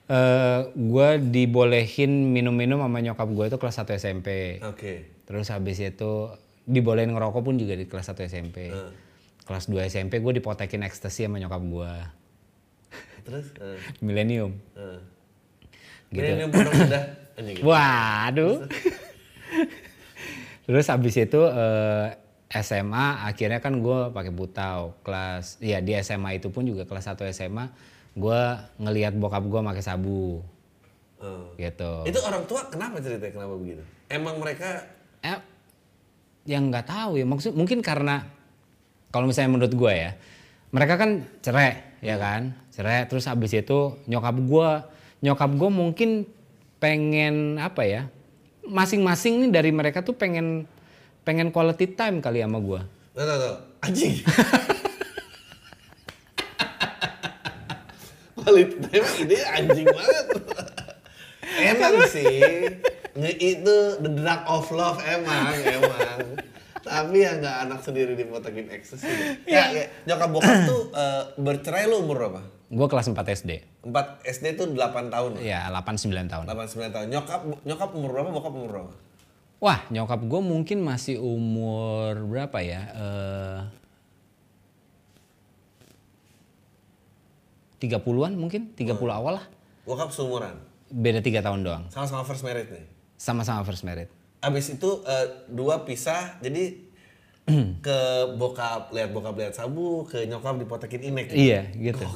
eh 0.08 0.60
gue 0.72 1.08
dibolehin 1.20 2.32
minum-minum 2.32 2.80
sama 2.80 2.98
nyokap 3.04 3.28
gue 3.28 3.44
itu 3.52 3.56
kelas 3.60 3.76
1 3.84 4.00
SMP. 4.00 4.28
Oke. 4.64 5.22
Terus 5.28 5.52
habis 5.52 5.78
itu 5.78 6.32
dibolehin 6.64 7.12
ngerokok 7.12 7.42
pun 7.44 7.54
juga 7.60 7.76
di 7.76 7.84
kelas 7.84 8.10
1 8.16 8.24
SMP. 8.26 8.72
Hmm. 8.72 8.92
Kelas 9.44 9.68
2 9.68 9.88
SMP 9.88 10.18
gue 10.24 10.32
dipotekin 10.40 10.82
ekstasi 10.82 11.28
sama 11.28 11.36
nyokap 11.38 11.60
gue. 11.60 11.92
Terus 13.28 13.46
eh, 13.60 13.78
Millennium. 14.00 14.56
eh. 14.74 15.00
Gitu. 16.08 16.24
Pondok 16.48 16.72
indah. 16.72 17.04
Ini 17.38 17.50
gitu. 17.54 17.64
Waduh. 17.68 18.64
Terus 20.64 20.86
habis 20.88 21.14
itu 21.16 21.40
eh, 21.46 22.06
SMA 22.48 23.28
akhirnya 23.28 23.60
kan 23.60 23.76
gue 23.76 24.08
pakai 24.08 24.32
butau 24.32 24.96
kelas 25.04 25.60
ya 25.60 25.84
di 25.84 25.92
SMA 26.00 26.40
itu 26.40 26.48
pun 26.48 26.64
juga 26.64 26.88
kelas 26.88 27.12
1 27.12 27.20
SMA 27.28 27.68
gue 28.16 28.40
ngelihat 28.80 29.12
bokap 29.14 29.44
gue 29.44 29.60
pakai 29.60 29.84
sabu 29.84 30.40
Eh. 31.18 31.66
gitu. 31.66 32.06
Itu 32.06 32.22
orang 32.22 32.46
tua 32.46 32.62
kenapa 32.70 33.02
ceritanya 33.02 33.34
kenapa 33.34 33.54
begitu? 33.58 33.82
Emang 34.06 34.38
mereka 34.38 34.86
Eh, 35.18 35.34
yang 36.46 36.70
nggak 36.70 36.86
tahu 36.86 37.18
ya 37.18 37.26
maksud 37.26 37.52
mungkin 37.52 37.82
karena 37.82 38.22
kalau 39.10 39.26
misalnya 39.26 39.50
menurut 39.50 39.74
gue 39.74 39.92
ya 39.92 40.14
mereka 40.70 40.94
kan 40.94 41.26
cerai 41.42 41.98
ya 41.98 42.16
kan 42.16 42.54
cerai 42.70 43.04
terus 43.10 43.26
habis 43.26 43.50
itu 43.50 43.98
nyokap 44.06 44.38
gue 44.38 44.70
nyokap 45.20 45.50
gue 45.58 45.70
mungkin 45.74 46.10
pengen 46.78 47.58
apa 47.58 47.82
ya 47.82 48.02
masing-masing 48.62 49.42
nih 49.42 49.50
dari 49.50 49.70
mereka 49.74 50.06
tuh 50.06 50.14
pengen 50.14 50.70
pengen 51.28 51.52
quality 51.52 51.92
time 51.92 52.24
kali 52.24 52.40
sama 52.40 52.56
gue 52.56 52.80
Tuh, 53.12 53.24
tuh, 53.26 53.36
tuh. 53.36 53.54
Anjing. 53.82 54.14
Quality 58.38 58.76
time 58.78 59.06
ide 59.26 59.38
anjing 59.42 59.86
banget. 59.90 60.26
emang 61.58 61.94
sih. 62.06 62.38
Nge 63.18 63.32
itu 63.42 63.76
the 63.98 64.10
drug 64.14 64.40
of 64.46 64.70
love 64.70 65.02
emang, 65.02 65.50
emang. 65.66 66.18
Tapi 66.78 67.16
ya 67.18 67.42
nggak 67.42 67.56
anak 67.66 67.80
sendiri 67.82 68.14
dipotokin 68.14 68.70
ekstasi. 68.70 69.10
Ya, 69.50 69.74
ya, 69.74 69.90
nyokap 70.06 70.30
bokap 70.30 70.56
tuh 70.64 70.94
eh, 70.94 71.22
bercerai 71.36 71.90
lu 71.90 72.06
umur 72.06 72.16
berapa? 72.22 72.40
gue 72.68 72.84
kelas 72.84 73.08
4 73.08 73.16
SD 73.16 73.50
4 73.88 74.28
SD 74.28 74.46
tuh 74.60 74.68
8 74.76 75.08
tahun. 75.08 75.40
ya 75.40 75.72
8-9 75.72 76.28
tahun 76.28 76.44
8 76.44 76.68
9 76.76 76.92
tahun. 76.94 77.06
Nyokap 77.08 77.40
nyokap 77.64 77.88
umur 77.96 78.10
berapa? 78.12 78.28
Bokap 78.28 78.52
umur 78.52 78.68
berapa? 78.68 78.92
Wah 79.58 79.80
nyokap 79.88 80.20
gue 80.22 80.40
mungkin 80.40 80.78
masih 80.80 81.18
umur 81.18 82.14
berapa 82.24 82.58
ya 82.60 82.82
eh 82.88 83.60
30-an 87.78 88.34
mungkin 88.34 88.74
30 88.74 88.90
awal 89.08 89.38
lah 89.38 89.46
Bokap 89.82 90.10
seumuran. 90.10 90.52
beda 90.88 91.20
tiga 91.20 91.40
tahun 91.40 91.62
doang 91.62 91.84
Sama-sama 91.88 92.22
first 92.22 92.42
married 92.42 92.68
nih. 92.68 92.84
sama-sama 93.14 93.62
first 93.62 93.82
married 93.82 94.10
Abis 94.38 94.70
itu 94.70 95.02
eh, 95.02 95.26
dua 95.48 95.82
pisah, 95.82 96.38
jadi 96.38 96.78
ke 97.82 97.98
bokap 98.34 98.90
lihat 98.90 99.10
bokap 99.10 99.34
lihat 99.34 99.50
sabu, 99.52 100.04
ke 100.04 100.22
nyokap 100.24 100.54
dipotekin 100.54 101.02
inek. 101.04 101.32
iya 101.32 101.66
gitu 101.72 102.06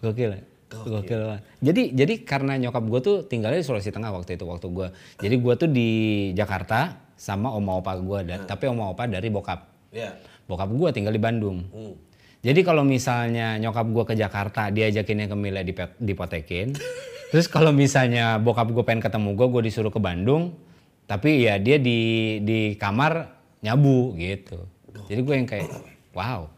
gokil 0.00 0.30
ya? 0.32 0.42
Gokil 0.74 1.20
banget. 1.20 1.42
jadi 1.60 1.82
jadi 1.92 2.14
karena 2.22 2.52
nyokap 2.58 2.84
gue 2.84 3.00
tuh 3.00 3.16
tinggalnya 3.22 3.60
di 3.60 3.66
Sulawesi 3.66 3.92
Tengah 3.92 4.10
waktu 4.10 4.34
itu 4.34 4.44
waktu 4.44 4.66
gue 4.66 4.88
jadi 5.18 5.34
gue 5.36 5.54
tuh 5.56 5.68
di 5.68 5.88
Jakarta 6.32 6.96
sama 7.14 7.52
oma 7.52 7.76
opa 7.76 7.92
gue 7.94 8.18
dan 8.24 8.38
tapi 8.44 8.66
oma 8.66 8.88
opa 8.88 9.04
dari 9.04 9.28
bokap 9.28 9.68
Ya. 9.92 10.16
bokap 10.44 10.72
gue 10.72 10.88
tinggal 10.90 11.12
di 11.12 11.20
Bandung 11.20 11.68
Hmm. 11.68 11.94
Jadi 12.42 12.66
kalau 12.66 12.82
misalnya 12.82 13.54
nyokap 13.54 13.86
gue 13.86 14.02
ke 14.02 14.14
Jakarta, 14.18 14.66
diajakinnya 14.66 15.30
ke 15.30 15.36
Mila 15.38 15.62
dipotekin. 15.94 16.74
Terus 17.30 17.46
kalau 17.46 17.70
misalnya 17.70 18.42
bokap 18.42 18.66
gue 18.66 18.82
pengen 18.82 18.98
ketemu 18.98 19.38
gue, 19.38 19.46
gue 19.46 19.62
disuruh 19.62 19.94
ke 19.94 20.02
Bandung. 20.02 20.58
Tapi 21.06 21.46
ya 21.46 21.62
dia 21.62 21.78
di 21.78 21.98
di 22.42 22.74
kamar 22.74 23.30
nyabu 23.62 24.18
gitu. 24.18 24.58
Jadi 25.06 25.20
gue 25.22 25.34
yang 25.38 25.46
kayak, 25.46 25.70
wow. 26.18 26.50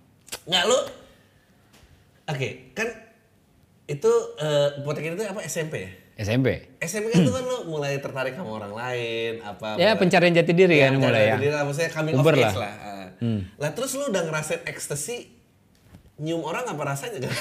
Nggak 0.48 0.64
lu? 0.64 0.78
Oke, 2.32 2.48
kan 2.72 2.88
itu 3.86 4.12
eh 4.36 4.80
potekin 4.80 5.12
itu 5.12 5.22
apa 5.22 5.40
SMP 5.42 5.74
ya? 5.80 5.90
SMP. 6.14 6.78
SMP 6.78 7.10
kan 7.10 7.20
itu 7.20 7.32
kan 7.32 7.42
lu 7.42 7.58
mulai 7.66 7.98
tertarik 7.98 8.32
sama 8.32 8.54
orang 8.54 8.70
lain, 8.70 9.42
apa? 9.42 9.74
Ya 9.74 9.90
mulai- 9.90 9.98
pencarian 9.98 10.30
jati 10.32 10.52
diri 10.52 10.78
kan 10.78 10.94
mencari 10.94 11.04
mulai 11.04 11.24
ya. 11.26 11.34
diri 11.34 11.48
lah, 11.50 11.62
maksudnya 11.62 11.90
coming 11.90 12.14
Uber 12.14 12.32
of 12.32 12.38
age 12.38 12.54
lah. 12.54 12.54
lah. 12.56 12.74
Ah. 13.18 13.40
Lah 13.58 13.70
terus 13.72 13.90
lu 13.92 14.06
udah 14.06 14.22
ngerasain 14.22 14.62
ekstasi 14.64 15.16
nyium 16.16 16.40
orang 16.40 16.62
apa 16.64 16.82
rasanya 16.86 17.18
kan? 17.20 17.34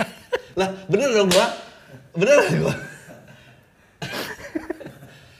lah 0.58 0.68
bener 0.86 1.12
dong 1.12 1.28
gua. 1.28 1.46
Bener 2.12 2.34
dong 2.40 2.58
gua. 2.64 2.74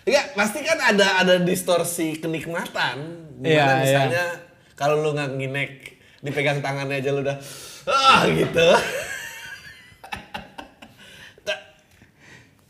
Enggak, 0.04 0.36
pasti 0.36 0.60
kan 0.60 0.76
ada 0.76 1.06
ada 1.18 1.34
distorsi 1.40 2.20
kenikmatan. 2.20 2.96
Di 3.34 3.48
mana 3.48 3.50
Iya, 3.50 3.64
iya. 3.64 3.76
misalnya 3.80 4.24
kalau 4.74 5.00
lu 5.00 5.16
nggak 5.16 5.30
nginek 5.32 5.70
dipegang 6.20 6.60
tangannya 6.60 7.00
aja 7.00 7.10
lu 7.10 7.24
udah 7.24 7.36
ah 7.86 8.28
gitu. 8.28 8.68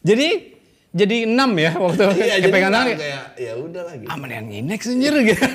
Jadi 0.04 0.28
jadi 0.92 1.16
enam 1.24 1.50
ya 1.56 1.72
waktu 1.74 2.04
Iya, 2.20 2.36
jadi 2.38 2.52
pegang 2.52 2.70
tangan. 2.70 2.94
kayak 2.94 3.24
ya 3.34 3.52
udah 3.56 3.82
lagi. 3.82 4.04
Aman 4.06 4.28
yang 4.28 4.46
nginek 4.46 4.80
senjir 4.80 5.14
gitu. 5.24 5.42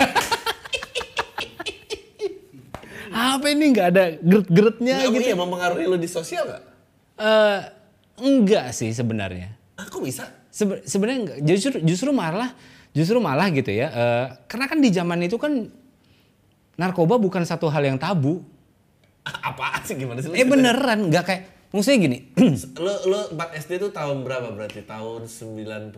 Apa 3.09 3.45
ini 3.47 3.73
nggak 3.73 3.87
ada 3.89 4.03
geret-geretnya 4.15 4.95
Nggak, 5.01 5.11
gitu? 5.11 5.25
iya 5.25 5.35
mempengaruhi 5.35 5.85
lu 5.85 5.97
di 5.97 6.05
sosial 6.05 6.45
nggak? 6.45 6.63
Eh, 7.17 7.59
enggak 8.19 8.65
sih 8.71 8.89
sebenarnya. 8.89 9.49
Aku 9.77 9.99
bisa. 9.99 10.29
Sebe- 10.49 10.83
sebenarnya 10.83 11.19
enggak. 11.19 11.37
Justru 11.43 11.77
justru 11.83 12.09
malah 12.11 12.53
justru 12.91 13.17
malah 13.17 13.49
gitu 13.49 13.69
ya. 13.69 13.87
eh, 13.87 14.25
karena 14.45 14.65
kan 14.65 14.77
di 14.77 14.89
zaman 14.89 15.19
itu 15.21 15.35
kan 15.35 15.67
narkoba 16.75 17.17
bukan 17.17 17.43
satu 17.43 17.67
hal 17.67 17.81
yang 17.83 17.97
tabu. 17.97 18.45
Apaan 19.49 19.81
sih 19.83 19.95
gimana 19.95 20.21
sih? 20.21 20.29
Eh 20.31 20.45
beneran 20.45 21.09
nggak 21.09 21.23
kayak 21.23 21.43
maksudnya 21.69 21.99
gini. 22.01 22.17
Lu 22.75 22.93
lu 23.05 23.19
4 23.31 23.59
SD 23.59 23.71
itu 23.77 23.89
tahun 23.89 24.25
berapa 24.25 24.49
berarti? 24.49 24.81
Tahun 24.81 25.21
90 25.23 25.93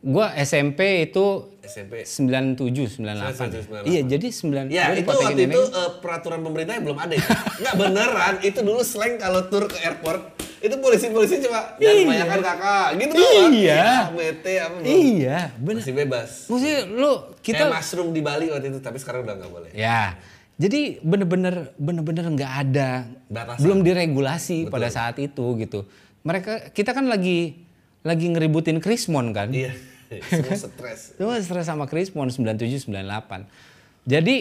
gua 0.00 0.26
SMP 0.38 1.04
itu 1.04 1.44
SMP. 1.60 2.02
97 2.02 2.96
97, 2.96 3.04
98. 3.04 3.84
98. 3.84 3.84
Iya, 3.84 4.00
jadi 4.08 4.26
9 4.30 4.66
Ya 4.68 4.84
itu 4.92 5.04
waktu 5.04 5.44
itu 5.44 5.60
eh, 5.62 5.90
peraturan 6.00 6.40
pemerintahnya 6.40 6.80
belum 6.80 6.98
ada 6.98 7.12
ya. 7.12 7.26
Enggak 7.58 7.74
beneran, 7.76 8.34
itu 8.48 8.58
dulu 8.60 8.80
slang 8.80 9.16
kalau 9.16 9.44
tur 9.46 9.68
ke 9.68 9.76
airport 9.82 10.22
itu 10.58 10.74
polisi-polisi 10.74 11.38
cuma 11.38 11.70
jangan 11.78 11.94
Iya. 11.94 12.02
kebanyakan 12.02 12.40
kakak 12.42 12.88
gitu 12.98 13.12
doang. 13.14 13.52
Iya. 13.54 13.78
Ya, 13.78 13.94
bete 14.10 14.52
apa 14.58 14.74
belum. 14.74 14.88
Iya, 14.90 15.38
bener. 15.54 15.82
Masih 15.86 15.94
bebas. 15.94 16.30
Maksudnya 16.50 16.78
lu 16.88 17.12
Kita 17.38 17.38
kita 17.38 17.62
Kayak 17.62 17.74
mushroom 17.78 18.08
di 18.10 18.20
Bali 18.26 18.46
waktu 18.50 18.66
itu 18.68 18.80
tapi 18.82 18.98
sekarang 18.98 19.22
udah 19.22 19.34
nggak 19.38 19.52
boleh. 19.54 19.70
Ya, 19.70 20.18
jadi 20.58 20.98
bener-bener 21.06 21.70
bener-bener 21.78 22.26
nggak 22.34 22.52
ada, 22.66 23.06
Batasan. 23.30 23.62
belum 23.62 23.78
diregulasi 23.86 24.66
pada 24.66 24.90
saat 24.90 25.14
itu 25.22 25.54
gitu. 25.54 25.86
Mereka 26.26 26.74
kita 26.74 26.90
kan 26.90 27.06
lagi 27.06 27.62
lagi 28.02 28.26
ngeributin 28.26 28.82
Krismon 28.82 29.30
kan, 29.30 29.54
Iya. 29.54 29.70
Semua 30.34 30.56
stres. 30.58 31.00
Cuma 31.14 31.38
stres 31.38 31.66
sama 31.68 31.84
Krismon 31.86 32.26
97 32.26 32.90
98. 32.90 33.46
Jadi 34.02 34.36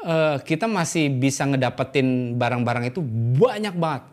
eh, 0.00 0.36
kita 0.40 0.64
masih 0.64 1.12
bisa 1.12 1.44
ngedapetin 1.44 2.40
barang-barang 2.40 2.88
itu 2.88 3.04
banyak 3.36 3.76
banget 3.76 4.08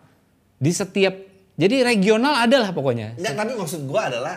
di 0.60 0.72
setiap. 0.74 1.16
Jadi 1.58 1.82
regional 1.82 2.44
adalah 2.44 2.76
pokoknya. 2.76 3.16
Enggak, 3.16 3.34
tapi 3.34 3.52
maksud 3.56 3.82
gua 3.88 4.12
adalah 4.12 4.36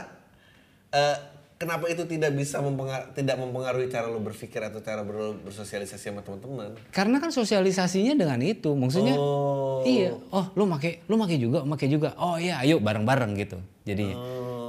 eh, 0.95 1.17
kenapa 1.61 1.93
itu 1.93 2.09
tidak 2.09 2.33
bisa 2.33 2.57
mempengar 2.65 3.13
tidak 3.13 3.37
mempengaruhi 3.37 3.93
cara 3.93 4.09
lu 4.09 4.17
berpikir 4.25 4.65
atau 4.65 4.81
cara 4.81 5.05
ber- 5.05 5.37
bersosialisasi 5.45 6.09
sama 6.09 6.25
teman-teman? 6.25 6.73
Karena 6.89 7.21
kan 7.21 7.29
sosialisasinya 7.29 8.17
dengan 8.17 8.41
itu, 8.41 8.73
maksudnya 8.73 9.21
Oh. 9.21 9.85
iya, 9.85 10.17
oh 10.33 10.49
lu 10.57 10.65
make, 10.65 11.05
lu 11.05 11.21
make 11.21 11.37
juga, 11.37 11.61
make 11.69 11.85
juga, 11.85 12.17
oh 12.17 12.41
iya, 12.41 12.65
ayo 12.65 12.81
bareng-bareng 12.81 13.37
gitu. 13.37 13.61
Jadi, 13.85 14.09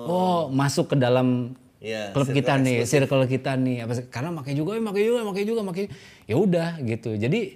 oh, 0.03 0.51
masuk 0.51 0.91
ke 0.91 0.95
dalam 0.99 1.55
Iya, 1.81 2.13
klub 2.13 2.29
kita 2.29 2.59
nih, 2.61 2.85
circle 2.85 3.25
kita 3.25 3.57
nih, 3.57 3.87
apa 3.87 4.05
karena 4.11 4.29
make 4.29 4.51
juga, 4.53 4.75
eh, 4.77 4.83
make 4.83 5.01
juga, 5.01 5.23
make 5.23 5.41
juga, 5.47 5.61
make, 5.63 5.87
ya 6.27 6.35
udah 6.35 6.77
gitu. 6.83 7.15
Jadi 7.15 7.55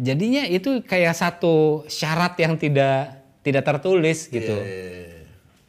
jadinya 0.00 0.48
itu 0.48 0.80
kayak 0.82 1.14
satu 1.14 1.84
syarat 1.86 2.34
yang 2.40 2.56
tidak 2.56 3.20
tidak 3.44 3.62
tertulis 3.68 4.32
gitu. 4.32 4.56
Eh, 4.56 5.28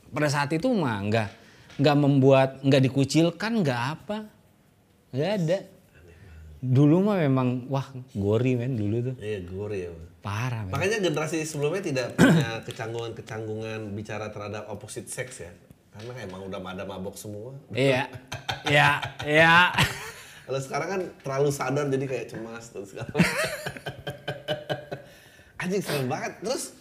Pada 0.10 0.30
saat 0.32 0.50
itu 0.56 0.66
mah 0.72 0.98
nggak 1.06 1.43
nggak 1.78 1.98
membuat 1.98 2.50
nggak 2.62 2.84
dikucilkan 2.90 3.66
nggak 3.66 3.82
apa 3.98 4.18
nggak 5.14 5.32
ada. 5.42 5.60
Dulu 6.64 7.04
mah 7.04 7.20
memang 7.20 7.68
wah 7.68 7.92
gori 8.16 8.56
men 8.56 8.80
dulu 8.80 9.12
tuh 9.12 9.16
Iya, 9.20 9.40
gori 9.44 9.84
ya. 9.84 9.92
Parah 10.24 10.64
men. 10.64 10.72
Makanya 10.72 11.04
generasi 11.04 11.44
sebelumnya 11.44 11.84
tidak 11.84 12.08
punya 12.16 12.64
kecanggungan-kecanggungan 12.64 13.92
bicara 13.92 14.32
terhadap 14.32 14.72
opposite 14.72 15.12
sex 15.12 15.44
ya. 15.44 15.52
Karena 15.94 16.14
emang 16.24 16.50
udah 16.50 16.58
ada 16.64 16.88
mabok 16.88 17.14
semua. 17.20 17.54
Iya, 17.70 18.10
iya, 18.66 18.98
iya. 19.28 19.70
Kalau 20.44 20.60
sekarang 20.60 20.88
kan 20.90 21.02
terlalu 21.22 21.50
sadar 21.54 21.86
jadi 21.88 22.06
kayak 22.10 22.28
cemas 22.34 22.74
terus 22.74 22.92
macam. 22.98 23.16
Anjing 25.62 25.84
serem 25.86 26.08
banget. 26.10 26.34
Terus 26.44 26.76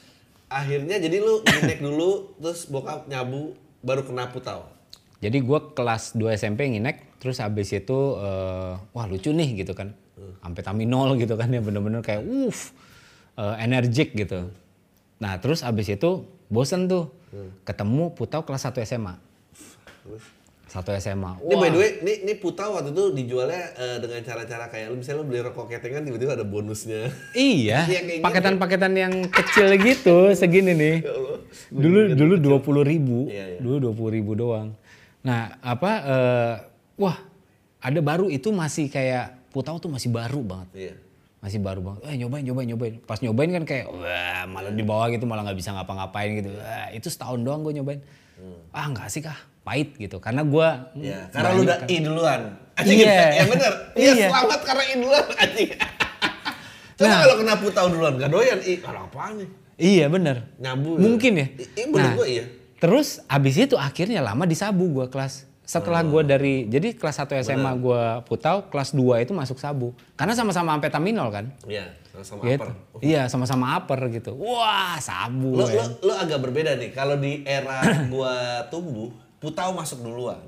akhirnya 0.50 0.96
jadi 0.98 1.16
lu 1.22 1.44
nginek 1.46 1.78
dulu 1.78 2.34
terus 2.42 2.66
bokap 2.66 3.06
nyabu 3.06 3.54
baru 3.84 4.02
kena 4.02 4.30
putau. 4.34 4.66
Jadi 5.22 5.38
gue 5.38 5.58
kelas 5.78 6.18
2 6.18 6.34
SMP 6.34 6.66
nginek, 6.66 7.22
terus 7.22 7.38
habis 7.38 7.70
itu 7.70 7.98
eh, 8.18 8.74
wah 8.74 9.06
lucu 9.06 9.30
nih 9.30 9.62
gitu 9.62 9.70
kan, 9.70 9.94
amfetaminol 10.42 11.14
gitu 11.14 11.38
kan 11.38 11.46
ya 11.46 11.62
bener-bener 11.62 12.02
kayak 12.02 12.26
uff 12.26 12.74
eh, 13.38 13.54
energik 13.62 14.18
gitu. 14.18 14.50
Nah 15.22 15.38
terus 15.38 15.62
habis 15.62 15.86
itu 15.86 16.26
bosen 16.50 16.90
tuh, 16.90 17.14
ketemu 17.62 18.10
putau 18.18 18.42
kelas 18.42 18.66
1 18.66 18.82
SMA, 18.82 19.14
1 20.66 20.98
SMA. 20.98 21.32
Ini 21.38 21.54
by 21.54 21.68
the 21.70 21.78
way, 21.78 21.90
ini, 22.02 22.12
ini 22.26 22.32
putau 22.34 22.74
waktu 22.74 22.90
itu 22.90 23.04
dijualnya 23.14 23.62
eh, 23.78 23.96
dengan 24.02 24.26
cara-cara 24.26 24.66
kayak 24.66 24.90
lu 24.90 24.98
misalnya 24.98 25.22
lu 25.22 25.26
beli 25.30 25.40
rokok 25.46 25.70
ketengan 25.70 26.02
tiba-tiba 26.02 26.34
ada 26.34 26.42
bonusnya. 26.42 27.12
Iya, 27.36 27.86
Iya, 27.92 28.00
gitu. 28.10 28.24
paketan-paketan 28.26 28.92
yang 28.98 29.14
kecil 29.30 29.70
gitu, 29.78 30.34
segini 30.34 30.74
nih. 30.74 30.96
Ya 31.06 31.14
Allah. 31.14 31.38
Dulu 31.70 31.98
dulu 32.18 32.34
dua 32.42 32.58
puluh 32.58 32.82
ribu, 32.82 33.30
Iya, 33.30 33.54
iya. 33.54 33.58
dulu 33.62 33.76
dua 33.78 33.92
puluh 33.94 34.10
ribu 34.16 34.34
doang. 34.34 34.74
Nah 35.22 35.40
apa, 35.58 35.90
eh, 36.02 36.54
wah 36.96 37.16
ada 37.78 38.00
baru 38.00 38.26
itu 38.26 38.50
masih 38.50 38.86
kayak 38.86 39.50
putau 39.50 39.78
tuh 39.78 39.86
masih 39.86 40.08
baru 40.08 40.40
banget, 40.40 40.68
Iya. 40.72 40.94
masih 41.38 41.58
baru 41.58 41.80
banget. 41.80 42.00
Eh 42.06 42.16
nyobain, 42.16 42.42
nyobain, 42.42 42.66
nyobain. 42.66 42.94
Pas 43.00 43.18
nyobain 43.18 43.50
kan 43.52 43.62
kayak, 43.62 43.86
wah 43.86 44.42
malah 44.46 44.70
di 44.70 44.82
bawah 44.82 45.06
gitu, 45.08 45.24
malah 45.24 45.42
nggak 45.44 45.58
bisa 45.58 45.70
ngapa-ngapain 45.72 46.30
gitu. 46.36 46.50
Wah, 46.52 46.88
itu 46.90 47.06
setahun 47.06 47.38
doang 47.38 47.62
gue 47.62 47.74
nyobain. 47.74 48.00
Ah 48.70 48.88
nggak 48.88 49.06
sih 49.06 49.20
kah, 49.20 49.36
pahit 49.62 49.94
gitu. 49.94 50.18
Karena 50.18 50.42
gue, 50.42 50.68
Iya, 50.98 51.30
karena 51.30 51.48
lu 51.52 51.62
udah 51.62 51.78
i 51.84 51.96
duluan. 52.00 52.40
Anjing 52.74 52.98
Iya. 52.98 53.06
gitu. 53.06 53.22
Ya 53.38 53.44
bener. 53.46 53.72
Iya, 53.94 54.12
Iya. 54.12 54.28
selamat 54.30 54.60
karena 54.64 54.82
i 54.82 54.94
duluan 54.96 55.24
anjing. 55.36 55.70
Coba 56.98 57.08
Nah. 57.08 57.20
kalau 57.22 57.34
kena 57.36 57.54
putau 57.56 57.86
duluan, 57.88 58.12
gak 58.16 58.30
doyan 58.30 58.58
i. 58.62 58.74
Kalau 58.78 59.00
apaan 59.06 59.32
nih? 59.38 59.48
iya 59.78 60.06
bener. 60.06 60.36
Nyabu. 60.58 60.94
Mungkin 60.96 61.32
ya. 61.34 61.46
I- 61.76 61.86
menurut 61.86 62.14
gua 62.16 62.26
iya. 62.26 62.44
Terus 62.82 63.22
abis 63.30 63.54
itu 63.62 63.78
akhirnya 63.78 64.18
lama 64.18 64.42
di 64.42 64.58
sabu 64.58 64.90
gue 64.90 65.06
kelas. 65.06 65.46
Setelah 65.62 66.02
gue 66.02 66.22
dari, 66.26 66.66
jadi 66.66 66.98
kelas 66.98 67.22
1 67.22 67.38
SMA 67.46 67.70
gue 67.78 68.02
putau, 68.26 68.66
kelas 68.66 68.90
2 68.90 69.22
itu 69.22 69.30
masuk 69.30 69.62
sabu. 69.62 69.94
Karena 70.18 70.34
sama-sama 70.34 70.74
amfetaminol 70.74 71.30
kan. 71.30 71.46
Iya, 71.62 71.86
sama 72.26 72.42
Gitu. 72.42 72.58
upper. 72.58 72.68
Iya 72.98 73.22
sama-sama 73.30 73.78
upper 73.78 74.10
gitu. 74.10 74.34
Wah 74.34 74.98
sabu. 74.98 75.54
Lo, 75.54 75.64
lo, 75.64 75.84
lo 76.02 76.12
agak 76.18 76.42
berbeda 76.42 76.74
nih. 76.74 76.90
Kalau 76.90 77.14
di 77.16 77.46
era 77.46 77.78
gua 78.12 78.66
tumbuh, 78.68 79.14
putau 79.38 79.70
masuk 79.72 80.02
duluan. 80.02 80.42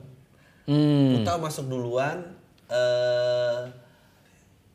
Hmm. 0.66 1.22
Putau 1.22 1.38
masuk 1.38 1.70
duluan. 1.70 2.34
eh 2.64 3.60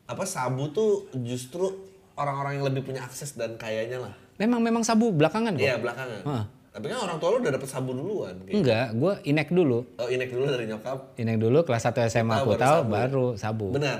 apa 0.06 0.24
sabu 0.26 0.70
tuh 0.70 1.06
justru 1.22 1.70
orang-orang 2.14 2.58
yang 2.58 2.66
lebih 2.66 2.82
punya 2.82 3.04
akses 3.04 3.36
dan 3.36 3.54
kayanya 3.54 4.08
lah. 4.08 4.14
Memang 4.40 4.58
memang 4.64 4.82
sabu 4.82 5.12
belakangan 5.12 5.54
kok. 5.54 5.62
Iya 5.62 5.76
belakangan. 5.78 6.20
Hah. 6.24 6.44
Tapi 6.70 6.86
kan 6.86 6.98
orang 7.02 7.18
tua 7.18 7.28
lu 7.30 7.38
udah 7.38 7.52
dapet 7.52 7.66
sabu 7.66 7.90
duluan. 7.90 8.34
Kayak. 8.40 8.54
Enggak, 8.54 8.86
gue 8.94 9.12
inek 9.26 9.48
dulu. 9.50 9.78
Oh 9.96 10.06
inek 10.06 10.30
dulu 10.30 10.44
dari 10.46 10.64
nyokap. 10.64 10.98
Inek 11.14 11.36
dulu 11.36 11.58
kelas 11.62 11.82
1 11.84 12.06
SMA 12.08 12.36
putau 12.40 12.76
sabu. 12.80 12.88
baru 12.88 13.26
sabu. 13.34 13.66
Benar. 13.70 13.98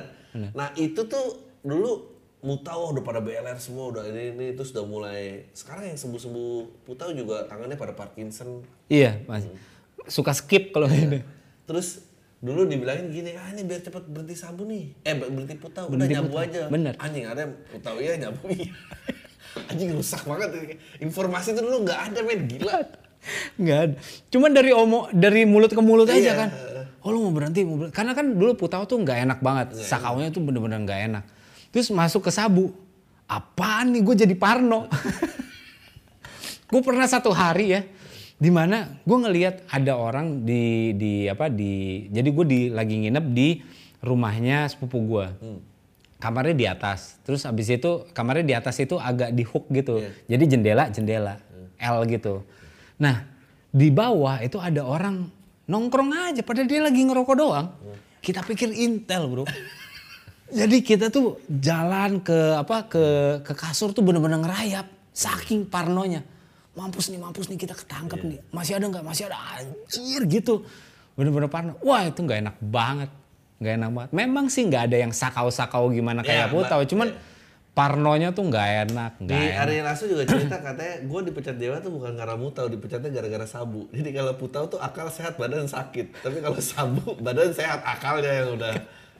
Nah 0.54 0.70
itu 0.74 1.02
tuh 1.04 1.26
dulu 1.60 2.06
Mutau 2.40 2.88
udah 2.88 3.04
pada 3.04 3.20
BLR 3.20 3.60
semua 3.60 3.92
udah 3.92 4.00
ini 4.06 4.32
ini 4.32 4.46
terus 4.56 4.72
udah 4.72 4.80
mulai 4.80 5.44
sekarang 5.52 5.92
yang 5.92 5.98
sembuh-sembuh 5.98 6.88
Putau 6.88 7.12
juga 7.12 7.44
tangannya 7.44 7.76
pada 7.76 7.92
Parkinson. 7.92 8.64
Iya, 8.88 9.20
Mas. 9.28 9.44
Suka 10.08 10.32
skip 10.32 10.72
kalau 10.72 10.88
ini. 10.88 11.20
Terus 11.68 12.00
dulu 12.40 12.64
dibilangin 12.64 13.12
gini, 13.12 13.36
ah 13.36 13.52
ini 13.52 13.60
biar 13.60 13.84
cepet 13.84 14.08
berhenti 14.08 14.32
sabu 14.32 14.64
nih. 14.64 14.88
Eh 15.04 15.12
ber- 15.12 15.28
berhenti 15.28 15.60
Putau, 15.60 15.92
udah 15.92 16.06
nyabu 16.08 16.32
Putau. 16.32 16.40
aja. 16.40 16.62
Bener. 16.72 16.94
Anjing 16.96 17.28
ada 17.28 17.44
Putau 17.68 18.00
iya 18.00 18.16
nyabu 18.16 18.48
iya. 18.48 18.72
Anjing 19.66 19.90
rusak 19.94 20.22
banget. 20.24 20.78
Informasi 20.98 21.52
itu 21.52 21.60
dulu 21.60 21.82
nggak 21.86 22.00
ada 22.10 22.20
men 22.22 22.40
gila. 22.46 22.76
Enggak 23.60 23.78
ada. 23.84 23.94
Cuman 24.32 24.50
dari 24.50 24.70
omo 24.72 25.10
dari 25.12 25.44
mulut 25.44 25.68
ke 25.70 25.82
mulut 25.82 26.08
aja 26.08 26.16
Iya. 26.16 26.34
kan. 26.34 26.50
Oh 27.00 27.12
lu 27.12 27.28
mau 27.28 27.32
berhenti, 27.32 27.64
mau 27.64 27.76
berhenti. 27.80 27.96
Karena 27.96 28.12
kan 28.12 28.26
dulu 28.32 28.52
putau 28.56 28.84
tuh 28.84 29.00
nggak 29.00 29.18
enak 29.24 29.38
banget. 29.40 29.72
Sakaunya 29.76 30.28
tuh 30.28 30.40
bener-bener 30.40 30.80
nggak 30.84 31.00
enak. 31.08 31.24
Terus 31.70 31.88
masuk 31.90 32.28
ke 32.28 32.32
sabu. 32.32 32.72
Apaan 33.24 33.94
nih 33.94 34.02
gue 34.02 34.14
jadi 34.26 34.34
parno. 34.34 34.90
gue 36.70 36.80
pernah 36.82 37.06
satu 37.06 37.30
hari 37.32 37.74
ya. 37.74 37.80
Di 38.40 38.48
mana 38.48 39.00
gue 39.04 39.18
ngelihat 39.20 39.68
ada 39.68 40.00
orang 40.00 40.48
di 40.48 40.96
di 40.96 41.28
apa 41.28 41.52
di 41.52 42.06
jadi 42.08 42.28
gue 42.32 42.46
di 42.48 42.60
lagi 42.72 42.96
nginep 42.96 43.26
di 43.30 43.48
rumahnya 44.00 44.64
sepupu 44.64 44.98
gue. 45.04 45.26
Kamarnya 46.20 46.54
di 46.54 46.66
atas. 46.68 47.16
Terus 47.24 47.48
abis 47.48 47.66
itu 47.72 48.04
kamarnya 48.12 48.44
di 48.44 48.54
atas 48.54 48.76
itu 48.78 49.00
agak 49.00 49.32
di 49.32 49.42
hook 49.42 49.72
gitu. 49.72 50.04
Jadi 50.28 50.44
jendela 50.44 50.92
jendela 50.92 51.40
L 51.80 52.04
gitu. 52.04 52.44
Nah 53.00 53.24
di 53.72 53.88
bawah 53.88 54.44
itu 54.44 54.60
ada 54.60 54.84
orang 54.84 55.24
nongkrong 55.64 56.34
aja 56.34 56.42
padahal 56.44 56.68
dia 56.68 56.84
lagi 56.84 57.00
ngerokok 57.00 57.36
doang. 57.38 57.66
Kita 58.20 58.44
pikir 58.44 58.68
intel, 58.76 59.32
Bro. 59.32 59.44
Jadi 60.60 60.82
kita 60.82 61.08
tuh 61.08 61.38
jalan 61.46 62.20
ke 62.20 62.58
apa 62.58 62.90
ke 62.90 63.04
ke 63.46 63.52
kasur 63.54 63.94
tuh 63.94 64.02
bener-bener 64.02 64.42
ngerayap 64.42 64.86
saking 65.14 65.70
parnonya. 65.70 66.26
Mampus 66.74 67.10
nih, 67.10 67.18
mampus 67.22 67.46
nih 67.48 67.58
kita 67.58 67.74
ketangkep 67.74 68.20
nih. 68.26 68.38
Masih 68.50 68.76
ada 68.78 68.84
nggak? 68.90 69.04
Masih 69.06 69.24
ada 69.30 69.38
anjir 69.38 70.22
gitu. 70.26 70.66
Bener-bener 71.14 71.46
parno. 71.46 71.78
Wah 71.86 72.06
itu 72.06 72.18
nggak 72.22 72.38
enak 72.46 72.56
banget, 72.58 73.10
nggak 73.60 73.74
enak 73.76 73.90
banget. 73.92 74.10
Memang 74.10 74.48
sih 74.48 74.64
nggak 74.64 74.82
ada 74.88 74.96
yang 74.98 75.12
sakau-sakau 75.12 75.92
gimana 75.92 76.24
kayak 76.24 76.48
Putau, 76.48 76.80
Mbak. 76.80 76.88
cuman 76.88 77.08
parnonya 77.70 78.32
tuh 78.32 78.48
nggak 78.48 78.68
enak, 78.88 79.12
Di 79.20 79.24
nggak 79.28 79.40
enak. 79.46 79.62
Ari 79.62 79.76
Lasso 79.80 80.04
juga 80.04 80.24
cerita 80.26 80.58
katanya 80.58 81.06
gue 81.06 81.20
dipecat 81.28 81.56
Dewa 81.56 81.76
tuh 81.78 81.92
bukan 81.92 82.12
karena 82.16 82.34
mutau, 82.34 82.66
dipecatnya 82.66 83.12
gara-gara 83.12 83.46
sabu. 83.46 83.86
Jadi 83.92 84.10
kalau 84.10 84.32
putau 84.34 84.66
tuh 84.66 84.80
akal 84.80 85.06
sehat, 85.06 85.36
badan 85.36 85.68
sakit. 85.68 86.24
Tapi 86.24 86.40
kalau 86.40 86.58
sabu, 86.58 87.14
badan 87.20 87.52
sehat, 87.52 87.84
akalnya 87.84 88.32
yang 88.42 88.58
udah 88.58 88.74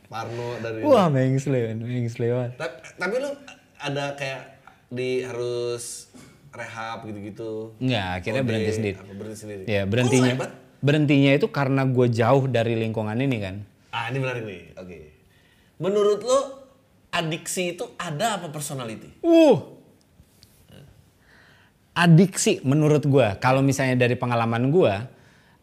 parno 0.09 0.59
dari 0.59 0.83
Wah 0.83 1.07
mengsle 1.07 1.79
banget. 1.79 2.53
tapi, 2.59 2.75
tapi 2.99 3.15
lu 3.23 3.31
ada 3.79 4.19
kayak 4.19 4.43
di 4.91 5.23
harus 5.23 6.11
rehab 6.51 7.07
gitu-gitu. 7.07 7.79
Nggak, 7.79 8.09
akhirnya 8.19 8.43
berhenti 8.43 8.73
sendiri. 8.75 8.97
Apa 8.99 9.13
berhenti 9.15 9.39
sendiri? 9.39 9.63
Ya 9.65 9.81
Oh, 9.81 9.87
berhentinya, 9.87 10.33
hebat. 10.35 10.51
berhentinya 10.83 11.31
itu 11.31 11.47
karena 11.47 11.87
gue 11.87 12.07
jauh 12.11 12.45
dari 12.51 12.75
lingkungan 12.75 13.15
ini 13.15 13.39
kan. 13.39 13.57
Ah, 13.91 14.07
ini 14.11 14.19
menarik 14.23 14.43
nih. 14.47 14.63
Oke. 14.79 14.99
Menurut 15.83 16.21
lu 16.23 16.41
adiksi 17.11 17.75
itu 17.75 17.85
ada 17.99 18.39
apa 18.39 18.49
personality? 18.55 19.11
Uh. 19.27 19.59
Adiksi 21.91 22.63
menurut 22.63 23.03
gua, 23.05 23.35
kalau 23.37 23.61
misalnya 23.61 24.07
dari 24.07 24.15
pengalaman 24.15 24.71
gua, 24.71 25.11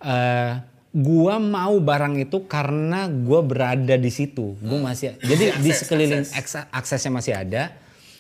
eh 0.04 0.60
gua 0.92 1.40
mau 1.40 1.80
barang 1.80 2.20
itu 2.20 2.44
karena 2.46 3.08
gua 3.08 3.42
berada 3.42 3.96
di 3.96 4.12
situ. 4.12 4.60
Gua 4.60 4.92
masih 4.92 5.16
jadi 5.24 5.56
di 5.58 5.72
Akses, 5.72 5.88
sekeliling 5.88 6.24
akses. 6.28 6.36
akses- 6.36 6.68
aksesnya 6.70 7.12
masih 7.16 7.34
ada, 7.34 7.64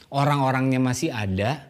orang-orangnya 0.08 0.80
masih 0.80 1.12
ada. 1.12 1.68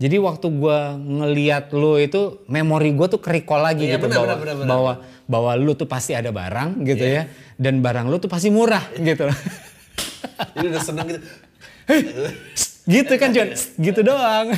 Jadi 0.00 0.16
waktu 0.16 0.46
gua 0.48 0.96
ngeliat 0.96 1.76
lu 1.76 2.00
itu 2.00 2.40
memori 2.48 2.88
gua 2.96 3.06
tuh 3.06 3.20
kerikol 3.20 3.60
lagi 3.60 3.84
Iya, 3.84 4.00
gitu 4.00 4.08
benar, 4.08 4.16
bahwa 4.24 4.34
benar, 4.40 4.56
benar. 4.56 4.68
bahwa 4.68 4.92
bahwa 5.28 5.50
lu 5.54 5.76
tuh 5.76 5.84
pasti 5.84 6.16
ada 6.16 6.32
barang 6.32 6.80
gitu 6.82 7.04
Iya. 7.04 7.28
ya 7.28 7.32
dan 7.60 7.84
barang 7.84 8.08
lu 8.08 8.16
tuh 8.16 8.26
pasti 8.26 8.48
murah 8.48 8.80
gitu. 8.96 9.28
Jadi 10.56 10.66
udah 10.66 10.80
seneng 10.80 11.06
gitu. 11.06 11.26
gitu 12.86 13.12
kan 13.14 13.30
John 13.30 13.50
gitu 13.76 14.00
doang 14.00 14.54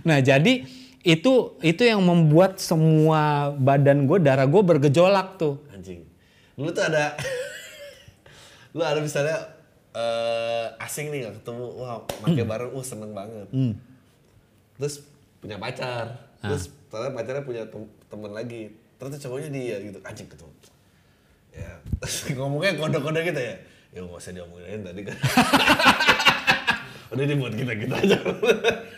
nah 0.00 0.18
jadi 0.18 0.64
itu 1.00 1.32
itu 1.60 1.82
yang 1.84 2.00
membuat 2.00 2.58
semua 2.58 3.52
badan 3.52 4.04
gue 4.04 4.18
darah 4.18 4.44
gue 4.44 4.58
bergejolak 4.58 5.36
tuh 5.36 5.60
Anjing. 5.70 6.02
Lu 6.56 6.72
tuh 6.72 6.82
ada 6.82 7.14
lu 8.76 8.82
ada 8.82 8.98
misalnya 8.98 9.54
eh, 9.94 10.66
asing 10.82 11.08
nih 11.08 11.26
gak 11.26 11.34
ketemu, 11.40 11.64
wah 11.78 12.02
pakai 12.02 12.44
bareng, 12.50 12.70
uh 12.74 12.84
seneng 12.84 13.12
banget. 13.12 13.46
Terus 14.78 15.02
punya 15.38 15.56
pacar, 15.56 16.06
terus 16.40 16.70
ternyata 16.86 17.10
pacarnya 17.12 17.42
punya 17.42 17.62
tem- 17.66 17.90
temen 18.06 18.30
lagi, 18.30 18.70
ternyata 18.94 19.18
cowoknya 19.20 19.50
dia 19.50 19.76
gitu, 19.80 19.98
anjing 20.00 20.26
ketemu. 20.26 20.54
Ya, 21.50 21.70
ngomongnya 22.38 22.72
kode-kode 22.74 23.20
gitu 23.24 23.40
ya. 23.40 23.56
Ya 23.88 23.98
nggak 24.00 24.16
usah 24.16 24.32
diomongin 24.32 24.80
tadi 24.82 25.00
kan. 25.02 25.16
Udah 27.10 27.24
ini 27.24 27.34
buat 27.34 27.52
kita 27.52 27.72
kita 27.74 27.94
aja. 27.98 28.18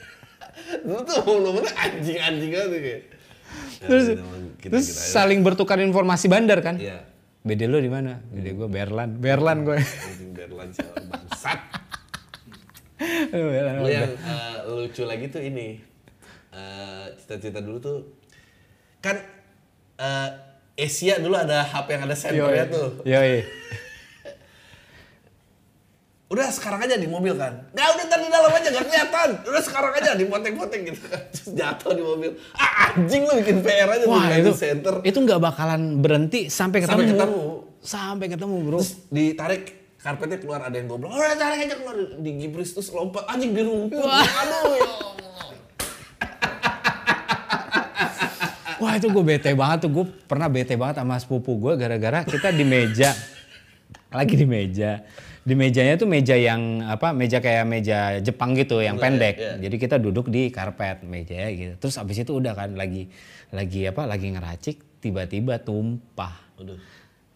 Lu 0.86 1.00
tuh 1.02 1.18
ngomongnya 1.22 1.72
anjing-anjing 1.72 2.52
aja 2.52 2.68
kayak. 2.68 3.02
Ya, 3.80 3.86
terus 3.88 4.04
emang 4.12 4.42
kita- 4.60 4.70
terus 4.70 4.86
kita 4.86 5.00
aja. 5.00 5.12
saling 5.16 5.40
bertukar 5.40 5.80
informasi 5.80 6.28
bandar 6.28 6.60
kan 6.60 6.76
Iya. 6.76 7.02
lu 7.42 7.80
di 7.80 7.88
mana 7.88 8.20
beda 8.28 8.52
gue 8.52 8.68
Berlan 8.68 9.10
Berlan 9.16 9.58
gue 9.64 9.80
Anjing 9.80 10.30
Berlan 10.30 10.68
siapa 10.70 11.00
bangsat. 11.02 11.58
Lu 13.01 13.88
yang 13.88 14.12
eh, 14.12 14.57
lucu 14.66 15.03
lagi 15.03 15.26
tuh 15.26 15.40
ini. 15.40 15.80
eh, 16.51 17.05
Cita-cita 17.16 17.59
dulu 17.59 17.78
tuh 17.78 17.98
kan 19.01 19.16
eh, 19.96 20.28
Asia 20.76 21.16
dulu 21.16 21.34
ada 21.34 21.61
HP 21.62 21.86
yang 21.90 22.05
ada 22.05 22.16
sensornya 22.16 22.64
tuh. 22.66 23.05
Yoi. 23.05 23.44
Udah 26.30 26.46
sekarang 26.46 26.78
aja 26.80 26.94
di 26.94 27.05
mobil 27.05 27.34
kan. 27.34 27.66
Nggak 27.74 27.88
udah 27.90 28.05
ntar 28.07 28.18
di 28.22 28.30
dalam 28.30 28.53
aja 28.55 28.68
nggak 28.70 28.86
kelihatan. 28.86 29.28
Udah 29.44 29.62
sekarang 29.66 29.92
aja 29.98 30.11
dipoteng-poteng 30.14 30.80
gitu 30.86 31.03
kan. 31.11 31.20
Terus 31.34 31.48
jatuh 31.53 31.90
di 31.90 32.03
mobil. 32.07 32.30
Ah 32.55 32.94
anjing 32.94 33.26
lu 33.26 33.34
bikin 33.42 33.59
PR 33.61 33.90
aja 33.90 34.05
Wah 34.07 34.30
di 34.30 34.38
itu 34.38 34.53
center. 34.55 35.03
itu 35.03 35.18
nggak 35.18 35.40
bakalan 35.42 35.98
berhenti 35.98 36.46
sampai 36.46 36.86
ketemu. 36.86 36.94
Sampai 36.94 37.11
ketemu. 37.11 37.40
Sampai 37.82 38.26
ketemu 38.30 38.57
bro. 38.62 38.78
Terus 38.78 38.90
ditarik 39.11 39.62
karpetnya 40.01 40.38
keluar 40.40 40.61
ada 40.64 40.76
yang 40.76 40.88
goblok. 40.88 41.12
Udah 41.12 41.36
tarik 41.36 41.68
aja 41.68 41.76
keluar 41.76 41.96
di 42.16 42.30
gibris 42.40 42.72
terus 42.72 42.88
lompat 42.92 43.28
anjing 43.28 43.53
di 43.53 43.62
rumput. 43.62 44.01
Aduh 44.01 44.72
ya 44.76 44.88
Allah. 44.88 45.18
Wah 48.80 48.96
itu 48.96 49.12
gue 49.12 49.24
bete 49.24 49.53
banget 49.53 49.84
tuh, 49.84 49.90
gue 49.92 50.09
pernah 50.24 50.48
bete 50.48 50.72
banget 50.72 51.05
sama 51.05 51.20
sepupu 51.20 51.53
gue 51.61 51.76
gara-gara 51.76 52.24
kita 52.24 52.48
di 52.48 52.64
meja, 52.64 53.12
lagi 54.09 54.40
di 54.40 54.48
meja. 54.48 55.05
Di 55.40 55.57
mejanya 55.57 55.96
tuh 55.96 56.09
meja 56.09 56.36
yang 56.36 56.84
apa, 56.84 57.16
meja 57.16 57.40
kayak 57.40 57.64
meja 57.64 58.20
Jepang 58.20 58.53
gitu, 58.57 58.80
yang 58.84 59.01
pendek. 59.01 59.40
iya. 59.40 59.57
Jadi 59.57 59.76
kita 59.80 59.96
duduk 59.96 60.28
di 60.28 60.53
karpet 60.53 61.01
meja 61.05 61.48
gitu. 61.48 61.76
Terus 61.80 61.96
abis 61.96 62.24
itu 62.24 62.32
udah 62.36 62.53
kan 62.53 62.76
lagi 62.76 63.09
lagi 63.53 63.88
apa, 63.88 64.05
lagi 64.05 64.32
ngeracik, 64.32 65.01
tiba-tiba 65.01 65.61
tumpah 65.61 66.51
Aduh. 66.61 66.76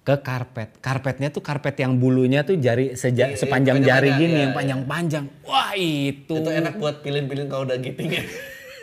Ke 0.05 0.21
karpet. 0.21 0.77
Karpetnya 0.85 1.33
tuh 1.33 1.41
karpet 1.41 1.81
yang 1.81 1.97
bulunya 1.97 2.45
tuh 2.45 2.61
jari 2.61 2.93
seja, 2.93 3.33
Iya, 3.33 3.41
sepanjang 3.41 3.81
iya, 3.81 3.87
jari 3.89 4.11
gini, 4.21 4.37
iya, 4.37 4.43
yang 4.47 4.53
iya. 4.53 4.59
panjang-panjang. 4.61 5.25
Wah 5.49 5.73
itu. 5.73 6.35
Itu 6.37 6.51
enak 6.53 6.77
buat 6.77 7.01
pilih-pilih 7.01 7.49
kalau 7.49 7.65
udah 7.65 7.81
giting 7.81 8.21
ya. 8.21 8.25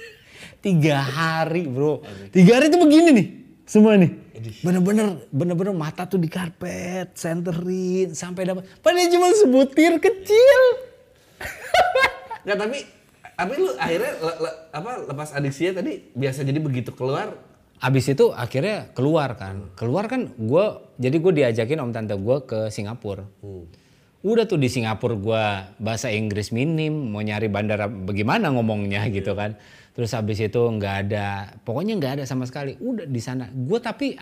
Tiga 0.66 0.98
hari 0.98 1.70
bro. 1.70 2.02
Tiga 2.34 2.58
hari 2.58 2.74
tuh 2.74 2.82
begini 2.82 3.10
nih. 3.14 3.28
Semua 3.70 3.96
nih. 4.02 4.12
Bener-bener, 4.66 5.30
bener-bener 5.30 5.74
mata 5.78 6.10
tuh 6.10 6.18
di 6.18 6.26
karpet, 6.26 7.14
senterin, 7.14 8.18
sampai 8.18 8.42
dapat. 8.50 8.66
Padahal 8.82 9.10
cuma 9.14 9.30
sebutir 9.38 10.02
kecil. 10.02 10.62
Nggak 12.42 12.58
tapi 12.58 12.80
tapi 13.38 13.54
lu 13.58 13.70
akhirnya 13.78 14.12
le- 14.22 14.40
le- 14.42 14.58
apa 14.70 14.92
lepas 15.10 15.30
adiksinya 15.34 15.82
tadi 15.82 16.10
biasa 16.14 16.46
jadi 16.46 16.58
begitu 16.62 16.94
keluar 16.94 17.34
Abis 17.82 18.14
itu 18.14 18.30
akhirnya 18.30 18.94
keluar 18.94 19.34
kan. 19.42 19.74
Keluar 19.74 20.06
kan 20.06 20.30
gue, 20.38 20.66
jadi 21.02 21.18
gue 21.18 21.34
diajakin 21.34 21.82
om 21.82 21.90
tante 21.90 22.14
gue 22.14 22.38
ke 22.46 22.70
Singapura. 22.70 23.26
Udah 24.22 24.46
tuh 24.46 24.62
di 24.62 24.70
Singapura 24.70 25.18
gue 25.18 25.44
bahasa 25.82 26.14
Inggris 26.14 26.54
minim, 26.54 27.10
mau 27.10 27.26
nyari 27.26 27.50
bandara 27.50 27.90
bagaimana 27.90 28.54
ngomongnya 28.54 29.10
gitu 29.10 29.34
kan. 29.34 29.58
Terus 29.98 30.14
habis 30.14 30.38
itu 30.38 30.62
nggak 30.62 30.96
ada, 31.10 31.58
pokoknya 31.66 31.98
nggak 31.98 32.14
ada 32.22 32.24
sama 32.30 32.46
sekali. 32.46 32.78
Udah 32.78 33.10
di 33.10 33.18
sana. 33.18 33.50
Gue 33.50 33.82
tapi 33.82 34.14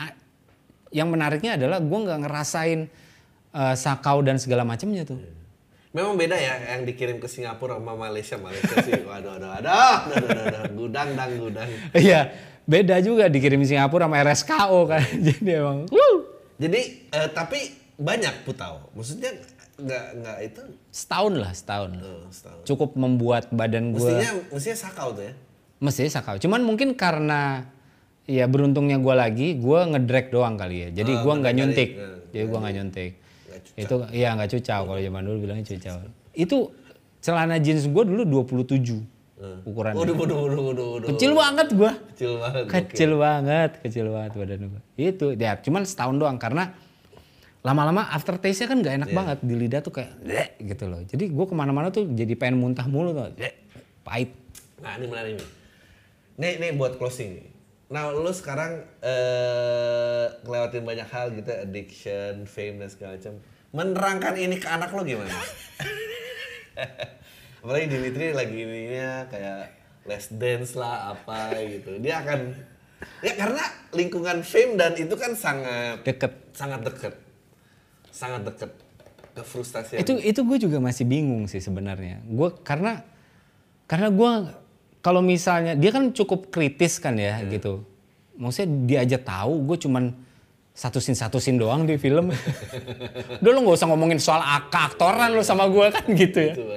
yang 0.95 1.11
menariknya 1.11 1.59
adalah 1.59 1.83
gue 1.83 1.99
nggak 1.99 2.19
ngerasain 2.25 2.79
eh, 3.51 3.75
sakau 3.75 4.23
dan 4.23 4.39
segala 4.39 4.63
macamnya 4.63 5.03
tuh. 5.03 5.19
Memang 5.89 6.21
beda 6.21 6.37
ya 6.37 6.77
yang 6.77 6.85
dikirim 6.85 7.17
ke 7.17 7.25
Singapura 7.25 7.81
sama 7.81 7.97
Malaysia. 7.97 8.37
Malaysia 8.37 8.77
sih 8.85 8.93
waduh 9.09 9.35
waduh 9.35 9.49
waduh, 9.57 9.73
waduh, 9.73 10.15
waduh, 10.21 10.43
waduh, 10.45 10.63
gudang 10.77 11.09
dang 11.17 11.33
gudang. 11.41 11.69
Iya, 11.97 12.29
beda 12.69 13.01
juga 13.01 13.25
dikirim 13.25 13.65
Singapura 13.65 14.05
sama 14.05 14.21
RSKO 14.21 14.79
kan. 14.85 15.01
Jadi 15.25 15.49
emang, 15.49 15.89
wuh, 15.89 16.17
Jadi 16.61 17.09
eh, 17.09 17.29
tapi 17.33 17.59
banyak 17.97 18.45
putau. 18.45 18.93
Maksudnya 18.93 19.33
nggak 19.79 20.05
nggak 20.19 20.37
itu 20.43 20.61
setahun 20.91 21.33
lah 21.33 21.51
setahun. 21.51 21.91
eh, 21.97 22.23
setahun. 22.29 22.61
Cukup 22.67 22.89
membuat 22.93 23.49
badan 23.49 23.95
gue. 23.95 23.97
Mestinya 23.97 24.31
mestinya 24.53 24.77
sakau 24.77 25.09
tuh 25.17 25.23
ya. 25.25 25.33
Mesti 25.79 26.11
sakau. 26.11 26.35
Cuman 26.37 26.61
mungkin 26.61 26.91
karena 26.93 27.63
ya 28.27 28.45
beruntungnya 28.45 28.99
gue 28.99 29.15
lagi, 29.15 29.47
gue 29.57 29.79
ngedrag 29.89 30.29
doang 30.29 30.59
kali 30.59 30.85
ya. 30.85 30.89
Jadi 31.01 31.11
Oh, 31.15 31.19
gue 31.25 31.33
nggak 31.39 31.53
nyuntik. 31.55 31.89
Nah, 31.95 32.19
Jadi 32.29 32.43
gue 32.45 32.59
nggak 32.59 32.75
nyuntik. 32.75 33.11
Itu 33.79 33.95
iya 34.11 34.35
nggak 34.35 34.59
cucau 34.59 34.81
kalau 34.85 34.99
zaman 34.99 35.21
dulu 35.23 35.37
bilangnya 35.47 35.65
cucau. 35.65 35.95
Itu 36.45 36.57
celana 37.23 37.57
jeans 37.57 37.87
gue 37.87 38.03
dulu 38.03 38.45
27 38.47 39.18
ukurannya. 39.39 39.99
Waduh 39.99 40.15
waduh 40.15 40.37
waduh 40.43 40.63
waduh 40.67 40.87
waduh. 40.99 41.07
Kecil 41.15 41.31
banget 41.31 41.67
gue. 41.71 41.91
Kecil 42.11 42.31
banget. 42.35 42.63
Kecil 42.67 43.11
banget, 43.15 43.71
kecil 43.79 44.05
banget 44.11 44.31
badan 44.35 44.61
gue. 44.67 44.81
Itu 44.99 45.25
ya 45.39 45.55
cuman 45.59 45.87
setahun 45.87 46.15
doang 46.19 46.35
karena 46.35 46.75
lama-lama 47.59 48.07
aftertaste-nya 48.15 48.67
kan 48.71 48.77
nggak 48.79 48.95
enak 49.03 49.09
banget 49.11 49.37
di 49.43 49.55
lidah 49.55 49.81
tuh 49.83 49.91
kayak 49.91 50.15
"Bleh," 50.23 50.49
gitu 50.63 50.87
loh. 50.87 51.03
Jadi 51.03 51.27
gue 51.27 51.45
ke 51.47 51.55
mana-mana 51.55 51.91
tuh 51.91 52.07
jadi 52.07 52.33
pengen 52.39 52.59
muntah 52.59 52.87
mulu 52.87 53.11
tuh, 53.11 53.35
"Bleh," 53.35 53.51
pahit. 54.03 54.31
Nah 54.79 54.95
ini 54.95 55.05
menarik 55.11 55.33
nih. 55.35 55.49
Nih, 56.39 56.53
nih 56.55 56.71
buat 56.79 56.95
closing 56.95 57.35
nih. 57.35 57.47
Nah 57.91 58.15
lu 58.15 58.31
sekarang 58.31 58.79
eh 59.03 60.25
ngelewatin 60.47 60.83
banyak 60.87 61.07
hal 61.11 61.35
gitu, 61.35 61.51
addiction, 61.51 62.47
fame 62.47 62.79
dan 62.79 62.89
segala 62.91 63.19
macam. 63.19 63.33
Menerangkan 63.75 64.33
ini 64.39 64.55
ke 64.55 64.67
anak 64.71 64.95
lo 64.95 65.03
gimana? 65.03 65.29
Apalagi 67.59 67.85
Dimitri 67.91 68.31
lagi 68.31 68.55
ininya 68.55 69.27
kayak 69.27 69.63
les 70.07 70.25
dance 70.31 70.73
lah 70.79 71.13
apa 71.15 71.53
gitu. 71.67 71.99
Dia 71.99 72.23
akan 72.23 72.39
Ya 73.23 73.31
karena 73.35 73.63
lingkungan 73.95 74.43
fame 74.43 74.75
dan 74.75 74.91
itu 74.99 75.15
kan 75.15 75.31
sangat 75.31 76.03
Deket. 76.03 76.31
sangat 76.51 76.83
deket. 76.83 77.13
Sangat 78.11 78.41
deket. 78.43 78.71
Ke 79.29 79.43
frustasi. 79.47 80.03
itu 80.03 80.19
itu 80.19 80.41
gue 80.43 80.57
juga 80.67 80.83
masih 80.83 81.07
bingung 81.07 81.47
sih 81.47 81.63
sebenarnya 81.63 82.19
gue 82.27 82.49
karena 82.59 83.07
karena 83.87 84.11
gue 84.11 84.31
kalau 84.99 85.23
misalnya 85.23 85.79
dia 85.79 85.95
kan 85.95 86.11
cukup 86.11 86.51
kritis 86.51 86.99
kan 86.99 87.15
ya 87.15 87.39
gitu 87.47 87.87
maksudnya 88.35 88.69
dia 88.83 88.99
aja 89.07 89.17
tahu 89.21 89.63
gue 89.63 89.77
cuman 89.79 90.11
satu 90.79 91.03
scene 91.03 91.19
satu 91.19 91.43
scene 91.43 91.59
doang 91.59 91.83
di 91.83 91.99
film. 91.99 92.31
Udah 93.43 93.51
lo 93.51 93.59
nggak 93.67 93.75
usah 93.75 93.91
ngomongin 93.91 94.15
soal 94.15 94.39
ak 94.39 94.71
aktoran 94.71 95.35
lo 95.35 95.43
sama 95.43 95.67
gue 95.67 95.91
kan 95.91 96.07
gitu 96.07 96.39
ya. 96.39 96.55
Gitu, 96.55 96.63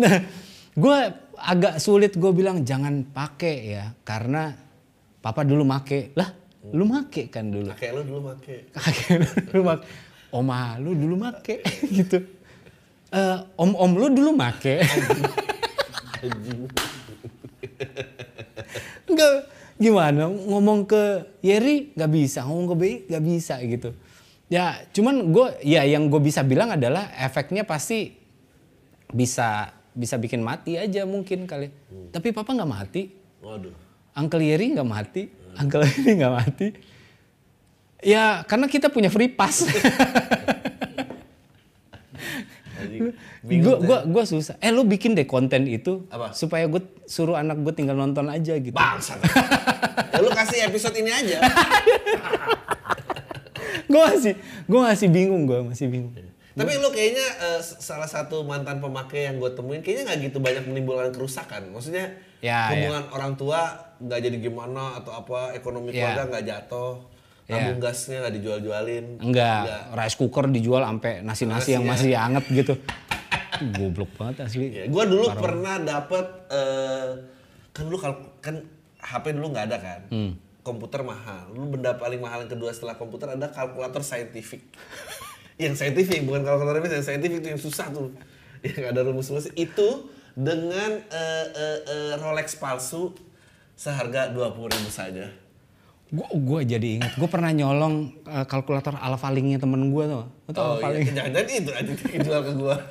nah 0.00 0.16
gue 0.72 0.98
agak 1.36 1.76
sulit 1.76 2.16
gue 2.16 2.32
bilang 2.32 2.64
jangan 2.64 3.04
pakai 3.04 3.56
ya 3.68 3.92
karena 4.00 4.56
papa 5.20 5.44
dulu 5.44 5.68
make. 5.68 6.16
Lah 6.16 6.32
lu 6.72 6.88
make 6.88 7.28
kan 7.28 7.52
dulu? 7.52 7.68
Kakek 7.76 7.92
lu 7.92 8.00
dulu 8.08 8.32
make. 8.32 8.56
kakek 8.72 9.20
lu 9.20 9.28
dulu 9.52 9.62
make. 9.68 9.84
Oma 10.32 10.80
lu 10.80 10.96
dulu 10.96 11.20
make 11.20 11.60
gitu. 11.84 12.16
Eh, 13.12 13.38
om 13.60 13.76
om 13.76 13.92
lu 13.92 14.08
dulu 14.08 14.32
make. 14.32 14.80
Enggak 19.04 19.52
gimana? 19.82 20.30
Ngomong 20.30 20.86
ke 20.86 21.26
Yeri 21.42 21.90
nggak 21.98 22.10
bisa. 22.14 22.46
Ngomong 22.46 22.66
ke 22.72 22.76
Bi 22.78 22.90
nggak 23.10 23.24
bisa 23.26 23.58
gitu. 23.66 23.90
Ya 24.46 24.86
cuman 24.94 25.34
gue 25.34 25.46
ya 25.66 25.82
yang 25.82 26.06
gue 26.06 26.22
bisa 26.22 26.46
bilang 26.46 26.70
adalah 26.70 27.10
efeknya 27.18 27.66
pasti 27.66 28.14
bisa 29.10 29.74
bisa 29.92 30.16
bikin 30.16 30.40
mati 30.40 30.78
aja 30.78 31.02
mungkin 31.02 31.44
kali. 31.50 31.68
Tapi 32.14 32.30
papa 32.30 32.54
nggak 32.54 32.70
mati. 32.70 33.10
Waduh. 33.42 33.74
Uncle 34.12 34.44
Yeri 34.44 34.76
nggak 34.76 34.88
mati, 34.88 35.24
Uncle 35.56 35.88
Yeri 35.88 36.10
nggak 36.20 36.32
mati. 36.32 36.66
Ya 38.04 38.44
karena 38.46 38.68
kita 38.68 38.92
punya 38.92 39.08
free 39.08 39.32
pass. 39.32 39.64
Gue 43.42 43.74
gua 43.80 44.02
gua 44.02 44.24
susah. 44.24 44.54
Eh 44.58 44.68
lu 44.68 44.82
bikin 44.82 45.12
deh 45.12 45.24
konten 45.24 45.64
itu 45.64 46.06
Apa? 46.08 46.30
supaya 46.32 46.64
gue 46.64 46.78
suruh 47.04 47.34
anak 47.34 47.58
gue 47.58 47.72
tinggal 47.72 47.94
nonton 47.94 48.26
aja 48.26 48.54
gitu. 48.54 48.72
Bangsat. 48.72 49.18
ya 50.08 50.18
lu 50.18 50.30
kasih 50.30 50.66
episode 50.66 50.94
ini 50.94 51.10
aja. 51.10 51.38
gue 53.84 54.00
masih 54.00 54.32
gue 54.64 54.80
masih 54.80 55.08
bingung 55.08 55.42
gue 55.44 55.60
masih 55.64 55.86
bingung. 55.86 56.12
Tapi 56.52 56.76
lu 56.76 56.92
kayaknya 56.92 57.24
s- 57.58 57.80
salah 57.80 58.04
satu 58.04 58.42
mantan 58.42 58.76
pemakai 58.76 59.24
yang 59.24 59.40
gue 59.40 59.50
temuin 59.50 59.80
kayaknya 59.80 60.04
nggak 60.06 60.20
gitu 60.22 60.38
banyak 60.38 60.64
menimbulkan 60.66 61.10
kerusakan. 61.10 61.72
Maksudnya 61.72 62.12
Ya, 62.38 62.74
hubungan 62.74 63.06
orang 63.08 63.32
tua 63.32 63.70
nggak 63.96 64.18
jadi 64.20 64.36
gimana 64.42 64.98
atau 64.98 65.14
apa 65.14 65.54
ekonomi 65.54 65.94
Ya. 65.94 66.10
keluarga 66.10 66.22
nggak 66.28 66.44
jatuh, 66.44 66.98
Tabung 67.42 67.82
gasnya 67.82 68.22
nggak 68.22 68.34
dijual-jualin. 68.38 69.04
Enggak, 69.18 69.92
rice 69.92 70.16
cooker 70.16 70.46
dijual 70.48 70.82
sampai 70.82 71.20
nasi-nasi 71.20 71.74
yang 71.74 71.84
masih 71.84 72.14
anget 72.14 72.44
gitu. 72.48 72.74
Goblok 73.76 74.10
banget 74.18 74.46
asli. 74.46 74.66
Ya, 74.72 74.84
gue 74.88 75.04
dulu 75.06 75.26
pernah 75.36 75.78
dapet 75.78 76.26
eh, 76.48 77.08
kan 77.70 77.82
dulu 77.86 77.98
kalau 77.98 78.16
kan 78.38 78.58
HP 78.98 79.34
dulu 79.34 79.50
nggak 79.50 79.66
ada 79.70 79.78
kan, 79.78 80.00
Hmm. 80.08 80.32
komputer 80.62 81.02
mahal. 81.02 81.50
Dulu 81.50 81.78
benda 81.78 81.94
paling 81.94 82.22
mahal 82.22 82.46
yang 82.46 82.52
kedua 82.54 82.70
setelah 82.70 82.94
komputer 82.94 83.34
ada 83.34 83.50
kalkulator 83.50 84.02
saintifik. 84.02 84.62
yang 85.62 85.74
saintifik 85.74 86.22
bukan 86.22 86.42
kalkulator 86.42 86.78
biasa, 86.78 87.02
yang 87.02 87.06
saintifik 87.06 87.38
itu 87.42 87.48
yang 87.52 87.60
susah 87.60 87.90
tuh, 87.90 88.14
yang 88.66 88.94
ada 88.94 89.02
rumus-rumus 89.02 89.50
itu 89.54 89.88
dengan 90.32 90.90
eh, 91.12 91.46
eh, 91.52 91.78
eh, 91.84 92.12
Rolex 92.16 92.56
palsu 92.56 93.12
seharga 93.74 94.30
dua 94.30 94.54
puluh 94.54 94.70
ribu 94.70 94.88
saja. 94.88 95.28
Gue 96.12 96.28
gua 96.44 96.60
jadi 96.60 97.00
ingat, 97.00 97.16
gue 97.16 97.24
pernah 97.24 97.48
nyolong 97.48 98.12
eh, 98.28 98.44
kalkulator 98.44 98.92
Alphalink-nya 98.94 99.56
temen 99.56 99.88
gue 99.88 100.04
tuh. 100.04 100.28
Lo 100.28 100.50
tau 100.52 100.60
Oh 100.60 100.76
Alphalink? 100.76 101.08
iya, 101.08 101.24
jangan-jangan 101.24 101.56
itu 101.56 101.70
aja 101.72 101.92
dijual 102.12 102.40
ke 102.44 102.52
gua. 102.52 102.76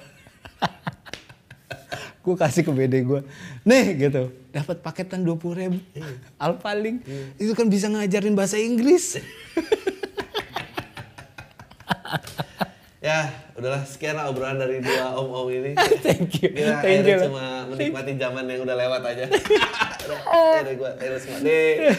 gue 2.22 2.36
kasih 2.38 2.62
ke 2.62 2.70
BD 2.70 3.02
gue 3.02 3.26
nih 3.66 3.98
gitu 3.98 4.30
dapat 4.54 4.78
paketan 4.78 5.26
dua 5.26 5.34
puluh 5.34 5.58
ribu 5.58 5.82
Alphalink 6.38 7.02
itu 7.42 7.50
kan 7.58 7.66
bisa 7.66 7.90
ngajarin 7.90 8.38
bahasa 8.38 8.58
Inggris 8.58 9.18
Ya, 13.02 13.34
udahlah 13.58 13.82
sekian 13.82 14.14
lah 14.14 14.30
obrolan 14.30 14.62
dari 14.62 14.78
dua 14.78 15.18
om-om 15.18 15.50
ini. 15.50 15.74
Thank 16.06 16.46
you. 16.46 16.54
Kita 16.54 16.86
Thank 16.86 17.02
akhirnya 17.02 17.18
you. 17.18 17.26
cuma 17.34 17.46
menikmati 17.66 18.14
zaman 18.14 18.46
yang 18.46 18.62
udah 18.62 18.78
lewat 18.78 19.02
aja. 19.02 19.26
udah, 20.06 20.18
udah 20.62 20.76
gua, 20.78 20.92
terus 21.02 21.26
Deh. 21.42 21.98